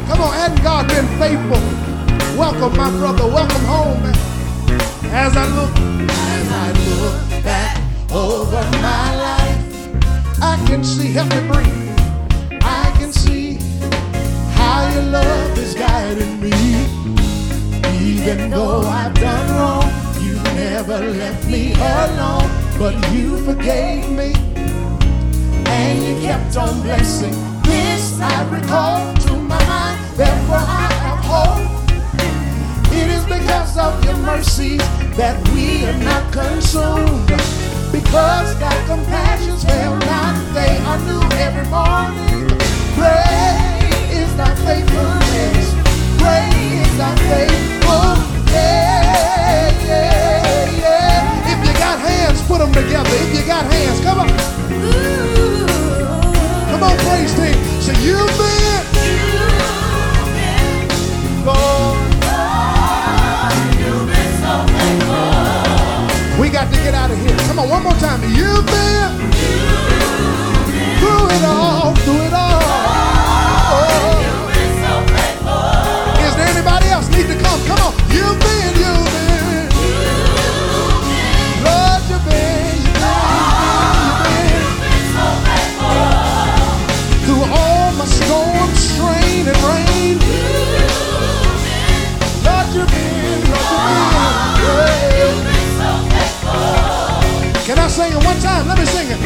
Come 0.09 0.21
on, 0.21 0.33
hadn't 0.33 0.61
God 0.61 0.87
been 0.89 1.07
faithful? 1.19 1.61
Welcome, 2.37 2.75
my 2.75 2.89
brother. 2.91 3.27
Welcome 3.27 3.65
home, 3.65 4.03
man. 4.03 4.36
As 5.19 5.35
I 5.35 5.47
look, 5.55 5.71
as 6.11 6.47
I 6.51 6.67
look 6.89 7.43
back 7.43 7.77
over 8.11 8.61
my 8.87 9.15
life, 9.25 10.43
I 10.43 10.63
can 10.67 10.83
see, 10.83 11.11
help 11.11 11.29
me 11.29 11.41
breathe. 11.51 12.61
I 12.61 12.93
can 12.99 13.11
see 13.11 13.55
how 14.53 14.87
your 14.93 15.03
love 15.05 15.57
is 15.57 15.73
guiding 15.73 16.39
me. 16.39 16.53
Even 17.99 18.51
though 18.51 18.81
I've 18.81 19.15
done 19.15 19.49
wrong, 19.55 19.91
you 20.21 20.35
never 20.53 20.99
left 20.99 21.47
me 21.47 21.73
alone, 21.73 22.47
but 22.77 22.93
you 23.11 23.43
forgave 23.43 24.07
me 24.11 24.33
and 25.65 25.97
you 26.05 26.21
kept 26.27 26.55
on 26.57 26.79
blessing. 26.83 27.33
This 27.63 28.21
I 28.21 28.47
recall 28.49 29.15
to 29.15 29.33
my 29.33 29.61
mind, 29.65 30.15
therefore 30.15 30.57
I 30.57 30.87
have 31.01 31.25
hope. 31.25 31.66
It 32.99 33.07
is 33.09 33.23
because 33.25 33.77
of 33.77 34.03
your 34.03 34.17
mercies 34.17 34.81
that 35.17 35.37
we 35.53 35.85
are 35.85 35.97
not 36.03 36.33
consumed. 36.33 37.29
Because 37.91 38.57
thy 38.59 38.75
compassions 38.85 39.63
fail 39.63 39.95
not, 39.95 40.35
they 40.53 40.77
are 40.89 40.99
new 41.05 41.21
every 41.37 41.67
morning. 41.69 42.47
Great 42.97 43.93
is 44.11 44.35
thy 44.35 44.49
faithfulness. 44.65 45.65
Great 46.17 46.53
is 46.81 46.97
thy 46.97 47.13
faithfulness. 47.29 47.77
If 51.47 51.59
you 51.65 51.73
got 51.77 51.99
hands, 52.01 52.41
put 52.49 52.59
them 52.59 52.73
together. 52.73 53.15
If 53.23 53.29
you 53.39 53.45
got 53.45 53.63
hands, 53.71 54.01
come 54.01 54.19
on. 54.25 54.29
Come 56.69 56.83
on, 56.83 56.97
praise 57.05 57.33
team. 57.35 57.55
So 57.79 57.91
you've 58.01 58.27
been, 58.37 59.36
got 66.57 66.73
to 66.73 66.81
get 66.81 66.95
out 66.95 67.11
of 67.11 67.17
here. 67.19 67.37
Come 67.45 67.59
on, 67.59 67.69
one 67.69 67.83
more 67.83 67.93
time. 67.93 68.19
You've 68.33 68.65
been 68.65 69.11
through 70.97 71.29
it 71.29 71.43
all, 71.45 71.93
through 71.97 72.25
it 72.25 72.33
all. 72.33 72.57
Is 73.85 74.16
one 98.27 98.39
time? 98.39 98.67
Let 98.67 98.77
me 98.77 98.85
sing 98.85 99.07
it. 99.09 99.19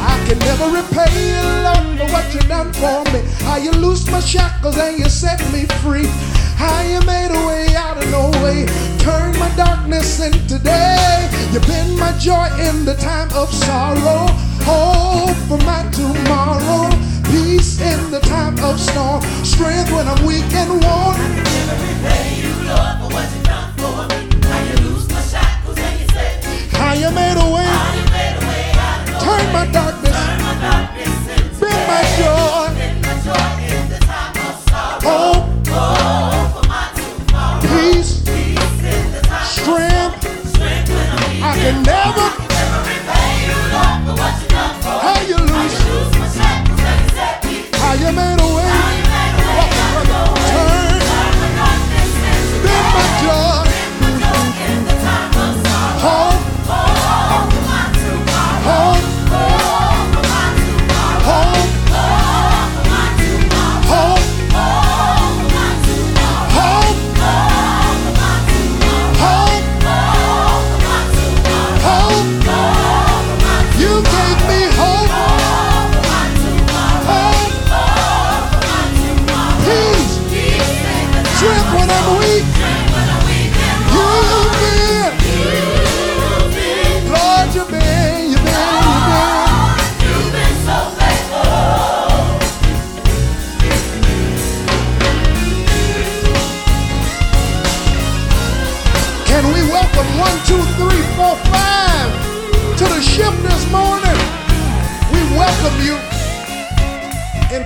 I 0.00 0.14
can 0.26 0.38
never 0.48 0.66
repay 0.80 1.12
you, 1.30 1.44
Lord, 1.66 1.98
for 2.00 2.08
what 2.14 2.24
you've 2.32 2.48
done 2.48 2.72
for 2.72 3.04
me. 3.12 3.20
How 3.44 3.56
you 3.56 3.72
loosed 3.72 4.10
my 4.10 4.20
shackles 4.20 4.78
and 4.78 4.98
you 4.98 5.08
set 5.08 5.40
me 5.52 5.66
free. 5.82 6.08
How 6.56 6.80
you 6.82 7.00
made 7.04 7.30
a 7.30 7.42
way 7.46 7.76
out 7.76 7.96
of 8.02 8.06
no 8.10 8.30
way. 8.42 8.66
Turned 8.98 9.38
my 9.38 9.50
darkness 9.56 10.20
into 10.20 10.58
day. 10.58 11.28
You've 11.52 11.66
been 11.66 11.98
my 11.98 12.12
joy 12.18 12.48
in 12.68 12.84
the 12.84 12.96
time 12.96 13.30
of 13.34 13.52
sorrow. 13.52 14.26
Hope 14.70 15.36
for 15.48 15.60
my 15.70 15.82
tomorrow. 16.00 16.88
Peace 17.30 17.80
in 17.80 18.10
the 18.10 18.20
time 18.20 18.56
of 18.64 18.80
storm. 18.80 19.20
Strength 19.44 19.92
when 19.92 20.08
I'm 20.08 20.20
weak 20.24 20.50
and 20.62 20.70
worn. 20.70 21.16
I 21.16 21.28
can 21.34 21.44
never 21.44 21.76
repay 21.88 22.26
you, 22.42 22.52
Lord, 22.68 22.94
for 23.00 23.08
what 23.14 23.26
you've 23.34 23.44
done 23.44 23.72
for 23.76 24.08
me. 24.08 24.28
How 26.78 26.94
you 26.94 27.10
made 27.10 27.36
a 27.36 27.54
way. 27.54 28.07
Turn 29.28 29.52
my 29.52 29.66
darkness. 29.66 30.07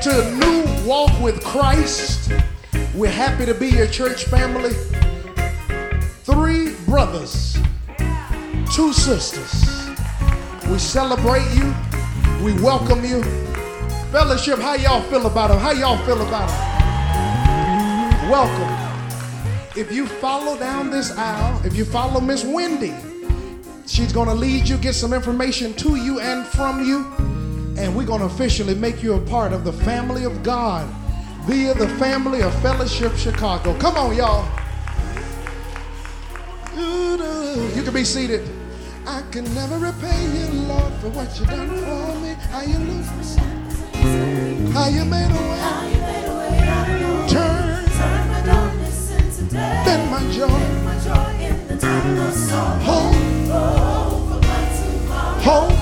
Into 0.05 0.21
a 0.21 0.35
new 0.35 0.85
walk 0.85 1.13
with 1.21 1.41
Christ. 1.45 2.33
We're 2.93 3.09
happy 3.09 3.47
to 3.47 3.55
be 3.55 3.69
your 3.69 3.87
church 3.87 4.25
family. 4.25 4.73
Three 6.25 6.75
brothers, 6.87 7.57
two 8.75 8.93
sisters. 8.93 9.91
We 10.69 10.79
celebrate 10.79 11.49
you. 11.55 11.73
We 12.45 12.53
welcome 12.61 13.05
you. 13.05 13.23
Fellowship, 14.11 14.59
how 14.59 14.75
y'all 14.75 15.03
feel 15.03 15.27
about 15.27 15.53
it? 15.53 15.59
How 15.59 15.71
y'all 15.71 16.05
feel 16.05 16.21
about 16.27 16.49
it? 16.49 18.29
Welcome. 18.29 19.79
If 19.81 19.93
you 19.93 20.09
follow 20.09 20.59
down 20.59 20.91
this 20.91 21.17
aisle, 21.17 21.65
if 21.65 21.77
you 21.77 21.85
follow 21.85 22.21
Miss 22.21 22.45
Wendy, 22.45 22.95
she's 23.87 24.13
going 24.13 24.27
to 24.29 24.35
lead 24.35 24.69
you, 24.69 24.79
get 24.79 24.97
some 24.97 25.13
information 25.13 25.73
to 25.75 25.95
you 25.95 26.19
and 26.19 26.45
from 26.45 26.85
you, 26.85 27.07
and 27.83 27.95
we're 27.97 28.07
going 28.07 28.21
to 28.21 28.27
officially 28.27 28.77
make 28.77 29.03
you 29.03 29.15
a 29.15 29.21
part 29.21 29.53
of 29.53 29.65
the 29.65 29.73
family 29.73 30.23
of 30.23 30.45
God 30.45 30.87
via 31.47 31.75
the 31.75 31.89
family 31.99 32.41
of 32.41 32.55
Fellowship 32.63 33.17
Chicago. 33.17 33.77
Come 33.79 33.97
on, 33.97 34.15
y'all. 34.17 34.47
You 37.77 37.83
can 37.83 37.93
be 37.93 38.05
seated. 38.05 38.49
I 39.05 39.23
can 39.33 39.53
never 39.53 39.79
repay 39.79 40.23
you, 40.27 40.47
Lord, 40.69 40.93
for 40.95 41.09
what 41.09 41.37
you 41.41 41.47
done 41.47 41.69
for 41.71 42.21
me. 42.21 42.35
How 42.51 42.63
you 42.63 42.79
lose? 42.79 43.37
How 44.73 44.89
you 44.89 45.05
made 45.05 45.31
a 45.31 45.43
way? 45.51 45.59
Turn, 47.29 47.85
been 49.85 50.09
my 50.09 50.23
joy. 50.31 50.47
Hope, 52.85 53.15
hope, 55.43 55.82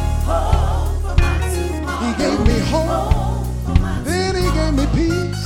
hope. 2.70 3.46
Then 4.04 4.34
he 4.36 4.46
gave 4.56 4.74
me 4.74 4.86
peace. 4.94 5.44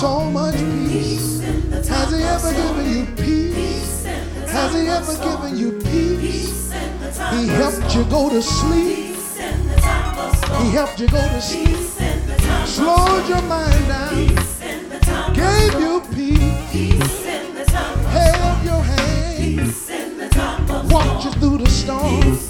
So 0.00 0.30
much 0.30 0.56
peace. 0.56 1.40
Has 1.88 2.10
he 2.12 2.22
ever 2.22 2.52
given 2.52 2.86
you 2.94 3.04
peace? 3.16 4.04
Has 4.46 4.72
he 4.74 4.86
ever 4.88 5.16
given 5.26 5.56
you 5.58 5.72
peace? 5.80 6.72
He 7.32 7.46
helped 7.48 7.94
you 7.94 8.04
go 8.04 8.30
to 8.30 8.40
sleep. 8.42 9.16
He 10.60 10.70
helped 10.70 11.00
you 11.00 11.08
go 11.08 11.20
to 11.20 11.40
sleep. 11.40 11.76
Slowed 12.66 13.28
your 13.28 13.42
mind 13.42 13.86
down. 13.88 14.26
Gave 15.34 15.74
you 15.80 16.00
peace. 16.14 17.26
Held 18.16 18.64
your 18.64 18.82
hand. 18.82 19.74
Walked 20.90 21.24
you 21.24 21.32
through 21.32 21.58
the 21.58 21.68
storm. 21.68 22.49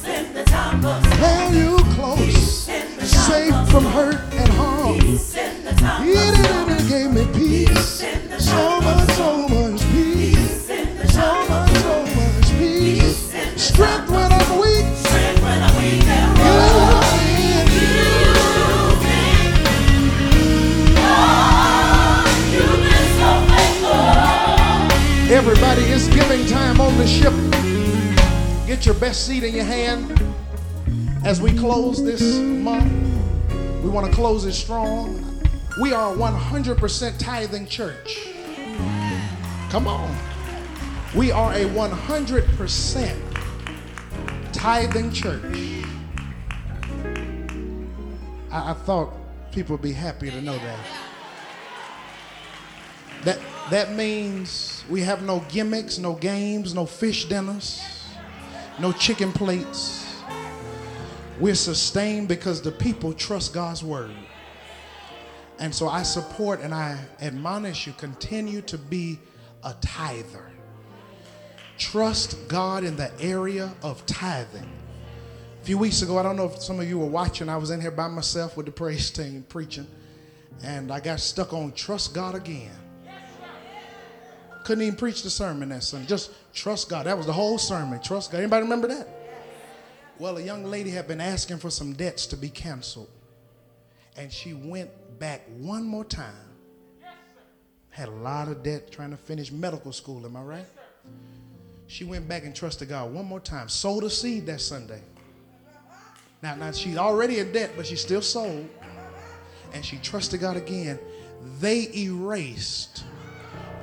He 5.71 6.89
gave 6.89 7.13
me 7.13 7.27
peace. 7.33 8.05
So 8.39 8.81
much, 8.81 9.11
so 9.13 9.49
much 9.49 9.81
peace. 9.93 10.67
Strength 13.57 14.11
when 14.11 14.33
I'm 14.33 14.61
weak. 14.61 14.87
Everybody, 25.31 25.83
it's 25.83 26.09
giving 26.09 26.45
time 26.47 26.81
on 26.81 26.97
the 26.99 27.07
ship. 27.07 27.33
Get 28.67 28.85
your 28.85 28.97
best 28.97 29.27
seat 29.27 29.45
in 29.45 29.55
your 29.55 29.65
hand 29.65 30.21
as 31.25 31.41
we 31.41 31.57
close 31.57 32.03
this 32.03 32.23
month. 32.41 32.93
We 33.85 33.89
want 33.89 34.07
to 34.07 34.13
close 34.13 34.45
it 34.45 34.53
strong. 34.53 35.30
We 35.81 35.93
are 35.95 36.13
a 36.13 36.15
100% 36.15 37.19
tithing 37.19 37.67
church. 37.67 38.29
Come 39.71 39.89
on. 39.89 40.15
We 41.17 41.33
are 41.33 41.55
a 41.55 41.65
100% 41.65 44.53
tithing 44.53 45.11
church. 45.11 45.87
I, 48.53 48.73
I 48.73 48.75
thought 48.75 49.15
people 49.53 49.77
would 49.77 49.83
be 49.83 49.93
happy 49.93 50.31
to 50.31 50.43
know 50.43 50.59
that. 50.59 50.79
That 53.25 53.39
that 53.71 53.95
means 53.95 54.85
we 54.91 55.01
have 55.01 55.23
no 55.23 55.43
gimmicks, 55.49 55.97
no 55.97 56.13
games, 56.13 56.75
no 56.75 56.85
fish 56.85 57.25
dinners, 57.25 57.81
no 58.79 58.93
chicken 58.93 59.33
plates. 59.33 60.15
We're 61.39 61.55
sustained 61.55 62.29
because 62.29 62.61
the 62.61 62.73
people 62.73 63.15
trust 63.15 63.55
God's 63.55 63.83
word. 63.83 64.15
And 65.61 65.75
so 65.75 65.89
I 65.89 66.03
support 66.03 66.61
and 66.63 66.75
I 66.75 66.99
admonish 67.21 67.87
you 67.87 67.93
continue 67.93 68.63
to 68.63 68.79
be 68.79 69.19
a 69.63 69.75
tither. 69.83 70.51
Trust 71.77 72.49
God 72.49 72.83
in 72.83 72.97
the 72.97 73.13
area 73.21 73.73
of 73.83 74.05
tithing. 74.07 74.69
A 75.61 75.65
few 75.65 75.77
weeks 75.77 76.01
ago, 76.01 76.17
I 76.17 76.23
don't 76.23 76.37
know 76.37 76.47
if 76.47 76.63
some 76.63 76.81
of 76.81 76.89
you 76.89 76.99
were 76.99 77.07
watching, 77.07 77.51
I 77.51 77.59
was 77.59 77.71
in 77.71 77.81
here 77.81 77.91
by 77.91 78.09
myself 78.09 78.57
with 78.57 78.65
the 78.65 78.73
praise 78.73 79.11
team 79.11 79.45
preaching, 79.51 79.87
and 80.63 80.91
I 80.91 81.01
got 81.01 81.21
stuck 81.21 81.53
on 81.53 81.73
trust 81.73 82.15
God 82.15 82.35
again. 82.35 82.71
Couldn't 84.65 84.85
even 84.85 84.97
preach 84.97 85.23
the 85.23 85.31
sermon 85.31 85.71
that 85.71 85.83
Sunday. 85.83 86.07
Just 86.07 86.33
trust 86.55 86.89
God. 86.89 87.07
That 87.07 87.17
was 87.17 87.27
the 87.27 87.33
whole 87.33 87.59
sermon. 87.59 88.01
Trust 88.01 88.31
God. 88.31 88.39
Anybody 88.39 88.63
remember 88.63 88.89
that? 88.89 89.09
Well, 90.19 90.37
a 90.37 90.43
young 90.43 90.65
lady 90.65 90.91
had 90.91 91.09
been 91.09 91.21
asking 91.21 91.59
for 91.59 91.71
some 91.71 91.95
debts 91.95 92.27
to 92.27 92.37
be 92.37 92.51
canceled. 92.51 93.09
And 94.17 94.31
she 94.31 94.53
went 94.53 94.91
back 95.21 95.43
one 95.59 95.85
more 95.85 96.05
time. 96.05 96.35
Had 97.91 98.09
a 98.09 98.13
lot 98.13 98.49
of 98.49 98.65
debt 98.65 98.91
trying 98.91 99.11
to 99.11 99.17
finish 99.17 99.53
medical 99.53 99.93
school, 99.93 100.25
am 100.25 100.35
I 100.35 100.43
right? 100.43 100.65
She 101.87 102.05
went 102.05 102.27
back 102.27 102.45
and 102.45 102.57
trusted 102.57 102.89
God 102.89 103.13
one 103.13 103.27
more 103.27 103.41
time. 103.41 103.69
Sowed 103.69 104.05
a 104.05 104.11
seed 104.11 104.47
that 104.47 104.63
Sunday. 104.63 105.03
Now, 106.43 106.55
now 106.55 106.73
she's 106.73 106.97
already 106.97 107.41
in 107.41 107.53
debt, 107.53 107.73
but 107.77 107.87
she 107.87 107.97
still 107.97 108.23
sold. 108.23 108.67
And 109.75 109.85
she 109.85 109.99
trusted 109.99 110.41
God 110.41 110.57
again. 110.57 110.99
They 111.61 111.91
erased 111.95 113.05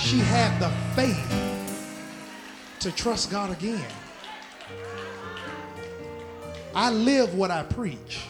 she 0.07 0.19
had 0.19 0.57
the 0.61 0.69
faith 0.95 1.83
to 2.79 2.93
trust 2.93 3.29
God 3.29 3.51
again. 3.51 3.85
I 6.73 6.91
live 6.91 7.33
what 7.33 7.51
I 7.51 7.63
preach. 7.63 8.21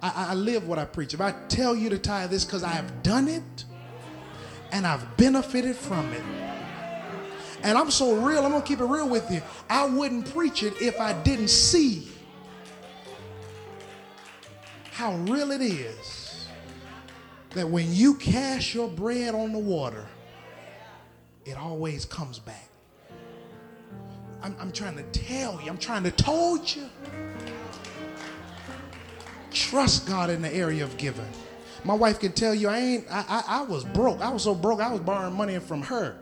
I, 0.00 0.28
I 0.28 0.34
live 0.34 0.68
what 0.68 0.78
I 0.78 0.84
preach. 0.84 1.14
If 1.14 1.20
I 1.20 1.32
tell 1.48 1.74
you 1.74 1.90
to 1.90 1.98
tie 1.98 2.28
this 2.28 2.44
because 2.44 2.62
I 2.62 2.68
have 2.68 3.02
done 3.02 3.26
it 3.26 3.64
and 4.70 4.86
I've 4.86 5.16
benefited 5.16 5.74
from 5.74 6.12
it. 6.12 6.22
And 7.64 7.76
I'm 7.76 7.90
so 7.90 8.14
real, 8.14 8.44
I'm 8.44 8.52
gonna 8.52 8.64
keep 8.64 8.78
it 8.78 8.84
real 8.84 9.08
with 9.08 9.28
you. 9.32 9.42
I 9.68 9.84
wouldn't 9.84 10.32
preach 10.32 10.62
it 10.62 10.80
if 10.80 11.00
I 11.00 11.12
didn't 11.24 11.48
see 11.48 12.06
how 14.92 15.16
real 15.16 15.50
it 15.50 15.60
is 15.60 16.25
that 17.56 17.68
when 17.68 17.92
you 17.92 18.14
cast 18.14 18.74
your 18.74 18.86
bread 18.86 19.34
on 19.34 19.52
the 19.52 19.58
water, 19.58 20.06
it 21.46 21.56
always 21.56 22.04
comes 22.04 22.38
back. 22.38 22.68
I'm, 24.42 24.54
I'm 24.60 24.72
trying 24.72 24.96
to 24.96 25.02
tell 25.04 25.60
you, 25.62 25.70
I'm 25.70 25.78
trying 25.78 26.02
to 26.04 26.10
told 26.10 26.74
you. 26.74 26.88
Trust 29.50 30.06
God 30.06 30.28
in 30.28 30.42
the 30.42 30.54
area 30.54 30.84
of 30.84 30.98
giving. 30.98 31.26
My 31.82 31.94
wife 31.94 32.20
can 32.20 32.32
tell 32.32 32.54
you 32.54 32.68
I 32.68 32.78
ain't 32.78 33.06
I, 33.10 33.24
I, 33.26 33.44
I 33.46 33.62
was 33.62 33.84
broke. 33.84 34.20
I 34.20 34.28
was 34.28 34.42
so 34.42 34.54
broke 34.54 34.80
I 34.80 34.92
was 34.92 35.00
borrowing 35.00 35.34
money 35.34 35.58
from 35.58 35.80
her 35.82 36.16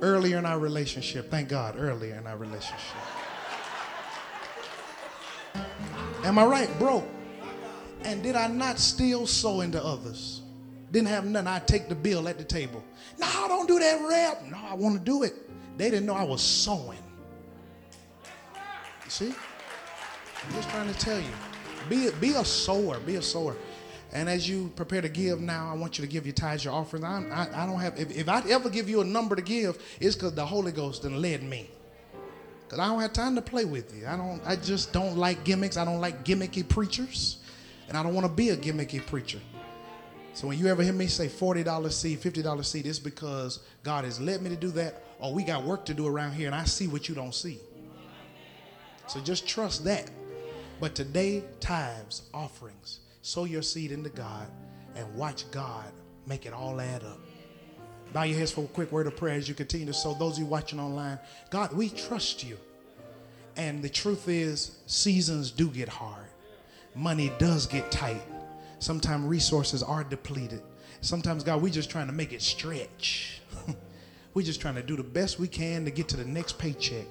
earlier 0.00 0.38
in 0.38 0.46
our 0.46 0.58
relationship. 0.58 1.30
Thank 1.30 1.50
God, 1.50 1.74
earlier 1.78 2.14
in 2.14 2.26
our 2.26 2.38
relationship. 2.38 2.96
Am 6.24 6.38
I 6.38 6.44
right? 6.46 6.78
Broke. 6.78 7.06
And 8.06 8.22
did 8.22 8.36
I 8.36 8.46
not 8.46 8.78
still 8.78 9.26
sow 9.26 9.62
into 9.62 9.84
others? 9.84 10.42
Didn't 10.92 11.08
have 11.08 11.26
nothing. 11.26 11.48
I'd 11.48 11.66
take 11.66 11.88
the 11.88 11.94
bill 11.96 12.28
at 12.28 12.38
the 12.38 12.44
table. 12.44 12.84
No, 13.18 13.26
don't 13.48 13.66
do 13.66 13.80
that, 13.80 14.00
rap. 14.08 14.44
No, 14.48 14.58
I 14.64 14.74
want 14.74 14.96
to 14.96 15.04
do 15.04 15.24
it. 15.24 15.34
They 15.76 15.90
didn't 15.90 16.06
know 16.06 16.14
I 16.14 16.22
was 16.22 16.40
sowing. 16.40 17.02
You 19.04 19.10
see? 19.10 19.34
I'm 20.44 20.52
just 20.54 20.70
trying 20.70 20.86
to 20.86 20.98
tell 21.00 21.18
you. 21.18 21.26
Be, 21.88 22.10
be 22.20 22.30
a 22.30 22.44
sower. 22.44 23.00
Be 23.00 23.16
a 23.16 23.22
sower. 23.22 23.56
And 24.12 24.28
as 24.28 24.48
you 24.48 24.72
prepare 24.76 25.02
to 25.02 25.08
give 25.08 25.40
now, 25.40 25.68
I 25.68 25.74
want 25.74 25.98
you 25.98 26.06
to 26.06 26.10
give 26.10 26.26
your 26.26 26.32
tithes, 26.32 26.64
your 26.64 26.74
offerings. 26.74 27.04
I, 27.04 27.24
I, 27.32 27.64
I 27.64 27.66
don't 27.66 27.80
have, 27.80 27.98
if, 27.98 28.16
if 28.16 28.28
I 28.28 28.40
ever 28.48 28.70
give 28.70 28.88
you 28.88 29.00
a 29.00 29.04
number 29.04 29.34
to 29.34 29.42
give, 29.42 29.82
it's 29.98 30.14
because 30.14 30.32
the 30.32 30.46
Holy 30.46 30.70
Ghost 30.70 31.02
then 31.02 31.20
led 31.20 31.42
me. 31.42 31.68
Because 32.62 32.78
I 32.78 32.86
don't 32.86 33.00
have 33.00 33.12
time 33.12 33.34
to 33.34 33.42
play 33.42 33.64
with 33.64 33.96
you. 33.96 34.06
I 34.06 34.16
don't, 34.16 34.40
I 34.46 34.54
just 34.54 34.92
don't 34.92 35.16
like 35.16 35.42
gimmicks. 35.42 35.76
I 35.76 35.84
don't 35.84 36.00
like 36.00 36.24
gimmicky 36.24 36.68
preachers. 36.68 37.38
And 37.88 37.96
I 37.96 38.02
don't 38.02 38.14
want 38.14 38.26
to 38.26 38.32
be 38.32 38.50
a 38.50 38.56
gimmicky 38.56 39.04
preacher. 39.04 39.40
So 40.34 40.46
when 40.46 40.58
you 40.58 40.66
ever 40.66 40.82
hear 40.82 40.92
me 40.92 41.06
say 41.06 41.28
$40 41.28 41.90
seed, 41.90 42.20
$50 42.20 42.64
seed, 42.64 42.86
it's 42.86 42.98
because 42.98 43.60
God 43.82 44.04
has 44.04 44.20
led 44.20 44.42
me 44.42 44.50
to 44.50 44.56
do 44.56 44.70
that, 44.72 45.02
or 45.18 45.32
we 45.32 45.42
got 45.42 45.64
work 45.64 45.86
to 45.86 45.94
do 45.94 46.06
around 46.06 46.32
here, 46.32 46.46
and 46.46 46.54
I 46.54 46.64
see 46.64 46.88
what 46.88 47.08
you 47.08 47.14
don't 47.14 47.34
see. 47.34 47.58
So 49.06 49.20
just 49.20 49.48
trust 49.48 49.84
that. 49.84 50.10
But 50.78 50.94
today, 50.94 51.42
tithes, 51.58 52.22
offerings, 52.34 53.00
sow 53.22 53.44
your 53.44 53.62
seed 53.62 53.92
into 53.92 54.10
God, 54.10 54.46
and 54.94 55.14
watch 55.14 55.50
God 55.50 55.90
make 56.26 56.44
it 56.44 56.52
all 56.52 56.80
add 56.80 57.02
up. 57.02 57.20
Bow 58.12 58.24
your 58.24 58.38
heads 58.38 58.52
for 58.52 58.64
a 58.64 58.68
quick 58.68 58.92
word 58.92 59.06
of 59.06 59.16
prayer 59.16 59.34
as 59.34 59.48
you 59.48 59.54
continue 59.54 59.86
to 59.86 59.94
sow. 59.94 60.14
Those 60.14 60.34
of 60.34 60.40
you 60.40 60.46
watching 60.46 60.78
online, 60.78 61.18
God, 61.50 61.72
we 61.72 61.88
trust 61.88 62.44
you. 62.44 62.58
And 63.56 63.82
the 63.82 63.88
truth 63.88 64.28
is, 64.28 64.78
seasons 64.86 65.50
do 65.50 65.68
get 65.68 65.88
hard. 65.88 66.25
Money 66.96 67.30
does 67.38 67.66
get 67.66 67.92
tight. 67.92 68.22
Sometimes 68.78 69.26
resources 69.26 69.82
are 69.82 70.02
depleted. 70.02 70.62
Sometimes, 71.02 71.44
God, 71.44 71.60
we're 71.62 71.72
just 71.72 71.90
trying 71.90 72.06
to 72.06 72.12
make 72.12 72.32
it 72.32 72.42
stretch. 72.42 73.42
We're 74.34 74.44
just 74.44 74.60
trying 74.60 74.74
to 74.74 74.82
do 74.82 74.96
the 74.96 75.02
best 75.02 75.38
we 75.38 75.48
can 75.48 75.86
to 75.86 75.90
get 75.90 76.08
to 76.08 76.16
the 76.18 76.24
next 76.24 76.58
paycheck. 76.58 77.06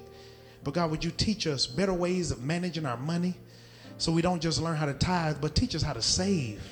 But 0.62 0.74
God, 0.74 0.92
would 0.92 1.02
you 1.02 1.10
teach 1.10 1.48
us 1.48 1.66
better 1.66 1.92
ways 1.92 2.30
of 2.30 2.40
managing 2.40 2.86
our 2.86 2.96
money 2.96 3.34
so 3.98 4.12
we 4.12 4.22
don't 4.22 4.40
just 4.40 4.60
learn 4.60 4.76
how 4.76 4.86
to 4.86 4.94
tithe, 4.94 5.38
but 5.40 5.56
teach 5.56 5.74
us 5.74 5.82
how 5.82 5.92
to 5.92 6.02
save. 6.02 6.62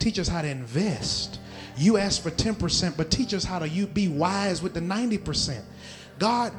Teach 0.00 0.18
us 0.18 0.26
how 0.26 0.42
to 0.42 0.48
invest. 0.48 1.38
You 1.76 1.98
ask 1.98 2.20
for 2.20 2.32
10%, 2.32 2.96
but 2.96 3.12
teach 3.12 3.32
us 3.32 3.44
how 3.44 3.60
to 3.60 3.68
you 3.68 3.86
be 3.86 4.08
wise 4.08 4.60
with 4.60 4.74
the 4.74 4.80
90%. 4.80 5.62
God, 6.18 6.52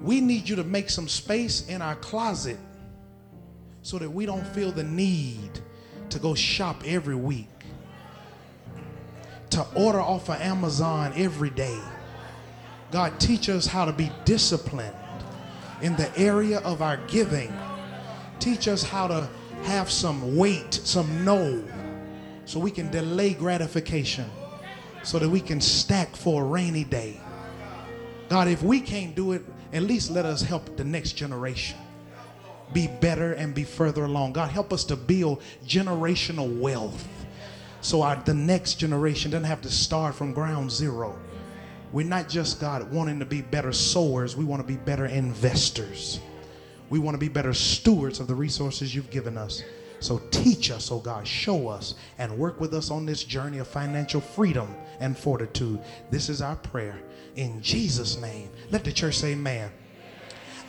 we 0.00 0.20
need 0.20 0.48
you 0.48 0.56
to 0.56 0.64
make 0.64 0.90
some 0.90 1.06
space 1.06 1.68
in 1.68 1.82
our 1.82 1.94
closet 1.94 2.58
so 3.82 3.98
that 3.98 4.10
we 4.10 4.26
don't 4.26 4.46
feel 4.48 4.72
the 4.72 4.84
need 4.84 5.50
to 6.10 6.18
go 6.18 6.34
shop 6.34 6.82
every 6.86 7.16
week. 7.16 7.48
to 9.50 9.66
order 9.74 10.00
off 10.00 10.30
of 10.30 10.40
Amazon 10.40 11.12
every 11.14 11.50
day. 11.50 11.78
God, 12.90 13.20
teach 13.20 13.50
us 13.50 13.66
how 13.66 13.84
to 13.84 13.92
be 13.92 14.10
disciplined 14.24 14.94
in 15.82 15.94
the 15.96 16.10
area 16.18 16.60
of 16.60 16.80
our 16.80 16.96
giving. 17.08 17.52
Teach 18.38 18.66
us 18.66 18.82
how 18.82 19.08
to 19.08 19.28
have 19.64 19.90
some 19.90 20.36
weight, 20.36 20.72
some 20.72 21.24
no, 21.24 21.62
so 22.46 22.58
we 22.58 22.70
can 22.70 22.90
delay 22.90 23.34
gratification, 23.34 24.24
so 25.02 25.18
that 25.18 25.28
we 25.28 25.40
can 25.40 25.60
stack 25.60 26.16
for 26.16 26.42
a 26.42 26.46
rainy 26.46 26.84
day. 26.84 27.20
God, 28.30 28.48
if 28.48 28.62
we 28.62 28.80
can't 28.80 29.14
do 29.14 29.32
it, 29.32 29.44
at 29.74 29.82
least 29.82 30.10
let 30.10 30.24
us 30.24 30.40
help 30.40 30.76
the 30.78 30.84
next 30.84 31.12
generation 31.12 31.78
be 32.72 32.88
better 32.88 33.32
and 33.32 33.54
be 33.54 33.64
further 33.64 34.04
along. 34.04 34.32
God, 34.32 34.50
help 34.50 34.72
us 34.72 34.84
to 34.84 34.96
build 34.96 35.42
generational 35.66 36.58
wealth 36.58 37.06
so 37.82 38.02
our, 38.02 38.14
the 38.14 38.32
next 38.32 38.74
generation 38.74 39.32
doesn't 39.32 39.44
have 39.44 39.60
to 39.62 39.70
start 39.70 40.14
from 40.14 40.32
ground 40.32 40.70
zero. 40.70 41.18
We're 41.90 42.06
not 42.06 42.28
just, 42.28 42.60
God, 42.60 42.90
wanting 42.90 43.18
to 43.18 43.26
be 43.26 43.42
better 43.42 43.72
sowers, 43.72 44.36
we 44.36 44.44
want 44.44 44.62
to 44.62 44.66
be 44.66 44.76
better 44.76 45.06
investors. 45.06 46.20
We 46.90 47.00
want 47.00 47.14
to 47.14 47.18
be 47.18 47.28
better 47.28 47.52
stewards 47.52 48.20
of 48.20 48.28
the 48.28 48.34
resources 48.34 48.94
you've 48.94 49.10
given 49.10 49.36
us. 49.36 49.62
So 49.98 50.20
teach 50.30 50.70
us, 50.70 50.92
oh 50.92 51.00
God, 51.00 51.26
show 51.26 51.68
us, 51.68 51.94
and 52.18 52.38
work 52.38 52.60
with 52.60 52.72
us 52.72 52.90
on 52.90 53.04
this 53.04 53.24
journey 53.24 53.58
of 53.58 53.66
financial 53.66 54.20
freedom 54.20 54.74
and 55.00 55.18
fortitude. 55.18 55.80
This 56.10 56.28
is 56.28 56.40
our 56.40 56.56
prayer. 56.56 56.98
In 57.34 57.62
Jesus' 57.62 58.16
name. 58.20 58.50
Let 58.70 58.84
the 58.84 58.92
church 58.92 59.16
say, 59.16 59.32
Amen. 59.32 59.70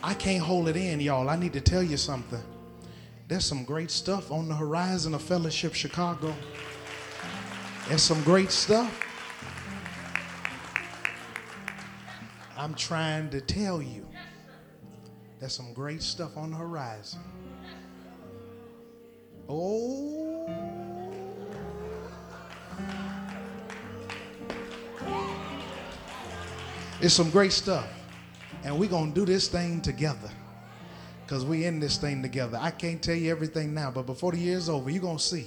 I 0.06 0.12
can't 0.12 0.42
hold 0.42 0.68
it 0.68 0.76
in, 0.76 1.00
y'all. 1.00 1.30
I 1.30 1.36
need 1.36 1.54
to 1.54 1.62
tell 1.62 1.82
you 1.82 1.96
something. 1.96 2.42
There's 3.26 3.46
some 3.46 3.64
great 3.64 3.90
stuff 3.90 4.30
on 4.30 4.50
the 4.50 4.54
horizon 4.54 5.14
of 5.14 5.22
Fellowship 5.22 5.72
Chicago. 5.72 6.34
There's 7.88 8.02
some 8.02 8.22
great 8.22 8.50
stuff. 8.50 9.00
I'm 12.54 12.74
trying 12.74 13.30
to 13.30 13.40
tell 13.40 13.80
you. 13.80 14.06
There's 15.40 15.54
some 15.54 15.72
great 15.72 16.02
stuff 16.02 16.36
on 16.36 16.50
the 16.50 16.58
horizon. 16.58 17.20
Oh. 19.48 20.46
It's 27.00 27.14
some 27.14 27.30
great 27.30 27.52
stuff. 27.52 28.03
And 28.64 28.78
we're 28.78 28.88
going 28.88 29.12
to 29.12 29.14
do 29.14 29.26
this 29.26 29.48
thing 29.48 29.80
together. 29.80 30.30
Because 31.24 31.44
we 31.44 31.64
in 31.64 31.80
this 31.80 31.96
thing 31.96 32.22
together. 32.22 32.58
I 32.60 32.70
can't 32.70 33.02
tell 33.02 33.14
you 33.14 33.30
everything 33.30 33.72
now, 33.72 33.90
but 33.90 34.06
before 34.06 34.32
the 34.32 34.38
year's 34.38 34.68
over, 34.68 34.90
you're 34.90 35.00
going 35.00 35.18
to 35.18 35.22
see 35.22 35.46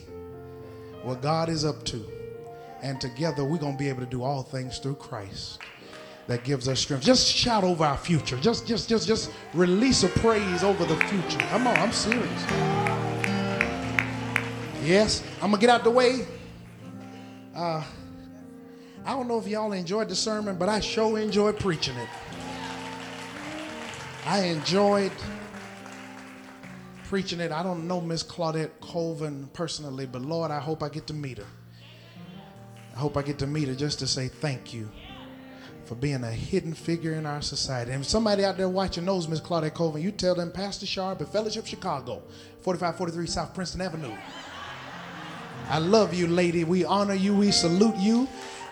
what 1.04 1.22
God 1.22 1.50
is 1.50 1.66
up 1.66 1.84
to. 1.86 2.06
And 2.82 3.02
together, 3.02 3.44
we're 3.44 3.58
going 3.58 3.74
to 3.74 3.80
be 3.80 3.90
able 3.90 4.02
to 4.02 4.10
do 4.10 4.24
all 4.24 4.44
things 4.44 4.78
through 4.80 4.96
Christ 4.96 5.60
that 6.28 6.44
gives 6.44 6.68
us 6.68 6.80
strength. 6.80 7.04
Just 7.04 7.28
shout 7.28 7.64
over 7.64 7.84
our 7.84 7.98
future. 7.98 8.38
Just, 8.38 8.68
just, 8.68 8.88
just, 8.90 9.08
just 9.08 9.32
release 9.54 10.04
a 10.04 10.10
praise 10.10 10.64
over 10.64 10.86
the 10.86 10.98
future. 11.06 11.40
Come 11.50 11.68
on, 11.68 11.78
I'm 11.78 11.92
serious. 11.92 12.44
Yes, 14.84 15.24
I'm 15.42 15.52
gonna 15.52 15.60
get 15.60 15.70
out 15.70 15.84
the 15.84 15.92
way. 15.92 16.26
Uh, 17.56 17.84
I 19.06 19.12
don't 19.12 19.28
know 19.28 19.40
if 19.40 19.48
y'all 19.48 19.72
enjoyed 19.72 20.10
the 20.10 20.16
sermon, 20.16 20.58
but 20.58 20.70
I 20.70 20.80
sure 20.80 21.18
enjoyed 21.18 21.60
preaching 21.60 21.96
it. 21.96 22.10
I 24.28 24.40
enjoyed 24.48 25.14
preaching 27.06 27.40
it. 27.40 27.54
I 27.54 27.64
don't 27.64 27.88
know 27.88 28.02
Miss 28.02 28.24
Claudette 28.24 28.72
Colvin 28.82 29.50
personally, 29.54 30.06
but 30.06 30.22
Lord, 30.22 30.52
I 30.52 30.60
hope 30.60 30.84
I 30.84 30.90
get 30.90 31.08
to 31.08 31.14
meet 31.14 31.38
her. 31.38 31.46
I 32.94 33.00
hope 33.00 33.16
I 33.16 33.22
get 33.22 33.40
to 33.40 33.48
meet 33.48 33.70
her 33.70 33.74
just 33.74 34.00
to 34.00 34.08
say 34.08 34.28
thank 34.28 34.74
you 34.74 34.92
for 35.86 35.96
being 35.96 36.26
a 36.26 36.32
hidden 36.32 36.74
figure 36.74 37.14
in 37.14 37.26
our 37.26 37.42
society. 37.42 37.94
And 37.94 38.02
if 38.02 38.10
somebody 38.10 38.44
out 38.44 38.58
there 38.58 38.68
watching 38.68 39.06
knows 39.06 39.30
Miss 39.30 39.40
Claudette 39.40 39.74
Colvin, 39.74 40.02
you 40.02 40.12
tell 40.12 40.36
them 40.36 40.52
Pastor 40.52 40.86
Sharp 40.86 41.22
at 41.22 41.32
Fellowship 41.32 41.66
Chicago, 41.66 42.22
4543 42.64 43.28
South 43.28 43.54
Princeton 43.54 43.80
Avenue. 43.80 44.14
I 45.70 45.80
love 45.80 46.14
you, 46.14 46.28
lady. 46.28 46.66
We 46.66 46.84
honor 46.84 47.14
you. 47.14 47.34
We 47.34 47.52
salute 47.52 47.96
you. 47.96 48.28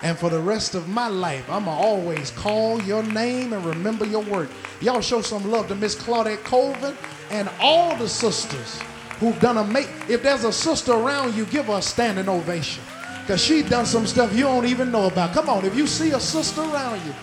And 0.06 0.16
for 0.16 0.30
the 0.30 0.40
rest 0.40 0.76
of 0.76 0.88
my 0.88 1.08
life, 1.08 1.50
I'm 1.50 1.66
going 1.66 1.76
to 1.76 1.84
always 1.84 2.30
call 2.30 2.80
your 2.84 3.02
name 3.02 3.54
and 3.54 3.66
remember 3.66 4.06
your 4.06 4.22
work. 4.22 4.52
Y'all 4.80 5.02
show 5.02 5.20
some 5.20 5.50
love 5.50 5.68
to 5.70 5.76
Miss 5.76 5.96
Claudette 5.96 6.44
Colvin 6.44 6.96
and 7.32 7.50
all 7.60 7.98
the 7.98 8.08
sisters 8.08 8.80
who've 9.18 9.40
done 9.40 9.58
a 9.58 9.64
make. 9.64 9.90
If 10.08 10.22
there's 10.22 10.44
a 10.44 10.54
sister 10.54 10.92
around 10.92 11.34
you, 11.34 11.48
give 11.48 11.66
her 11.66 11.80
a 11.80 11.82
standing 11.82 12.30
ovation. 12.30 12.84
Because 13.22 13.44
she's 13.44 13.68
done 13.68 13.88
some 13.88 14.06
stuff 14.06 14.32
you 14.36 14.44
don't 14.44 14.68
even 14.68 14.92
know 14.92 15.08
about. 15.08 15.34
Come 15.34 15.50
on, 15.50 15.66
if 15.66 15.76
you 15.76 15.88
see 15.88 16.12
a 16.12 16.20
sister 16.20 16.62
around 16.62 17.04
you, 17.04 17.14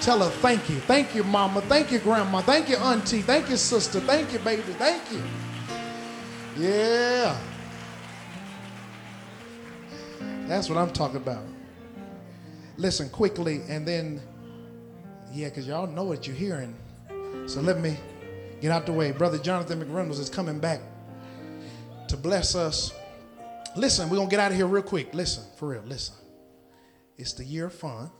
tell 0.00 0.20
her 0.20 0.30
thank 0.30 0.70
you. 0.70 0.76
Thank 0.76 1.14
you, 1.14 1.24
mama. 1.24 1.60
Thank 1.60 1.92
you, 1.92 1.98
grandma. 1.98 2.40
Thank 2.40 2.70
you, 2.70 2.78
auntie. 2.78 3.20
Thank 3.20 3.50
you, 3.50 3.58
sister. 3.58 4.00
Thank 4.00 4.32
you, 4.32 4.38
baby. 4.38 4.62
Thank 4.62 5.02
you. 5.12 5.22
Yeah. 6.56 7.36
That's 10.46 10.70
what 10.70 10.78
I'm 10.78 10.90
talking 10.90 11.18
about. 11.18 11.49
Listen 12.80 13.10
quickly, 13.10 13.60
and 13.68 13.86
then, 13.86 14.22
yeah, 15.34 15.50
because 15.50 15.68
y'all 15.68 15.86
know 15.86 16.04
what 16.04 16.26
you're 16.26 16.34
hearing. 16.34 16.74
So 17.44 17.60
let 17.60 17.78
me 17.78 17.98
get 18.62 18.70
out 18.70 18.86
the 18.86 18.92
way. 18.92 19.12
Brother 19.12 19.36
Jonathan 19.36 19.84
McReynolds 19.84 20.18
is 20.18 20.30
coming 20.30 20.58
back 20.58 20.80
to 22.08 22.16
bless 22.16 22.54
us. 22.54 22.94
Listen, 23.76 24.08
we're 24.08 24.16
going 24.16 24.30
to 24.30 24.34
get 24.34 24.40
out 24.40 24.50
of 24.50 24.56
here 24.56 24.66
real 24.66 24.82
quick. 24.82 25.12
Listen, 25.12 25.44
for 25.58 25.68
real, 25.68 25.82
listen. 25.82 26.14
It's 27.18 27.34
the 27.34 27.44
year 27.44 27.66
of 27.66 27.74
fun. 27.74 28.10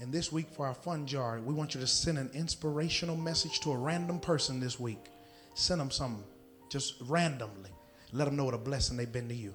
And 0.00 0.12
this 0.12 0.32
week, 0.32 0.48
for 0.50 0.66
our 0.66 0.74
fun 0.74 1.06
jar, 1.06 1.38
we 1.38 1.54
want 1.54 1.72
you 1.72 1.80
to 1.80 1.86
send 1.86 2.18
an 2.18 2.30
inspirational 2.34 3.16
message 3.16 3.60
to 3.60 3.70
a 3.70 3.76
random 3.76 4.18
person 4.18 4.58
this 4.58 4.80
week. 4.80 5.06
Send 5.54 5.80
them 5.80 5.92
something 5.92 6.24
just 6.70 6.94
randomly. 7.02 7.70
Let 8.12 8.24
them 8.24 8.34
know 8.34 8.46
what 8.46 8.54
a 8.54 8.58
blessing 8.58 8.96
they've 8.96 9.12
been 9.12 9.28
to 9.28 9.34
you. 9.36 9.54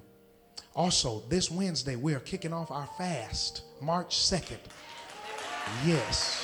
Also, 0.75 1.23
this 1.29 1.49
Wednesday, 1.49 1.95
we 1.95 2.13
are 2.13 2.19
kicking 2.19 2.51
off 2.51 2.69
our 2.69 2.87
fast, 2.97 3.61
March 3.79 4.17
2nd. 4.17 4.57
Yes. 5.85 6.41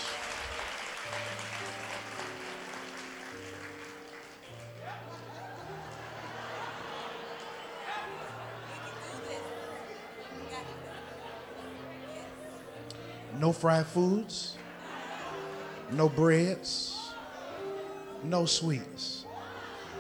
No 13.37 13.51
fried 13.51 13.87
foods, 13.87 14.55
no 15.91 16.07
breads, 16.07 16.95
no 18.23 18.45
sweets. 18.45 19.25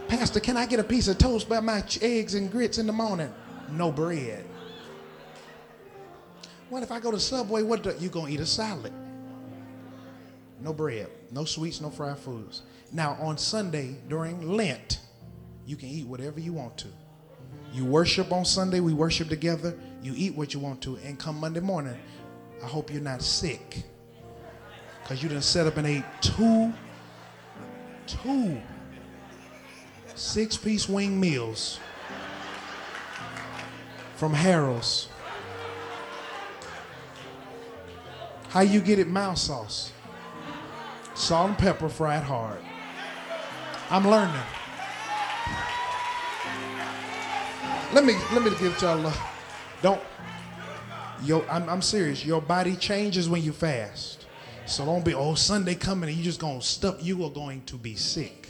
Pastor, 0.07 0.39
can 0.39 0.57
I 0.57 0.65
get 0.67 0.79
a 0.79 0.83
piece 0.83 1.07
of 1.07 1.17
toast 1.17 1.49
by 1.49 1.59
my 1.59 1.83
eggs 2.01 2.35
and 2.35 2.51
grits 2.51 2.77
in 2.77 2.85
the 2.85 2.93
morning? 2.93 3.33
No 3.71 3.91
bread. 3.91 4.45
What 6.69 6.83
if 6.83 6.91
I 6.91 6.99
go 6.99 7.11
to 7.11 7.19
Subway? 7.19 7.63
What 7.63 7.83
do, 7.83 7.93
you 7.99 8.09
gonna 8.09 8.31
eat 8.31 8.39
a 8.39 8.45
salad? 8.45 8.93
No 10.61 10.73
bread, 10.73 11.09
no 11.31 11.43
sweets, 11.43 11.81
no 11.81 11.89
fried 11.89 12.17
foods. 12.17 12.61
Now 12.91 13.17
on 13.19 13.37
Sunday 13.37 13.97
during 14.07 14.41
Lent, 14.47 14.99
you 15.65 15.75
can 15.75 15.89
eat 15.89 16.05
whatever 16.05 16.39
you 16.39 16.53
want 16.53 16.77
to. 16.77 16.87
You 17.73 17.85
worship 17.85 18.31
on 18.31 18.45
Sunday, 18.45 18.79
we 18.79 18.93
worship 18.93 19.27
together. 19.27 19.77
You 20.01 20.13
eat 20.15 20.35
what 20.35 20.53
you 20.53 20.59
want 20.59 20.81
to, 20.83 20.97
and 20.97 21.17
come 21.19 21.39
Monday 21.39 21.59
morning, 21.59 21.97
I 22.63 22.67
hope 22.67 22.91
you're 22.91 23.01
not 23.01 23.21
sick, 23.21 23.83
cause 25.05 25.21
you 25.21 25.29
didn't 25.29 25.43
set 25.43 25.67
up 25.67 25.77
and 25.77 25.87
ate 25.87 26.03
two, 26.21 26.73
two 28.07 28.61
six-piece 30.15 30.87
wing 30.87 31.19
meals 31.19 31.79
from 34.21 34.35
Harold's. 34.35 35.07
How 38.49 38.61
you 38.61 38.79
get 38.79 38.99
it? 38.99 39.07
Mouse 39.07 39.41
sauce. 39.41 39.91
Salt 41.15 41.49
and 41.49 41.57
pepper 41.57 41.89
fried 41.89 42.21
hard. 42.21 42.59
I'm 43.89 44.07
learning. 44.07 44.43
Let 47.93 48.05
me 48.05 48.13
let 48.31 48.43
me 48.43 48.51
give 48.59 48.79
y'all 48.79 49.07
a 49.07 49.13
don't 49.81 49.99
yo 51.23 51.43
I'm, 51.49 51.67
I'm 51.67 51.81
serious. 51.81 52.23
Your 52.23 52.43
body 52.43 52.75
changes 52.75 53.27
when 53.27 53.41
you 53.41 53.51
fast. 53.51 54.27
So 54.67 54.85
don't 54.85 55.03
be 55.03 55.15
oh 55.15 55.33
Sunday 55.33 55.73
coming 55.73 56.09
and 56.09 56.15
you 56.15 56.23
just 56.23 56.39
gonna 56.39 56.61
stuff 56.61 57.03
you 57.03 57.23
are 57.23 57.31
going 57.31 57.63
to 57.65 57.75
be 57.75 57.95
sick. 57.95 58.49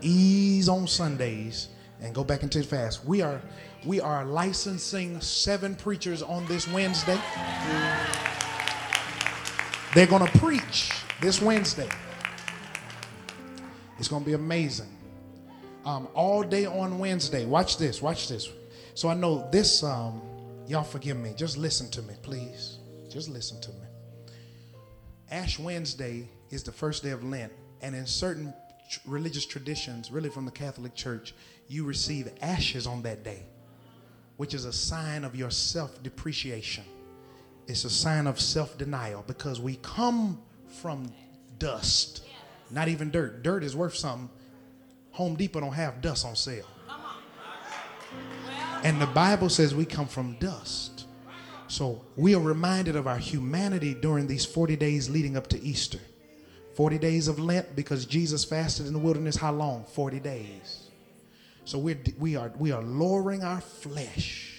Ease 0.00 0.70
on 0.70 0.88
Sundays 0.88 1.68
and 2.00 2.14
go 2.14 2.24
back 2.24 2.42
into 2.42 2.62
fast. 2.62 3.04
We 3.04 3.20
are 3.20 3.42
we 3.86 4.00
are 4.00 4.24
licensing 4.24 5.20
seven 5.20 5.74
preachers 5.74 6.22
on 6.22 6.44
this 6.46 6.68
Wednesday. 6.68 7.18
They're 9.94 10.06
going 10.06 10.26
to 10.26 10.38
preach 10.38 10.90
this 11.20 11.40
Wednesday. 11.40 11.88
It's 13.98 14.08
going 14.08 14.22
to 14.22 14.26
be 14.26 14.34
amazing. 14.34 14.90
Um, 15.84 16.08
all 16.14 16.42
day 16.42 16.66
on 16.66 16.98
Wednesday. 16.98 17.46
Watch 17.46 17.78
this. 17.78 18.02
Watch 18.02 18.28
this. 18.28 18.50
So 18.94 19.08
I 19.08 19.14
know 19.14 19.48
this 19.50 19.82
um, 19.82 20.20
Y'all 20.66 20.82
forgive 20.82 21.16
me. 21.16 21.32
Just 21.36 21.56
listen 21.56 21.88
to 21.90 22.02
me, 22.02 22.14
please. 22.22 22.78
Just 23.08 23.28
listen 23.28 23.60
to 23.60 23.70
me. 23.70 23.86
Ash 25.30 25.58
Wednesday 25.58 26.28
is 26.50 26.64
the 26.64 26.72
first 26.72 27.02
day 27.04 27.10
of 27.10 27.22
Lent, 27.22 27.52
and 27.82 27.94
in 27.94 28.06
certain 28.06 28.52
religious 29.06 29.46
traditions, 29.46 30.10
really 30.10 30.28
from 30.28 30.44
the 30.44 30.50
Catholic 30.50 30.94
Church, 30.94 31.34
you 31.68 31.84
receive 31.84 32.28
ashes 32.40 32.86
on 32.86 33.02
that 33.02 33.22
day, 33.22 33.44
which 34.36 34.54
is 34.54 34.64
a 34.64 34.72
sign 34.72 35.24
of 35.24 35.34
your 35.34 35.50
self 35.50 36.02
depreciation. 36.02 36.84
It's 37.66 37.84
a 37.84 37.90
sign 37.90 38.26
of 38.26 38.40
self 38.40 38.78
denial 38.78 39.24
because 39.26 39.60
we 39.60 39.76
come 39.76 40.40
from 40.68 41.12
dust, 41.58 42.24
not 42.70 42.88
even 42.88 43.10
dirt. 43.10 43.42
Dirt 43.42 43.64
is 43.64 43.74
worth 43.74 43.96
something. 43.96 44.30
Home 45.12 45.34
Depot 45.34 45.60
don't 45.60 45.72
have 45.72 46.00
dust 46.00 46.26
on 46.26 46.36
sale. 46.36 46.66
And 48.82 49.00
the 49.00 49.06
Bible 49.06 49.48
says 49.48 49.74
we 49.74 49.84
come 49.84 50.06
from 50.06 50.36
dust. 50.38 51.06
So 51.68 52.04
we 52.14 52.34
are 52.34 52.40
reminded 52.40 52.94
of 52.94 53.06
our 53.06 53.18
humanity 53.18 53.94
during 53.94 54.26
these 54.26 54.44
40 54.44 54.76
days 54.76 55.10
leading 55.10 55.36
up 55.36 55.48
to 55.48 55.60
Easter. 55.60 55.98
40 56.76 56.98
days 56.98 57.26
of 57.26 57.38
Lent 57.38 57.74
because 57.74 58.04
Jesus 58.04 58.44
fasted 58.44 58.86
in 58.86 58.92
the 58.92 58.98
wilderness 58.98 59.36
how 59.36 59.52
long? 59.52 59.84
40 59.84 60.20
days. 60.20 60.85
So 61.66 61.78
we're, 61.78 61.98
we, 62.18 62.36
are, 62.36 62.52
we 62.58 62.70
are 62.70 62.82
lowering 62.82 63.42
our 63.42 63.60
flesh. 63.60 64.52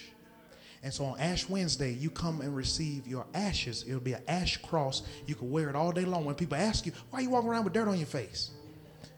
And 0.82 0.92
so 0.92 1.06
on 1.06 1.18
Ash 1.18 1.48
Wednesday, 1.48 1.92
you 1.94 2.10
come 2.10 2.42
and 2.42 2.54
receive 2.54 3.06
your 3.06 3.26
ashes. 3.32 3.82
It'll 3.88 3.98
be 3.98 4.12
an 4.12 4.22
ash 4.28 4.58
cross. 4.58 5.02
You 5.26 5.34
can 5.34 5.50
wear 5.50 5.70
it 5.70 5.74
all 5.74 5.90
day 5.90 6.04
long. 6.04 6.26
When 6.26 6.34
people 6.34 6.58
ask 6.58 6.84
you, 6.84 6.92
why 7.08 7.20
are 7.20 7.22
you 7.22 7.30
walking 7.30 7.48
around 7.48 7.64
with 7.64 7.72
dirt 7.72 7.88
on 7.88 7.96
your 7.96 8.06
face? 8.06 8.50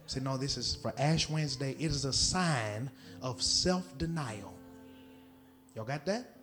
Say, 0.06 0.20
no, 0.20 0.36
this 0.36 0.56
is 0.56 0.76
for 0.76 0.94
Ash 0.98 1.28
Wednesday. 1.28 1.72
It 1.72 1.90
is 1.90 2.04
a 2.04 2.12
sign 2.12 2.90
of 3.22 3.42
self 3.42 3.98
denial. 3.98 4.54
Y'all 5.74 5.84
got 5.84 6.06
that? 6.06 6.36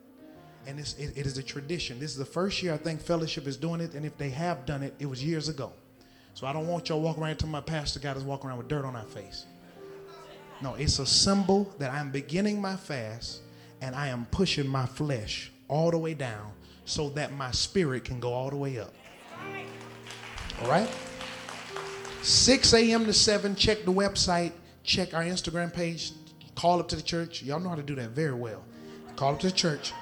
And 0.66 0.78
it's, 0.80 0.96
it, 0.96 1.18
it 1.18 1.26
is 1.26 1.38
a 1.38 1.44
tradition. 1.44 1.98
This 1.98 2.12
is 2.12 2.18
the 2.18 2.26
first 2.26 2.62
year 2.62 2.74
I 2.74 2.78
think 2.78 3.02
fellowship 3.02 3.48
is 3.48 3.56
doing 3.56 3.80
it. 3.80 3.94
And 3.94 4.06
if 4.06 4.18
they 4.18 4.30
have 4.32 4.66
done 4.66 4.84
it, 4.84 4.94
it 5.00 5.06
was 5.06 5.24
years 5.24 5.48
ago. 5.48 5.72
So 6.34 6.46
I 6.46 6.52
don't 6.52 6.68
want 6.68 6.90
y'all 6.90 7.00
walking 7.00 7.24
around 7.24 7.40
to 7.40 7.48
my 7.48 7.62
pastor 7.62 8.02
got 8.02 8.18
us 8.18 8.24
walking 8.24 8.50
around 8.50 8.58
with 8.58 8.68
dirt 8.68 8.84
on 8.84 8.98
our 8.98 9.04
face. 9.04 9.46
No, 10.62 10.74
it's 10.76 11.00
a 11.00 11.06
symbol 11.06 11.74
that 11.78 11.92
I'm 11.92 12.12
beginning 12.12 12.60
my 12.62 12.76
fast 12.76 13.42
and 13.82 13.96
I 13.96 14.08
am 14.08 14.26
pushing 14.32 14.68
my 14.68 14.86
flesh 14.86 15.52
all 15.68 15.92
the 15.92 15.98
way 15.98 16.14
down 16.14 16.52
so 16.86 17.10
that 17.10 17.34
my 17.34 17.52
spirit 17.52 18.06
can 18.06 18.20
go 18.20 18.34
all 18.34 18.50
the 18.50 18.56
way 18.56 18.80
up. 18.80 18.94
All 20.62 20.70
right? 20.70 20.90
6 22.24 22.74
a.m. 22.74 23.06
to 23.06 23.14
7, 23.14 23.56
check 23.56 23.86
the 23.86 23.94
website, 23.94 24.52
check 24.84 25.14
our 25.14 25.24
Instagram 25.24 25.72
page, 25.74 26.14
call 26.56 26.80
up 26.80 26.88
to 26.90 26.96
the 26.96 27.02
church. 27.02 27.44
Y'all 27.44 27.60
know 27.60 27.70
how 27.70 27.76
to 27.76 27.84
do 27.84 27.96
that 27.96 28.10
very 28.10 28.34
well. 28.34 28.64
Call 29.16 29.34
up 29.34 29.40
to 29.42 29.48
the 29.48 29.54
church. 29.54 29.94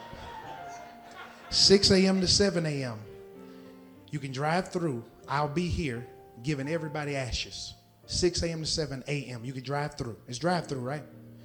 6 1.50 1.92
a.m. 1.92 2.22
to 2.22 2.28
7 2.28 2.66
a.m. 2.66 3.00
You 4.12 4.20
can 4.20 4.32
drive 4.32 4.70
through. 4.70 5.04
I'll 5.28 5.48
be 5.48 5.68
here 5.68 6.08
giving 6.44 6.70
everybody 6.70 7.16
ashes. 7.16 7.74
6 8.08 8.44
a.m. 8.44 8.62
to 8.62 8.66
7 8.66 9.04
a.m. 9.08 9.44
You 9.44 9.54
can 9.54 9.64
drive 9.64 9.96
through. 9.96 10.18
It's 10.28 10.38
drive 10.38 10.68
through, 10.68 10.82
right? 10.82 11.04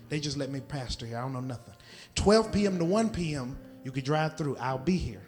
They 0.09 0.21
just 0.21 0.37
let 0.37 0.51
me 0.51 0.61
pastor 0.61 1.07
here. 1.07 1.19
I 1.19 1.21
don't 1.21 1.33
know 1.33 1.41
nothing. 1.41 1.75
12 2.17 2.53
p.m. 2.53 2.79
to 2.79 2.85
1 2.85 3.11
p.m. 3.11 3.59
You 3.85 3.93
can 3.93 4.05
drive 4.05 4.37
through. 4.37 4.57
I'll 4.57 4.79
be 4.79 4.97
here 4.97 5.23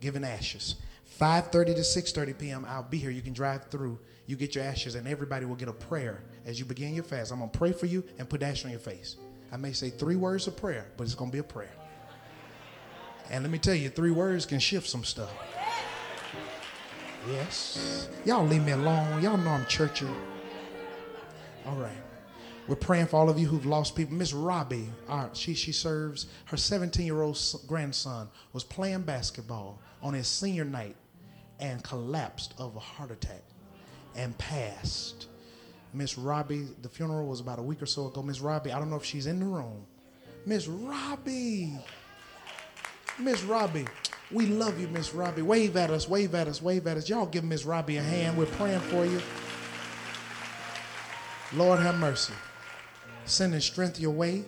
giving 0.00 0.24
ashes. 0.24 0.76
5:30 1.20 1.76
to 1.76 1.80
6:30 1.80 2.38
p.m. 2.38 2.66
I'll 2.68 2.82
be 2.82 2.98
here. 2.98 3.10
You 3.10 3.22
can 3.22 3.32
drive 3.32 3.66
through. 3.70 3.98
You 4.26 4.36
get 4.36 4.54
your 4.54 4.64
ashes, 4.64 4.96
and 4.96 5.06
everybody 5.06 5.46
will 5.46 5.54
get 5.54 5.68
a 5.68 5.72
prayer 5.72 6.24
as 6.44 6.58
you 6.58 6.64
begin 6.64 6.94
your 6.94 7.04
fast. 7.04 7.32
I'm 7.32 7.38
gonna 7.38 7.50
pray 7.50 7.72
for 7.72 7.86
you 7.86 8.04
and 8.18 8.28
put 8.28 8.42
ash 8.42 8.64
on 8.64 8.70
your 8.70 8.80
face. 8.80 9.16
I 9.52 9.56
may 9.56 9.72
say 9.72 9.90
three 9.90 10.16
words 10.16 10.46
of 10.46 10.56
prayer, 10.56 10.90
but 10.96 11.04
it's 11.04 11.14
gonna 11.14 11.30
be 11.30 11.38
a 11.38 11.44
prayer. 11.44 11.72
And 13.30 13.42
let 13.42 13.50
me 13.50 13.58
tell 13.58 13.74
you, 13.74 13.88
three 13.88 14.10
words 14.10 14.46
can 14.46 14.58
shift 14.58 14.88
some 14.88 15.04
stuff. 15.04 15.32
Yes. 17.30 18.08
Y'all 18.24 18.46
leave 18.46 18.64
me 18.64 18.72
alone. 18.72 19.22
Y'all 19.22 19.36
know 19.36 19.50
I'm 19.50 19.66
churchy. 19.66 20.06
All 21.66 21.76
right. 21.76 22.02
We're 22.68 22.76
praying 22.76 23.06
for 23.06 23.16
all 23.16 23.28
of 23.28 23.38
you 23.38 23.46
who've 23.46 23.66
lost 23.66 23.94
people. 23.94 24.16
Miss 24.16 24.32
Robbie, 24.32 24.88
uh, 25.08 25.28
she, 25.32 25.54
she 25.54 25.72
serves, 25.72 26.26
her 26.46 26.56
17 26.56 27.04
year 27.04 27.22
old 27.22 27.38
grandson 27.66 28.28
was 28.52 28.64
playing 28.64 29.02
basketball 29.02 29.80
on 30.02 30.14
his 30.14 30.26
senior 30.26 30.64
night 30.64 30.96
and 31.60 31.82
collapsed 31.82 32.54
of 32.58 32.74
a 32.76 32.80
heart 32.80 33.10
attack 33.10 33.42
and 34.14 34.36
passed. 34.38 35.26
Miss 35.92 36.18
Robbie, 36.18 36.66
the 36.82 36.88
funeral 36.88 37.26
was 37.26 37.40
about 37.40 37.58
a 37.58 37.62
week 37.62 37.82
or 37.82 37.86
so 37.86 38.06
ago. 38.06 38.22
Miss 38.22 38.40
Robbie, 38.40 38.72
I 38.72 38.78
don't 38.78 38.90
know 38.90 38.96
if 38.96 39.04
she's 39.04 39.26
in 39.26 39.40
the 39.40 39.46
room. 39.46 39.86
Miss 40.44 40.68
Robbie, 40.68 41.72
Miss 43.18 43.42
Robbie, 43.44 43.86
we 44.30 44.46
love 44.46 44.80
you, 44.80 44.88
Miss 44.88 45.14
Robbie. 45.14 45.42
Wave 45.42 45.76
at 45.76 45.90
us, 45.90 46.08
wave 46.08 46.34
at 46.34 46.48
us, 46.48 46.60
wave 46.60 46.86
at 46.86 46.96
us. 46.96 47.08
Y'all 47.08 47.26
give 47.26 47.44
Miss 47.44 47.64
Robbie 47.64 47.96
a 47.96 48.02
hand. 48.02 48.36
We're 48.36 48.46
praying 48.46 48.80
for 48.80 49.06
you. 49.06 49.20
Lord 51.56 51.80
have 51.80 51.98
mercy. 51.98 52.34
Sending 53.24 53.60
strength 53.60 53.98
your 53.98 54.10
way. 54.10 54.44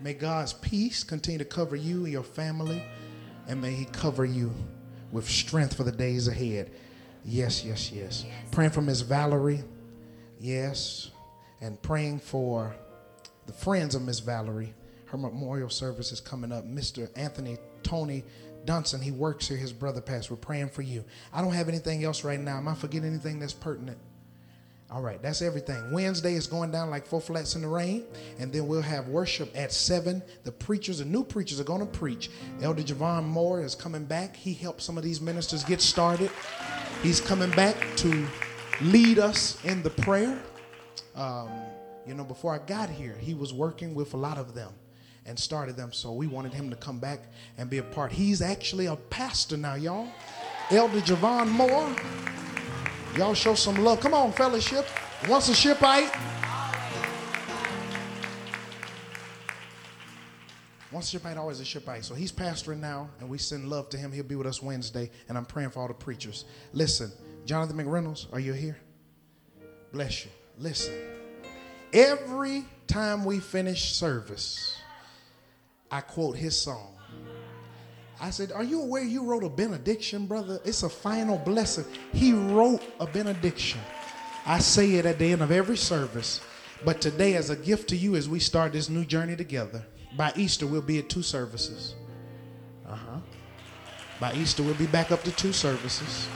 May 0.00 0.14
God's 0.14 0.52
peace 0.52 1.04
continue 1.04 1.38
to 1.38 1.44
cover 1.44 1.76
you 1.76 2.04
and 2.04 2.12
your 2.12 2.24
family, 2.24 2.82
and 3.46 3.62
may 3.62 3.72
He 3.72 3.84
cover 3.84 4.24
you 4.24 4.52
with 5.12 5.28
strength 5.28 5.76
for 5.76 5.84
the 5.84 5.92
days 5.92 6.26
ahead. 6.26 6.70
Yes, 7.24 7.64
yes, 7.64 7.92
yes. 7.92 8.24
Praying 8.50 8.70
for 8.70 8.82
Miss 8.82 9.00
Valerie. 9.00 9.62
Yes. 10.40 11.12
And 11.60 11.80
praying 11.82 12.18
for 12.18 12.74
the 13.46 13.52
friends 13.52 13.94
of 13.94 14.02
Miss 14.02 14.18
Valerie. 14.18 14.74
Her 15.06 15.18
memorial 15.18 15.70
service 15.70 16.10
is 16.10 16.20
coming 16.20 16.50
up. 16.50 16.64
Mr. 16.66 17.08
Anthony 17.16 17.58
Tony 17.84 18.24
Dunson, 18.64 19.00
he 19.00 19.12
works 19.12 19.46
here, 19.48 19.56
his 19.56 19.72
brother 19.72 20.00
passed. 20.00 20.30
We're 20.30 20.36
praying 20.36 20.70
for 20.70 20.82
you. 20.82 21.04
I 21.32 21.42
don't 21.42 21.54
have 21.54 21.68
anything 21.68 22.04
else 22.04 22.24
right 22.24 22.40
now. 22.40 22.58
Am 22.58 22.66
I 22.66 22.74
forgetting 22.74 23.08
anything 23.08 23.38
that's 23.38 23.54
pertinent? 23.54 23.98
All 24.90 25.02
right, 25.02 25.20
that's 25.20 25.42
everything. 25.42 25.92
Wednesday 25.92 26.32
is 26.32 26.46
going 26.46 26.70
down 26.70 26.88
like 26.88 27.04
four 27.04 27.20
flats 27.20 27.54
in 27.54 27.60
the 27.60 27.68
rain, 27.68 28.04
and 28.38 28.50
then 28.50 28.66
we'll 28.66 28.80
have 28.80 29.08
worship 29.08 29.50
at 29.54 29.70
seven. 29.70 30.22
The 30.44 30.52
preachers, 30.52 31.00
the 31.00 31.04
new 31.04 31.22
preachers, 31.22 31.60
are 31.60 31.64
going 31.64 31.80
to 31.80 31.86
preach. 31.86 32.30
Elder 32.62 32.82
Javon 32.82 33.24
Moore 33.24 33.60
is 33.60 33.74
coming 33.74 34.06
back. 34.06 34.34
He 34.34 34.54
helped 34.54 34.80
some 34.80 34.96
of 34.96 35.04
these 35.04 35.20
ministers 35.20 35.62
get 35.62 35.82
started. 35.82 36.30
He's 37.02 37.20
coming 37.20 37.50
back 37.50 37.76
to 37.96 38.26
lead 38.80 39.18
us 39.18 39.62
in 39.66 39.82
the 39.82 39.90
prayer. 39.90 40.40
Um, 41.14 41.50
you 42.06 42.14
know, 42.14 42.24
before 42.24 42.54
I 42.54 42.58
got 42.58 42.88
here, 42.88 43.14
he 43.20 43.34
was 43.34 43.52
working 43.52 43.94
with 43.94 44.14
a 44.14 44.16
lot 44.16 44.38
of 44.38 44.54
them 44.54 44.72
and 45.26 45.38
started 45.38 45.76
them, 45.76 45.92
so 45.92 46.14
we 46.14 46.26
wanted 46.26 46.54
him 46.54 46.70
to 46.70 46.76
come 46.76 46.98
back 46.98 47.24
and 47.58 47.68
be 47.68 47.76
a 47.76 47.82
part. 47.82 48.10
He's 48.10 48.40
actually 48.40 48.86
a 48.86 48.96
pastor 48.96 49.58
now, 49.58 49.74
y'all. 49.74 50.08
Elder 50.70 51.00
Javon 51.00 51.48
Moore. 51.50 51.94
Y'all 53.16 53.34
show 53.34 53.54
some 53.54 53.76
love. 53.82 54.00
Come 54.00 54.14
on, 54.14 54.32
fellowship. 54.32 54.86
Once 55.28 55.48
a 55.48 55.54
shipite. 55.54 56.14
Once 60.90 61.08
a 61.08 61.18
shipite, 61.18 61.36
always 61.36 61.60
a 61.60 61.64
shipite. 61.64 62.04
So 62.04 62.14
he's 62.14 62.32
pastoring 62.32 62.80
now, 62.80 63.10
and 63.20 63.28
we 63.28 63.38
send 63.38 63.68
love 63.68 63.88
to 63.90 63.98
him. 63.98 64.10
He'll 64.12 64.24
be 64.24 64.36
with 64.36 64.46
us 64.46 64.62
Wednesday, 64.62 65.10
and 65.28 65.36
I'm 65.36 65.44
praying 65.44 65.70
for 65.70 65.80
all 65.80 65.88
the 65.88 65.94
preachers. 65.94 66.44
Listen, 66.72 67.12
Jonathan 67.44 67.76
McReynolds, 67.76 68.26
are 68.32 68.40
you 68.40 68.52
here? 68.52 68.78
Bless 69.92 70.24
you. 70.24 70.30
Listen, 70.58 70.94
every 71.92 72.64
time 72.86 73.24
we 73.24 73.38
finish 73.38 73.94
service, 73.94 74.76
I 75.90 76.00
quote 76.00 76.36
his 76.36 76.56
song. 76.56 76.97
I 78.20 78.30
said, 78.30 78.52
Are 78.52 78.64
you 78.64 78.82
aware 78.82 79.04
you 79.04 79.24
wrote 79.24 79.44
a 79.44 79.48
benediction, 79.48 80.26
brother? 80.26 80.60
It's 80.64 80.82
a 80.82 80.88
final 80.88 81.38
blessing. 81.38 81.84
He 82.12 82.32
wrote 82.32 82.82
a 82.98 83.06
benediction. 83.06 83.80
I 84.46 84.58
say 84.58 84.94
it 84.94 85.06
at 85.06 85.18
the 85.18 85.32
end 85.32 85.42
of 85.42 85.52
every 85.52 85.76
service. 85.76 86.40
But 86.84 87.00
today, 87.00 87.34
as 87.34 87.50
a 87.50 87.56
gift 87.56 87.88
to 87.90 87.96
you, 87.96 88.16
as 88.16 88.28
we 88.28 88.38
start 88.38 88.72
this 88.72 88.88
new 88.88 89.04
journey 89.04 89.36
together, 89.36 89.84
by 90.16 90.32
Easter, 90.36 90.66
we'll 90.66 90.80
be 90.80 90.98
at 90.98 91.08
two 91.08 91.22
services. 91.22 91.94
Uh 92.88 92.94
huh. 92.94 93.18
By 94.20 94.32
Easter, 94.34 94.62
we'll 94.62 94.74
be 94.74 94.86
back 94.86 95.12
up 95.12 95.22
to 95.24 95.32
two 95.32 95.52
services. 95.52 96.28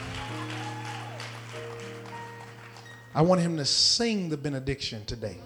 I 3.14 3.22
want 3.22 3.40
him 3.40 3.56
to 3.56 3.64
sing 3.64 4.28
the 4.28 4.36
benediction 4.36 5.04
today. 5.04 5.36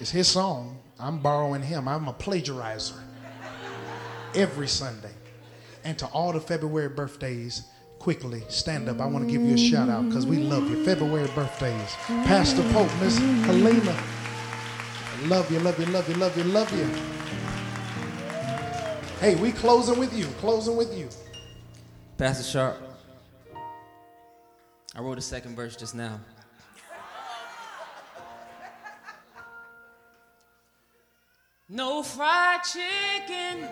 It's 0.00 0.10
his 0.10 0.26
song. 0.26 0.80
I'm 0.98 1.18
borrowing 1.18 1.62
him. 1.62 1.86
I'm 1.86 2.08
a 2.08 2.12
plagiarizer 2.12 3.00
every 4.34 4.68
Sunday. 4.68 5.12
And 5.84 5.98
to 5.98 6.06
all 6.06 6.32
the 6.32 6.40
February 6.40 6.88
birthdays, 6.88 7.66
quickly 7.98 8.42
stand 8.48 8.88
up. 8.88 9.00
I 9.00 9.06
want 9.06 9.26
to 9.26 9.30
give 9.30 9.42
you 9.42 9.54
a 9.54 9.58
shout 9.58 9.88
out 9.88 10.06
because 10.08 10.26
we 10.26 10.38
love 10.38 10.68
you. 10.70 10.84
February 10.84 11.28
birthdays. 11.34 11.94
Pastor 12.24 12.62
Pope, 12.72 12.90
Miss 13.00 13.18
Helena. 13.18 13.94
I 13.96 15.26
love 15.26 15.50
you, 15.50 15.60
love 15.60 15.78
you, 15.78 15.86
love 15.86 16.08
you, 16.08 16.14
love 16.16 16.36
you, 16.36 16.44
love 16.44 16.72
you. 16.76 16.86
Hey, 19.20 19.34
we 19.36 19.52
closing 19.52 19.98
with 19.98 20.12
you. 20.16 20.26
Closing 20.40 20.76
with 20.76 20.96
you. 20.96 21.08
Pastor 22.18 22.44
Sharp, 22.44 22.76
I 24.94 25.00
wrote 25.00 25.18
a 25.18 25.22
second 25.22 25.56
verse 25.56 25.76
just 25.76 25.94
now. 25.94 26.20
No 31.68 32.02
fried 32.02 32.60
chicken 32.62 33.68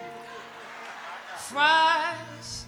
fries, 1.48 2.66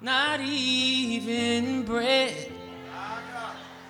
not 0.00 0.40
even 0.40 1.82
bread. 1.84 2.52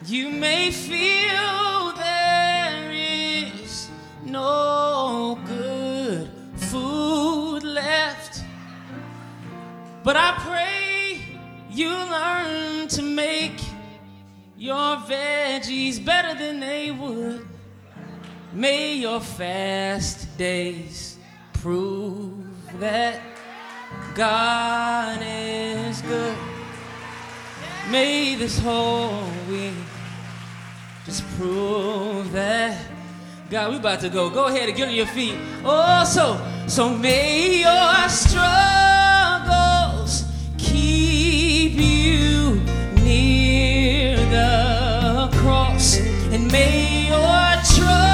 You 0.06 0.30
may 0.30 0.70
feel 0.70 1.92
there 1.96 2.90
is 2.90 3.88
no 4.24 5.38
good 5.46 6.30
food 6.56 7.62
left, 7.62 8.42
but 10.02 10.16
I 10.16 10.32
pray 10.38 11.20
you 11.70 11.88
learn 11.88 12.88
to 12.88 13.02
make 13.02 13.60
your 14.56 14.96
veggies 14.96 16.04
better 16.04 16.38
than 16.38 16.60
they 16.60 16.90
would. 16.90 17.46
May 18.52 18.94
your 18.96 19.20
fast 19.20 20.36
days 20.36 21.16
prove 21.54 22.44
that 22.80 23.31
God 24.14 25.20
is 25.22 26.02
good. 26.02 26.36
May 27.90 28.34
this 28.34 28.58
whole 28.58 29.24
week 29.48 29.72
just 31.06 31.26
prove 31.38 32.30
that 32.32 32.78
God, 33.50 33.70
we 33.70 33.76
about 33.76 34.00
to 34.00 34.08
go. 34.08 34.30
Go 34.30 34.46
ahead 34.46 34.68
and 34.68 34.76
get 34.76 34.88
on 34.88 34.94
your 34.94 35.06
feet. 35.06 35.36
Oh, 35.64 36.04
so 36.04 36.38
so 36.66 36.88
may 36.88 37.60
your 37.60 38.08
struggles 38.08 38.34
keep 40.56 41.72
you 41.74 42.60
near 43.02 44.16
the 44.16 45.28
cross, 45.38 45.98
and 46.32 46.50
may 46.50 47.08
your 47.08 47.62
troubles 47.76 48.11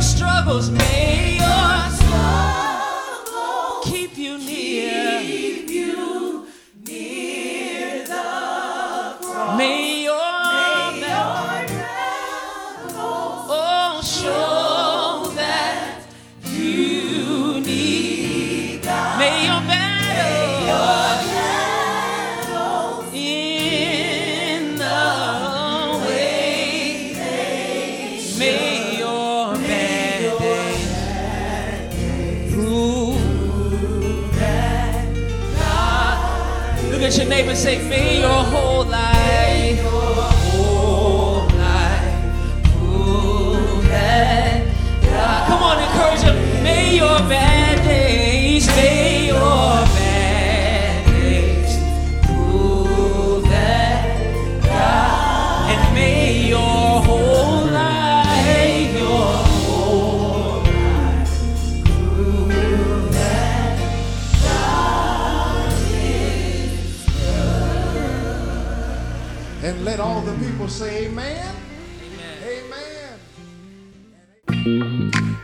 struggles, 0.00 0.70
may 0.70 1.39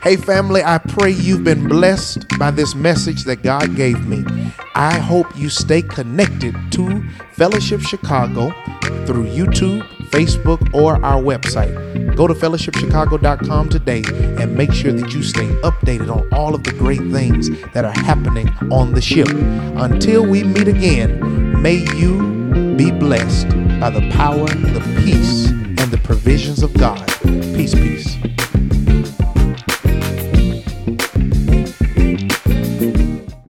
Hey, 0.07 0.15
family, 0.15 0.63
I 0.63 0.79
pray 0.79 1.11
you've 1.11 1.43
been 1.43 1.67
blessed 1.67 2.29
by 2.39 2.53
this 2.53 2.77
message 2.77 3.25
that 3.25 3.43
God 3.43 3.75
gave 3.75 4.07
me. 4.07 4.25
I 4.77 5.01
hope 5.01 5.27
you 5.37 5.49
stay 5.49 5.83
connected 5.83 6.55
to 6.75 7.03
Fellowship 7.33 7.81
Chicago 7.81 8.51
through 9.05 9.27
YouTube, 9.27 9.83
Facebook, 10.11 10.73
or 10.73 11.05
our 11.05 11.21
website. 11.21 12.15
Go 12.15 12.29
to 12.29 12.35
fellowshipchicago.com 12.35 13.69
today 13.69 14.05
and 14.41 14.57
make 14.57 14.73
sure 14.73 14.93
that 14.93 15.13
you 15.13 15.25
stay 15.25 15.49
updated 15.63 16.09
on 16.09 16.33
all 16.33 16.55
of 16.55 16.63
the 16.63 16.71
great 16.75 17.03
things 17.11 17.51
that 17.73 17.85
are 17.85 18.05
happening 18.05 18.49
on 18.71 18.95
the 18.95 19.01
ship. 19.01 19.27
Until 19.27 20.25
we 20.25 20.45
meet 20.45 20.69
again, 20.69 21.61
may 21.61 21.85
you 21.97 22.77
be 22.77 22.93
blessed 22.93 23.49
by 23.81 23.91
the 23.91 24.09
power, 24.13 24.47
the 24.47 25.03
peace, 25.05 25.49
and 25.49 25.91
the 25.91 25.99
provisions 26.05 26.63
of 26.63 26.73
God. 26.75 27.05
Peace, 27.57 27.75
peace. 27.75 28.17